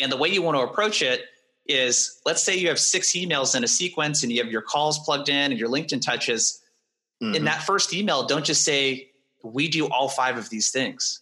And 0.00 0.10
the 0.10 0.16
way 0.16 0.28
you 0.28 0.40
want 0.40 0.56
to 0.56 0.62
approach 0.62 1.02
it 1.02 1.24
is 1.66 2.20
let's 2.24 2.42
say 2.42 2.56
you 2.56 2.68
have 2.68 2.78
six 2.78 3.12
emails 3.12 3.54
in 3.54 3.62
a 3.62 3.68
sequence 3.68 4.22
and 4.22 4.32
you 4.32 4.42
have 4.42 4.50
your 4.50 4.62
calls 4.62 4.98
plugged 5.00 5.28
in 5.28 5.50
and 5.50 5.60
your 5.60 5.68
LinkedIn 5.68 6.00
touches. 6.00 6.62
Mm-hmm. 7.22 7.34
In 7.34 7.44
that 7.44 7.62
first 7.62 7.92
email, 7.92 8.26
don't 8.26 8.44
just 8.44 8.64
say, 8.64 9.10
we 9.42 9.68
do 9.68 9.88
all 9.88 10.08
five 10.08 10.36
of 10.36 10.50
these 10.50 10.70
things. 10.70 11.20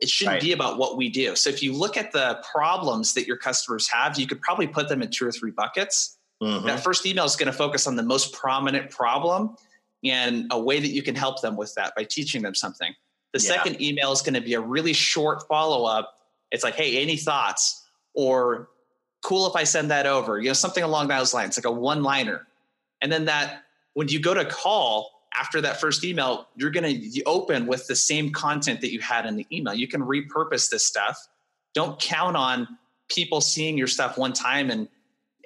It 0.00 0.08
shouldn't 0.08 0.34
right. 0.34 0.42
be 0.42 0.52
about 0.52 0.78
what 0.78 0.96
we 0.96 1.08
do. 1.08 1.36
So 1.36 1.48
if 1.48 1.62
you 1.62 1.72
look 1.72 1.96
at 1.96 2.10
the 2.12 2.42
problems 2.50 3.14
that 3.14 3.26
your 3.26 3.36
customers 3.36 3.88
have, 3.88 4.18
you 4.18 4.26
could 4.26 4.40
probably 4.40 4.66
put 4.66 4.88
them 4.88 5.00
in 5.00 5.10
two 5.10 5.26
or 5.26 5.32
three 5.32 5.52
buckets. 5.52 6.18
Mm-hmm. 6.42 6.66
That 6.66 6.82
first 6.82 7.06
email 7.06 7.24
is 7.24 7.36
going 7.36 7.46
to 7.46 7.56
focus 7.56 7.86
on 7.86 7.94
the 7.94 8.02
most 8.02 8.32
prominent 8.32 8.90
problem 8.90 9.54
and 10.02 10.46
a 10.50 10.60
way 10.60 10.80
that 10.80 10.88
you 10.88 11.02
can 11.02 11.14
help 11.14 11.40
them 11.40 11.56
with 11.56 11.72
that 11.74 11.94
by 11.94 12.02
teaching 12.02 12.42
them 12.42 12.54
something. 12.54 12.92
The 13.32 13.40
yeah. 13.40 13.54
second 13.54 13.80
email 13.80 14.10
is 14.10 14.22
going 14.22 14.34
to 14.34 14.40
be 14.40 14.54
a 14.54 14.60
really 14.60 14.92
short 14.92 15.46
follow 15.46 15.84
up. 15.84 16.14
It's 16.50 16.64
like, 16.64 16.74
hey, 16.74 17.00
any 17.00 17.16
thoughts? 17.16 17.84
Or 18.14 18.70
cool 19.22 19.46
if 19.46 19.54
I 19.54 19.64
send 19.64 19.90
that 19.90 20.06
over, 20.06 20.40
you 20.40 20.48
know, 20.48 20.52
something 20.52 20.82
along 20.82 21.08
those 21.08 21.32
lines, 21.32 21.56
like 21.56 21.64
a 21.64 21.70
one 21.70 22.02
liner. 22.02 22.46
And 23.00 23.10
then 23.10 23.26
that 23.26 23.62
when 23.94 24.08
you 24.08 24.20
go 24.20 24.34
to 24.34 24.44
call, 24.44 25.10
after 25.38 25.60
that 25.60 25.80
first 25.80 26.04
email, 26.04 26.48
you're 26.56 26.70
going 26.70 27.00
to 27.00 27.22
open 27.24 27.66
with 27.66 27.86
the 27.86 27.96
same 27.96 28.30
content 28.32 28.80
that 28.80 28.92
you 28.92 29.00
had 29.00 29.26
in 29.26 29.36
the 29.36 29.46
email. 29.52 29.74
You 29.74 29.88
can 29.88 30.02
repurpose 30.02 30.70
this 30.70 30.86
stuff. 30.86 31.18
Don't 31.74 31.98
count 32.00 32.36
on 32.36 32.68
people 33.08 33.40
seeing 33.40 33.76
your 33.78 33.86
stuff 33.86 34.18
one 34.18 34.32
time 34.32 34.70
and 34.70 34.88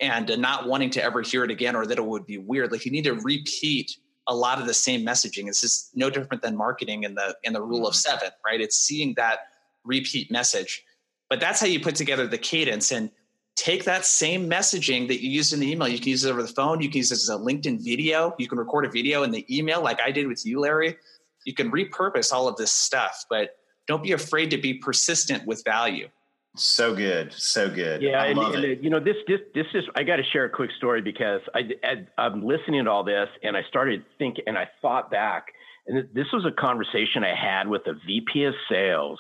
and 0.01 0.31
not 0.39 0.69
wanting 0.69 0.91
to 0.91 1.03
ever 1.03 1.23
hear 1.23 1.43
it 1.43 1.51
again 1.51 1.75
or 1.75 1.87
that 1.87 1.97
it 1.97 2.05
would 2.05 2.27
be 2.27 2.37
weird. 2.37 2.71
Like 2.71 2.85
you 2.85 2.93
need 2.93 3.05
to 3.05 3.15
repeat 3.15 3.97
a 4.27 4.35
lot 4.35 4.61
of 4.61 4.67
the 4.67 4.75
same 4.75 5.05
messaging. 5.07 5.47
This 5.47 5.63
is 5.63 5.91
no 5.95 6.11
different 6.11 6.43
than 6.43 6.57
marketing 6.57 7.05
in 7.05 7.15
the 7.15 7.37
in 7.45 7.53
the 7.53 7.63
rule 7.63 7.87
of 7.87 7.95
mm-hmm. 7.95 8.19
7, 8.19 8.29
right? 8.45 8.61
It's 8.61 8.77
seeing 8.77 9.15
that 9.15 9.41
repeat 9.85 10.31
message. 10.31 10.85
But 11.31 11.41
that's 11.41 11.61
how 11.61 11.67
you 11.67 11.81
put 11.81 11.97
together 11.97 12.27
the 12.27 12.39
cadence 12.39 12.93
and 12.93 13.11
take 13.57 13.85
that 13.85 14.05
same 14.05 14.49
messaging 14.49 15.09
that 15.09 15.23
you 15.23 15.31
used 15.31 15.53
in 15.53 15.61
the 15.61 15.71
email. 15.71 15.89
You 15.89 15.99
can 15.99 16.09
use 16.09 16.25
it 16.25 16.31
over 16.31 16.43
the 16.43 16.49
phone. 16.49 16.81
You 16.81 16.89
can 16.89 16.99
use 16.99 17.11
it 17.11 17.15
as 17.15 17.29
a 17.29 17.39
LinkedIn 17.39 17.83
video. 17.83 18.35
You 18.39 18.49
can 18.49 18.59
record 18.59 18.85
a 18.87 18.91
video 18.91 19.23
in 19.23 19.31
the 19.31 19.45
email, 19.55 19.83
like 19.83 20.01
I 20.01 20.11
did 20.11 20.27
with 20.27 20.45
you, 20.45 20.61
Larry. 20.61 20.97
You 21.45 21.55
can 21.55 21.71
repurpose 21.71 22.33
all 22.33 22.49
of 22.49 22.57
this 22.57 22.73
stuff, 22.73 23.25
but 23.31 23.57
don't 23.87 24.03
be 24.03 24.13
afraid 24.13 24.51
to 24.51 24.59
be 24.59 24.75
persistent 24.75 25.47
with 25.47 25.63
value. 25.65 26.09
So 26.57 26.95
good, 26.95 27.33
so 27.35 27.69
good. 27.69 28.01
Yeah, 28.01 28.25
and, 28.25 28.39
and, 28.39 28.83
you 28.83 28.89
know 28.89 28.99
this 28.99 29.17
this 29.29 29.41
this 29.55 29.67
is. 29.75 29.85
I 29.95 30.05
got 30.05 30.17
to 30.17 30.23
share 30.33 30.47
a 30.47 30.51
quick 30.51 30.71
story 30.79 31.03
because 31.03 31.43
I, 31.55 31.69
I 31.85 32.07
I'm 32.17 32.43
listening 32.43 32.85
to 32.87 32.91
all 32.91 33.05
this 33.05 33.29
and 33.43 33.59
I 33.59 33.63
started 33.69 34.05
thinking 34.17 34.45
and 34.47 34.57
I 34.57 34.67
thought 34.81 35.11
back 35.11 35.49
and 35.87 36.09
this 36.13 36.27
was 36.33 36.45
a 36.45 36.51
conversation 36.51 37.23
I 37.25 37.35
had 37.35 37.69
with 37.69 37.83
a 37.87 37.95
VP 38.07 38.45
of 38.45 38.55
sales. 38.69 39.19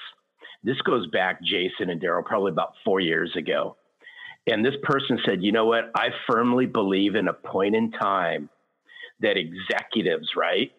This 0.64 0.81
goes 0.83 1.07
back, 1.09 1.40
Jason 1.42 1.90
and 1.90 2.01
Darrell, 2.01 2.25
probably 2.25 2.51
about 2.51 2.72
four 2.85 3.01
years 3.01 3.35
ago. 3.37 3.77
And 4.47 4.65
this 4.65 4.75
person 4.83 5.19
said, 5.25 5.43
you 5.43 5.53
know 5.53 5.67
what? 5.67 5.91
I 5.95 6.11
firmly 6.31 6.67
believe 6.67 7.17
in 7.17 7.29
a 7.29 7.33
point 7.33 7.75
in 7.75 7.91
time 7.91 8.49
that 9.21 9.37
executives, 9.37 10.29
right? 10.37 10.73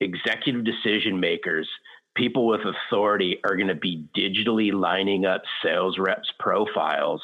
Executive 0.00 0.64
decision 0.64 1.18
makers, 1.18 1.68
people 2.14 2.46
with 2.46 2.60
authority 2.60 3.38
are 3.44 3.56
going 3.56 3.68
to 3.68 3.74
be 3.74 4.04
digitally 4.16 4.72
lining 4.72 5.24
up 5.24 5.42
sales 5.62 5.98
reps' 5.98 6.30
profiles 6.38 7.22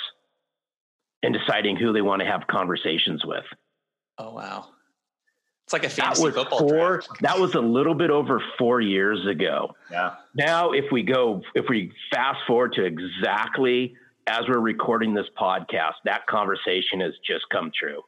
and 1.22 1.34
deciding 1.34 1.76
who 1.76 1.92
they 1.92 2.00
want 2.00 2.20
to 2.20 2.26
have 2.26 2.46
conversations 2.46 3.24
with. 3.24 3.44
Oh, 4.18 4.32
wow. 4.32 4.66
It's 5.64 5.72
like 5.72 5.84
a 5.84 5.88
fantasy 5.88 6.22
that 6.22 6.26
was 6.26 6.34
football 6.34 6.58
four, 6.58 6.96
draft. 6.96 7.22
That 7.22 7.38
was 7.38 7.54
a 7.54 7.60
little 7.60 7.94
bit 7.94 8.10
over 8.10 8.42
four 8.58 8.80
years 8.80 9.26
ago. 9.26 9.76
Yeah. 9.90 10.14
Now, 10.34 10.72
if 10.72 10.86
we 10.90 11.02
go, 11.02 11.42
if 11.54 11.66
we 11.68 11.92
fast 12.12 12.40
forward 12.46 12.72
to 12.72 12.84
exactly 12.84 13.94
as 14.26 14.48
we're 14.48 14.58
recording 14.58 15.14
this 15.14 15.26
podcast, 15.38 15.94
that 16.04 16.26
conversation 16.26 17.00
has 17.00 17.14
just 17.26 17.44
come 17.50 17.70
true. 17.78 18.02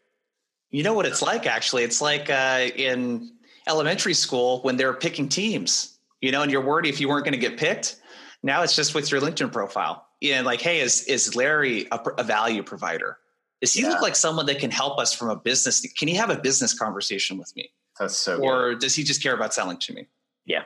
You 0.70 0.82
know 0.82 0.94
what 0.94 1.06
it's 1.06 1.22
like, 1.22 1.46
actually? 1.46 1.82
It's 1.84 2.00
like 2.00 2.30
uh, 2.30 2.68
in 2.76 3.32
elementary 3.68 4.14
school 4.14 4.60
when 4.62 4.76
they're 4.76 4.94
picking 4.94 5.28
teams, 5.28 5.98
you 6.20 6.32
know, 6.32 6.42
and 6.42 6.50
you're 6.50 6.64
worried 6.64 6.86
if 6.86 7.00
you 7.00 7.08
weren't 7.08 7.24
going 7.24 7.38
to 7.38 7.38
get 7.38 7.58
picked. 7.58 7.96
Now 8.42 8.62
it's 8.62 8.74
just 8.74 8.94
with 8.94 9.10
your 9.10 9.20
LinkedIn 9.20 9.52
profile. 9.52 10.06
And 10.22 10.46
like, 10.46 10.60
hey, 10.60 10.80
is, 10.80 11.04
is 11.04 11.34
Larry 11.34 11.86
a, 11.92 11.98
a 12.18 12.22
value 12.22 12.62
provider? 12.62 13.18
Does 13.60 13.74
he 13.74 13.82
yeah. 13.82 13.90
look 13.90 14.02
like 14.02 14.16
someone 14.16 14.46
that 14.46 14.58
can 14.58 14.70
help 14.70 14.98
us 14.98 15.12
from 15.12 15.30
a 15.30 15.36
business? 15.36 15.80
Can 15.98 16.08
he 16.08 16.14
have 16.14 16.30
a 16.30 16.38
business 16.38 16.76
conversation 16.76 17.38
with 17.38 17.54
me? 17.54 17.70
That's 17.98 18.16
so 18.16 18.40
Or 18.40 18.70
good. 18.70 18.80
does 18.80 18.96
he 18.96 19.04
just 19.04 19.22
care 19.22 19.34
about 19.34 19.52
selling 19.54 19.78
to 19.78 19.92
me? 19.92 20.08
Yeah. 20.46 20.62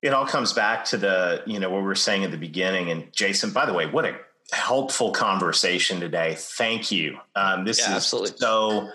It 0.00 0.14
all 0.14 0.26
comes 0.26 0.52
back 0.52 0.84
to 0.86 0.96
the, 0.96 1.42
you 1.46 1.58
know, 1.58 1.70
what 1.70 1.80
we 1.80 1.86
were 1.86 1.94
saying 1.94 2.24
at 2.24 2.30
the 2.30 2.38
beginning. 2.38 2.90
And 2.90 3.12
Jason, 3.12 3.50
by 3.50 3.66
the 3.66 3.72
way, 3.72 3.86
what 3.86 4.04
a 4.04 4.16
helpful 4.52 5.12
conversation 5.12 6.00
today. 6.00 6.34
Thank 6.38 6.90
you. 6.90 7.18
Um, 7.34 7.64
this 7.64 7.78
yeah, 7.78 7.90
is 7.90 7.96
absolutely. 7.96 8.36
so 8.38 8.90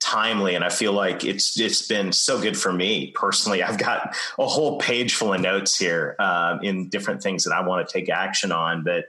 timely, 0.00 0.54
and 0.54 0.64
I 0.64 0.68
feel 0.68 0.92
like 0.92 1.24
it's 1.24 1.58
it's 1.58 1.86
been 1.86 2.12
so 2.12 2.40
good 2.40 2.56
for 2.56 2.72
me 2.72 3.12
personally. 3.12 3.62
I've 3.64 3.78
got 3.78 4.14
a 4.38 4.46
whole 4.46 4.78
page 4.78 5.14
full 5.14 5.32
of 5.32 5.40
notes 5.40 5.78
here 5.78 6.16
um, 6.18 6.60
in 6.62 6.88
different 6.88 7.22
things 7.22 7.44
that 7.44 7.54
I 7.54 7.66
want 7.66 7.86
to 7.86 7.92
take 7.92 8.08
action 8.10 8.52
on, 8.52 8.84
but 8.84 9.06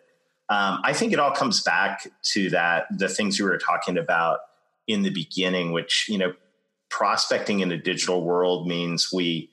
um, 0.49 0.81
I 0.83 0.93
think 0.93 1.13
it 1.13 1.19
all 1.19 1.31
comes 1.31 1.61
back 1.61 2.07
to 2.33 2.49
that 2.49 2.85
the 2.97 3.07
things 3.07 3.37
you 3.37 3.45
were 3.45 3.57
talking 3.57 3.97
about 3.97 4.39
in 4.87 5.03
the 5.03 5.11
beginning, 5.11 5.71
which 5.71 6.07
you 6.09 6.17
know, 6.17 6.33
prospecting 6.89 7.59
in 7.59 7.71
a 7.71 7.77
digital 7.77 8.23
world 8.23 8.67
means 8.67 9.11
we 9.13 9.49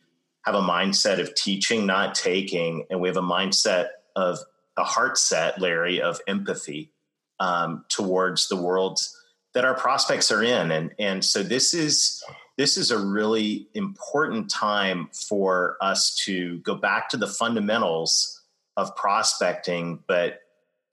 have 0.47 0.55
a 0.55 0.61
mindset 0.61 1.19
of 1.19 1.35
teaching, 1.35 1.87
not 1.87 2.15
taking, 2.15 2.87
and 2.89 3.01
we 3.01 3.09
have 3.09 3.17
a 3.17 3.23
mindset 3.23 3.89
of 4.15 4.39
a 4.77 4.85
heart 4.85 5.19
set, 5.19 5.61
Larry, 5.61 6.01
of 6.01 6.21
empathy 6.27 6.93
um, 7.41 7.85
towards 7.89 8.49
the 8.49 8.57
worlds 8.57 9.17
that 9.55 9.65
our 9.65 9.75
prospects 9.75 10.31
are 10.31 10.43
in, 10.43 10.71
and 10.71 10.93
and 10.99 11.25
so 11.25 11.43
this 11.43 11.73
is 11.73 12.23
this 12.57 12.77
is 12.77 12.91
a 12.91 12.99
really 12.99 13.69
important 13.75 14.51
time 14.51 15.09
for 15.13 15.77
us 15.81 16.15
to 16.25 16.59
go 16.59 16.75
back 16.75 17.09
to 17.11 17.17
the 17.17 17.27
fundamentals 17.27 18.43
of 18.77 18.95
prospecting, 18.97 20.03
but 20.07 20.41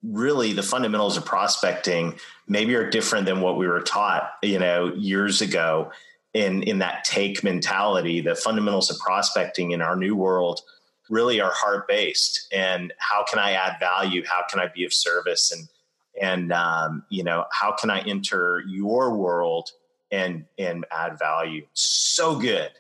really 0.02 0.52
the 0.52 0.64
fundamentals 0.64 1.16
of 1.16 1.26
prospecting 1.26 2.18
maybe 2.48 2.76
are 2.76 2.90
different 2.90 3.26
than 3.26 3.40
what 3.40 3.58
we 3.58 3.68
were 3.68 3.82
taught, 3.82 4.32
you 4.42 4.60
know, 4.60 4.94
years 4.94 5.42
ago 5.42 5.92
in 6.34 6.64
in 6.64 6.80
that 6.80 7.04
take 7.04 7.44
mentality. 7.44 8.22
The 8.22 8.36
fundamentals 8.36 8.90
of 8.90 8.98
prospecting 9.00 9.72
in 9.72 9.82
our 9.82 9.96
new 9.96 10.16
world 10.16 10.62
really 11.14 11.40
are 11.40 11.54
heart 11.54 11.88
based 11.88 12.48
and 12.52 12.92
how 12.98 13.24
can 13.24 13.40
I 13.40 13.52
add 13.52 13.78
value? 13.80 14.24
How 14.26 14.44
can 14.50 14.60
I 14.60 14.68
be 14.68 14.84
of 14.84 14.94
service? 14.94 15.52
And 15.52 15.68
and 16.22 16.52
um, 16.52 17.04
you 17.10 17.24
know, 17.24 17.46
how 17.52 17.72
can 17.72 17.90
I 17.90 18.02
enter 18.02 18.64
your 18.68 19.16
world 19.16 19.70
and 20.12 20.46
and 20.58 20.86
add 20.92 21.18
value? 21.20 21.66
So 21.74 22.36
good. 22.36 22.72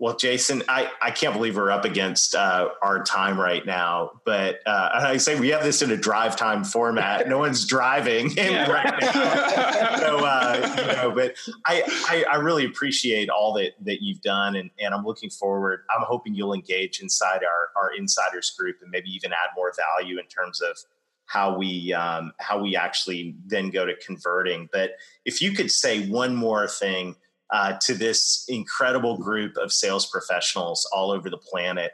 Well, 0.00 0.16
Jason, 0.16 0.62
I, 0.66 0.90
I 1.02 1.10
can't 1.10 1.34
believe 1.34 1.56
we're 1.56 1.70
up 1.70 1.84
against 1.84 2.34
uh, 2.34 2.70
our 2.80 3.04
time 3.04 3.38
right 3.38 3.64
now. 3.66 4.12
But 4.24 4.60
uh, 4.64 4.88
I 4.94 5.18
say 5.18 5.38
we 5.38 5.50
have 5.50 5.62
this 5.62 5.82
in 5.82 5.90
a 5.90 5.96
drive 5.96 6.36
time 6.36 6.64
format. 6.64 7.28
No 7.28 7.36
one's 7.40 7.66
driving 7.66 8.30
yeah. 8.30 8.70
right 8.70 8.98
now. 8.98 9.96
so, 9.98 10.24
uh, 10.24 10.74
you 10.78 10.96
know, 10.96 11.12
but 11.14 11.34
I, 11.66 11.82
I, 12.08 12.24
I, 12.32 12.36
really 12.36 12.64
appreciate 12.64 13.28
all 13.28 13.52
that, 13.54 13.72
that 13.82 14.02
you've 14.02 14.22
done. 14.22 14.56
And, 14.56 14.70
and 14.80 14.94
I'm 14.94 15.04
looking 15.04 15.28
forward. 15.28 15.82
I'm 15.94 16.06
hoping 16.06 16.34
you'll 16.34 16.54
engage 16.54 17.00
inside 17.02 17.42
our, 17.44 17.68
our 17.76 17.94
insiders 17.94 18.50
group 18.58 18.76
and 18.80 18.90
maybe 18.90 19.10
even 19.10 19.32
add 19.32 19.50
more 19.54 19.70
value 19.76 20.18
in 20.18 20.24
terms 20.28 20.62
of 20.62 20.78
how 21.26 21.58
we 21.58 21.92
um, 21.92 22.32
how 22.38 22.60
we 22.60 22.74
actually 22.74 23.36
then 23.46 23.68
go 23.68 23.84
to 23.84 23.94
converting. 24.04 24.70
But 24.72 24.92
if 25.26 25.42
you 25.42 25.52
could 25.52 25.70
say 25.70 26.08
one 26.08 26.34
more 26.34 26.66
thing– 26.66 27.16
uh, 27.52 27.74
to 27.82 27.94
this 27.94 28.44
incredible 28.48 29.16
group 29.16 29.56
of 29.56 29.72
sales 29.72 30.06
professionals 30.06 30.88
all 30.92 31.10
over 31.10 31.28
the 31.28 31.38
planet 31.38 31.92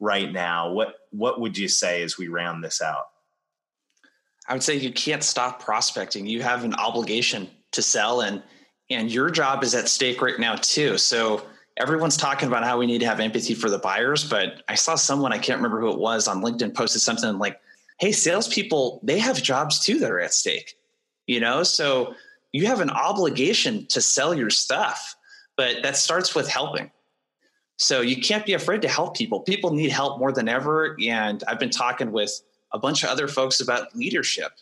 right 0.00 0.32
now. 0.32 0.70
What 0.70 0.94
what 1.10 1.40
would 1.40 1.56
you 1.56 1.68
say 1.68 2.02
as 2.02 2.18
we 2.18 2.28
round 2.28 2.62
this 2.62 2.82
out? 2.82 3.06
I 4.48 4.52
would 4.52 4.62
say 4.62 4.76
you 4.76 4.92
can't 4.92 5.24
stop 5.24 5.60
prospecting. 5.60 6.26
You 6.26 6.42
have 6.42 6.64
an 6.64 6.74
obligation 6.74 7.48
to 7.72 7.82
sell 7.82 8.20
and 8.20 8.42
and 8.90 9.10
your 9.10 9.30
job 9.30 9.64
is 9.64 9.74
at 9.74 9.88
stake 9.88 10.22
right 10.22 10.38
now 10.38 10.54
too. 10.56 10.96
So 10.98 11.42
everyone's 11.76 12.16
talking 12.16 12.46
about 12.46 12.64
how 12.64 12.78
we 12.78 12.86
need 12.86 13.00
to 13.00 13.06
have 13.06 13.18
empathy 13.18 13.54
for 13.54 13.68
the 13.68 13.78
buyers, 13.78 14.24
but 14.24 14.62
I 14.68 14.76
saw 14.76 14.94
someone 14.94 15.32
I 15.32 15.38
can't 15.38 15.58
remember 15.58 15.80
who 15.80 15.90
it 15.90 15.98
was 15.98 16.28
on 16.28 16.42
LinkedIn 16.42 16.74
posted 16.74 17.02
something 17.02 17.38
like, 17.38 17.60
"Hey, 17.98 18.12
salespeople, 18.12 19.00
they 19.02 19.18
have 19.18 19.42
jobs 19.42 19.80
too 19.84 19.98
that 20.00 20.10
are 20.10 20.20
at 20.20 20.32
stake." 20.32 20.78
You 21.26 21.40
know, 21.40 21.64
so 21.64 22.14
you 22.56 22.66
have 22.66 22.80
an 22.80 22.88
obligation 22.88 23.86
to 23.88 24.00
sell 24.00 24.34
your 24.34 24.48
stuff, 24.48 25.14
but 25.58 25.82
that 25.82 25.94
starts 25.94 26.34
with 26.34 26.48
helping. 26.48 26.90
So 27.76 28.00
you 28.00 28.18
can't 28.18 28.46
be 28.46 28.54
afraid 28.54 28.80
to 28.82 28.88
help 28.88 29.14
people. 29.14 29.40
People 29.40 29.74
need 29.74 29.90
help 29.90 30.18
more 30.18 30.32
than 30.32 30.48
ever. 30.48 30.96
And 31.06 31.44
I've 31.46 31.58
been 31.58 31.70
talking 31.70 32.12
with 32.12 32.40
a 32.72 32.78
bunch 32.78 33.04
of 33.04 33.10
other 33.10 33.28
folks 33.28 33.60
about 33.60 33.94
leadership. 33.94 34.52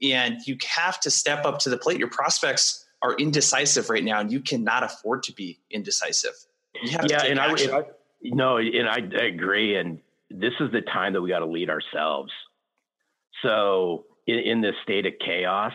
And 0.00 0.38
you 0.46 0.56
have 0.68 1.00
to 1.00 1.10
step 1.10 1.44
up 1.44 1.58
to 1.60 1.68
the 1.68 1.76
plate. 1.76 1.98
Your 1.98 2.10
prospects 2.10 2.86
are 3.02 3.14
indecisive 3.16 3.90
right 3.90 4.04
now, 4.04 4.20
and 4.20 4.30
you 4.30 4.40
cannot 4.40 4.84
afford 4.84 5.24
to 5.24 5.32
be 5.32 5.58
indecisive. 5.70 6.34
yeah, 6.84 7.24
and 7.24 7.40
I, 7.40 7.50
and 7.50 7.72
I, 7.72 7.82
no, 8.22 8.58
and 8.58 8.88
I 8.88 8.98
agree. 9.24 9.76
And 9.76 9.98
this 10.30 10.52
is 10.60 10.70
the 10.70 10.82
time 10.82 11.12
that 11.14 11.22
we 11.22 11.30
got 11.30 11.40
to 11.40 11.46
lead 11.46 11.70
ourselves. 11.70 12.30
So 13.42 14.04
in, 14.28 14.38
in 14.38 14.60
this 14.60 14.74
state 14.84 15.06
of 15.06 15.14
chaos, 15.24 15.72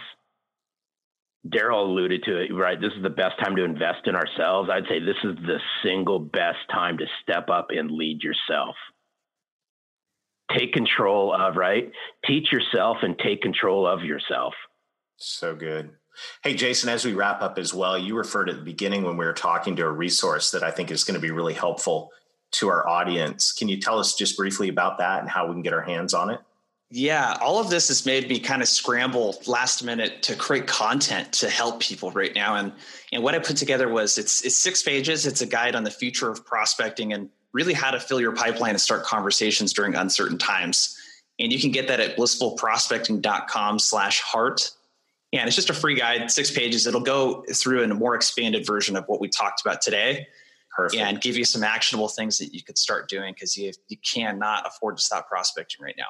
Darrell 1.49 1.85
alluded 1.85 2.23
to 2.23 2.37
it, 2.37 2.53
right? 2.53 2.79
This 2.79 2.93
is 2.95 3.01
the 3.01 3.09
best 3.09 3.39
time 3.43 3.55
to 3.55 3.63
invest 3.63 4.05
in 4.05 4.15
ourselves. 4.15 4.69
I'd 4.71 4.87
say 4.87 4.99
this 4.99 5.17
is 5.23 5.35
the 5.37 5.59
single 5.83 6.19
best 6.19 6.59
time 6.71 6.97
to 6.99 7.05
step 7.23 7.49
up 7.49 7.67
and 7.71 7.89
lead 7.89 8.21
yourself. 8.21 8.75
Take 10.55 10.73
control 10.73 11.33
of, 11.33 11.55
right? 11.55 11.91
Teach 12.25 12.51
yourself 12.51 12.97
and 13.01 13.17
take 13.17 13.41
control 13.41 13.87
of 13.87 14.03
yourself. 14.03 14.53
So 15.17 15.55
good. 15.55 15.91
Hey, 16.43 16.53
Jason, 16.53 16.89
as 16.89 17.05
we 17.05 17.13
wrap 17.13 17.41
up 17.41 17.57
as 17.57 17.73
well, 17.73 17.97
you 17.97 18.15
referred 18.15 18.49
at 18.49 18.57
the 18.57 18.61
beginning 18.61 19.03
when 19.03 19.17
we 19.17 19.25
were 19.25 19.33
talking 19.33 19.75
to 19.77 19.85
a 19.85 19.91
resource 19.91 20.51
that 20.51 20.61
I 20.61 20.69
think 20.69 20.91
is 20.91 21.03
going 21.03 21.15
to 21.15 21.21
be 21.21 21.31
really 21.31 21.53
helpful 21.53 22.11
to 22.51 22.67
our 22.67 22.87
audience. 22.87 23.53
Can 23.53 23.69
you 23.69 23.79
tell 23.79 23.97
us 23.97 24.13
just 24.13 24.37
briefly 24.37 24.67
about 24.67 24.97
that 24.97 25.21
and 25.21 25.29
how 25.29 25.47
we 25.47 25.53
can 25.53 25.61
get 25.61 25.73
our 25.73 25.81
hands 25.81 26.13
on 26.13 26.29
it? 26.29 26.39
Yeah, 26.93 27.37
all 27.39 27.57
of 27.57 27.69
this 27.69 27.87
has 27.87 28.05
made 28.05 28.27
me 28.27 28.39
kind 28.39 28.61
of 28.61 28.67
scramble 28.67 29.41
last 29.47 29.81
minute 29.81 30.23
to 30.23 30.35
create 30.35 30.67
content 30.67 31.31
to 31.33 31.49
help 31.49 31.79
people 31.79 32.11
right 32.11 32.35
now. 32.35 32.55
And 32.55 32.73
and 33.13 33.23
what 33.23 33.33
I 33.33 33.39
put 33.39 33.55
together 33.55 33.87
was 33.87 34.17
it's 34.17 34.43
it's 34.43 34.57
six 34.57 34.83
pages. 34.83 35.25
It's 35.25 35.41
a 35.41 35.45
guide 35.45 35.73
on 35.73 35.85
the 35.85 35.91
future 35.91 36.29
of 36.29 36.45
prospecting 36.45 37.13
and 37.13 37.29
really 37.53 37.73
how 37.73 37.91
to 37.91 37.99
fill 37.99 38.19
your 38.19 38.33
pipeline 38.33 38.71
and 38.71 38.81
start 38.81 39.03
conversations 39.03 39.71
during 39.71 39.95
uncertain 39.95 40.37
times. 40.37 40.97
And 41.39 41.51
you 41.53 41.59
can 41.59 41.71
get 41.71 41.87
that 41.87 42.01
at 42.01 42.17
blissfulprospecting.com 42.17 43.79
slash 43.79 44.19
heart. 44.19 44.71
And 45.31 45.47
it's 45.47 45.55
just 45.55 45.69
a 45.69 45.73
free 45.73 45.95
guide, 45.95 46.29
six 46.29 46.51
pages. 46.51 46.87
It'll 46.87 46.99
go 46.99 47.45
through 47.53 47.83
in 47.83 47.91
a 47.91 47.95
more 47.95 48.15
expanded 48.15 48.65
version 48.67 48.97
of 48.97 49.05
what 49.07 49.21
we 49.21 49.29
talked 49.29 49.61
about 49.61 49.81
today. 49.81 50.27
Perfect. 50.75 51.01
And 51.01 51.21
give 51.21 51.37
you 51.37 51.45
some 51.45 51.63
actionable 51.63 52.09
things 52.09 52.37
that 52.39 52.53
you 52.53 52.63
could 52.63 52.77
start 52.77 53.07
doing 53.09 53.33
because 53.33 53.55
you, 53.57 53.71
you 53.87 53.97
cannot 53.97 54.67
afford 54.67 54.97
to 54.97 55.03
stop 55.03 55.29
prospecting 55.29 55.81
right 55.81 55.95
now. 55.97 56.05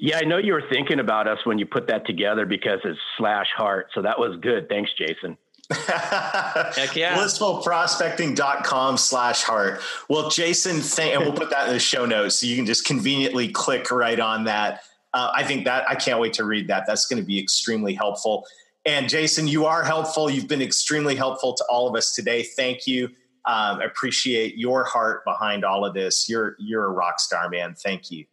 Yeah, 0.00 0.18
I 0.18 0.24
know 0.24 0.38
you 0.38 0.52
were 0.52 0.64
thinking 0.70 1.00
about 1.00 1.26
us 1.26 1.38
when 1.44 1.58
you 1.58 1.66
put 1.66 1.86
that 1.88 2.06
together 2.06 2.44
because 2.44 2.80
it's 2.84 2.98
slash 3.16 3.46
heart. 3.56 3.88
So 3.94 4.02
that 4.02 4.18
was 4.18 4.38
good. 4.40 4.68
Thanks, 4.68 4.90
Jason. 4.96 5.38
Heck 5.70 6.96
yeah. 6.96 7.16
Blissfulprospecting.com 7.16 8.96
slash 8.96 9.42
heart. 9.42 9.80
Well, 10.08 10.28
Jason, 10.28 10.80
thank, 10.80 11.14
and 11.14 11.22
we'll 11.22 11.32
put 11.32 11.50
that 11.50 11.68
in 11.68 11.72
the 11.72 11.80
show 11.80 12.04
notes 12.04 12.36
so 12.36 12.46
you 12.46 12.56
can 12.56 12.66
just 12.66 12.84
conveniently 12.84 13.48
click 13.48 13.90
right 13.90 14.18
on 14.18 14.44
that. 14.44 14.82
Uh, 15.14 15.32
I 15.34 15.44
think 15.44 15.64
that 15.64 15.88
I 15.88 15.94
can't 15.94 16.20
wait 16.20 16.34
to 16.34 16.44
read 16.44 16.68
that. 16.68 16.84
That's 16.86 17.06
going 17.06 17.20
to 17.22 17.26
be 17.26 17.38
extremely 17.38 17.94
helpful. 17.94 18.46
And 18.84 19.08
Jason, 19.08 19.46
you 19.48 19.66
are 19.66 19.84
helpful. 19.84 20.30
You've 20.30 20.48
been 20.48 20.62
extremely 20.62 21.14
helpful 21.14 21.54
to 21.54 21.64
all 21.70 21.88
of 21.88 21.94
us 21.94 22.14
today. 22.14 22.42
Thank 22.42 22.86
you. 22.86 23.10
Um, 23.46 23.80
appreciate 23.80 24.56
your 24.56 24.84
heart 24.84 25.24
behind 25.24 25.64
all 25.64 25.84
of 25.84 25.94
this. 25.94 26.28
You're 26.28 26.56
you're 26.58 26.84
a 26.84 26.90
rock 26.90 27.20
star, 27.20 27.48
man. 27.48 27.74
Thank 27.74 28.10
you. 28.10 28.26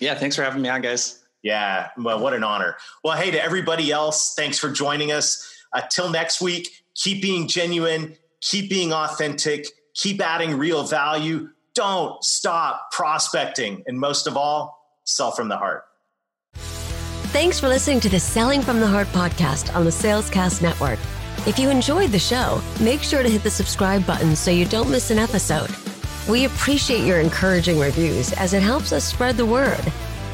Yeah, 0.00 0.14
thanks 0.14 0.36
for 0.36 0.42
having 0.42 0.62
me 0.62 0.68
on, 0.68 0.80
guys. 0.80 1.20
Yeah, 1.42 1.88
well, 1.96 2.20
what 2.20 2.34
an 2.34 2.44
honor. 2.44 2.76
Well, 3.02 3.16
hey, 3.16 3.30
to 3.30 3.42
everybody 3.42 3.90
else, 3.90 4.34
thanks 4.36 4.58
for 4.58 4.70
joining 4.70 5.10
us. 5.10 5.48
Uh, 5.72 5.82
till 5.90 6.10
next 6.10 6.40
week, 6.40 6.68
keep 6.94 7.22
being 7.22 7.48
genuine, 7.48 8.16
keep 8.40 8.70
being 8.70 8.92
authentic, 8.92 9.66
keep 9.94 10.20
adding 10.20 10.56
real 10.56 10.84
value. 10.84 11.48
Don't 11.74 12.22
stop 12.22 12.92
prospecting. 12.92 13.82
And 13.86 13.98
most 13.98 14.26
of 14.26 14.36
all, 14.36 14.78
sell 15.04 15.30
from 15.30 15.48
the 15.48 15.56
heart. 15.56 15.84
Thanks 17.32 17.58
for 17.58 17.68
listening 17.68 17.98
to 18.00 18.10
the 18.10 18.20
Selling 18.20 18.60
from 18.60 18.78
the 18.78 18.86
Heart 18.86 19.08
podcast 19.08 19.74
on 19.74 19.84
the 19.84 19.90
Salescast 19.90 20.60
Network. 20.60 20.98
If 21.46 21.58
you 21.58 21.70
enjoyed 21.70 22.10
the 22.10 22.18
show, 22.18 22.60
make 22.78 23.00
sure 23.00 23.22
to 23.22 23.28
hit 23.28 23.42
the 23.42 23.50
subscribe 23.50 24.06
button 24.06 24.36
so 24.36 24.50
you 24.50 24.66
don't 24.66 24.90
miss 24.90 25.10
an 25.10 25.18
episode. 25.18 25.70
We 26.28 26.44
appreciate 26.44 27.06
your 27.06 27.20
encouraging 27.20 27.78
reviews 27.78 28.32
as 28.34 28.54
it 28.54 28.62
helps 28.62 28.92
us 28.92 29.04
spread 29.04 29.36
the 29.36 29.46
word. 29.46 29.80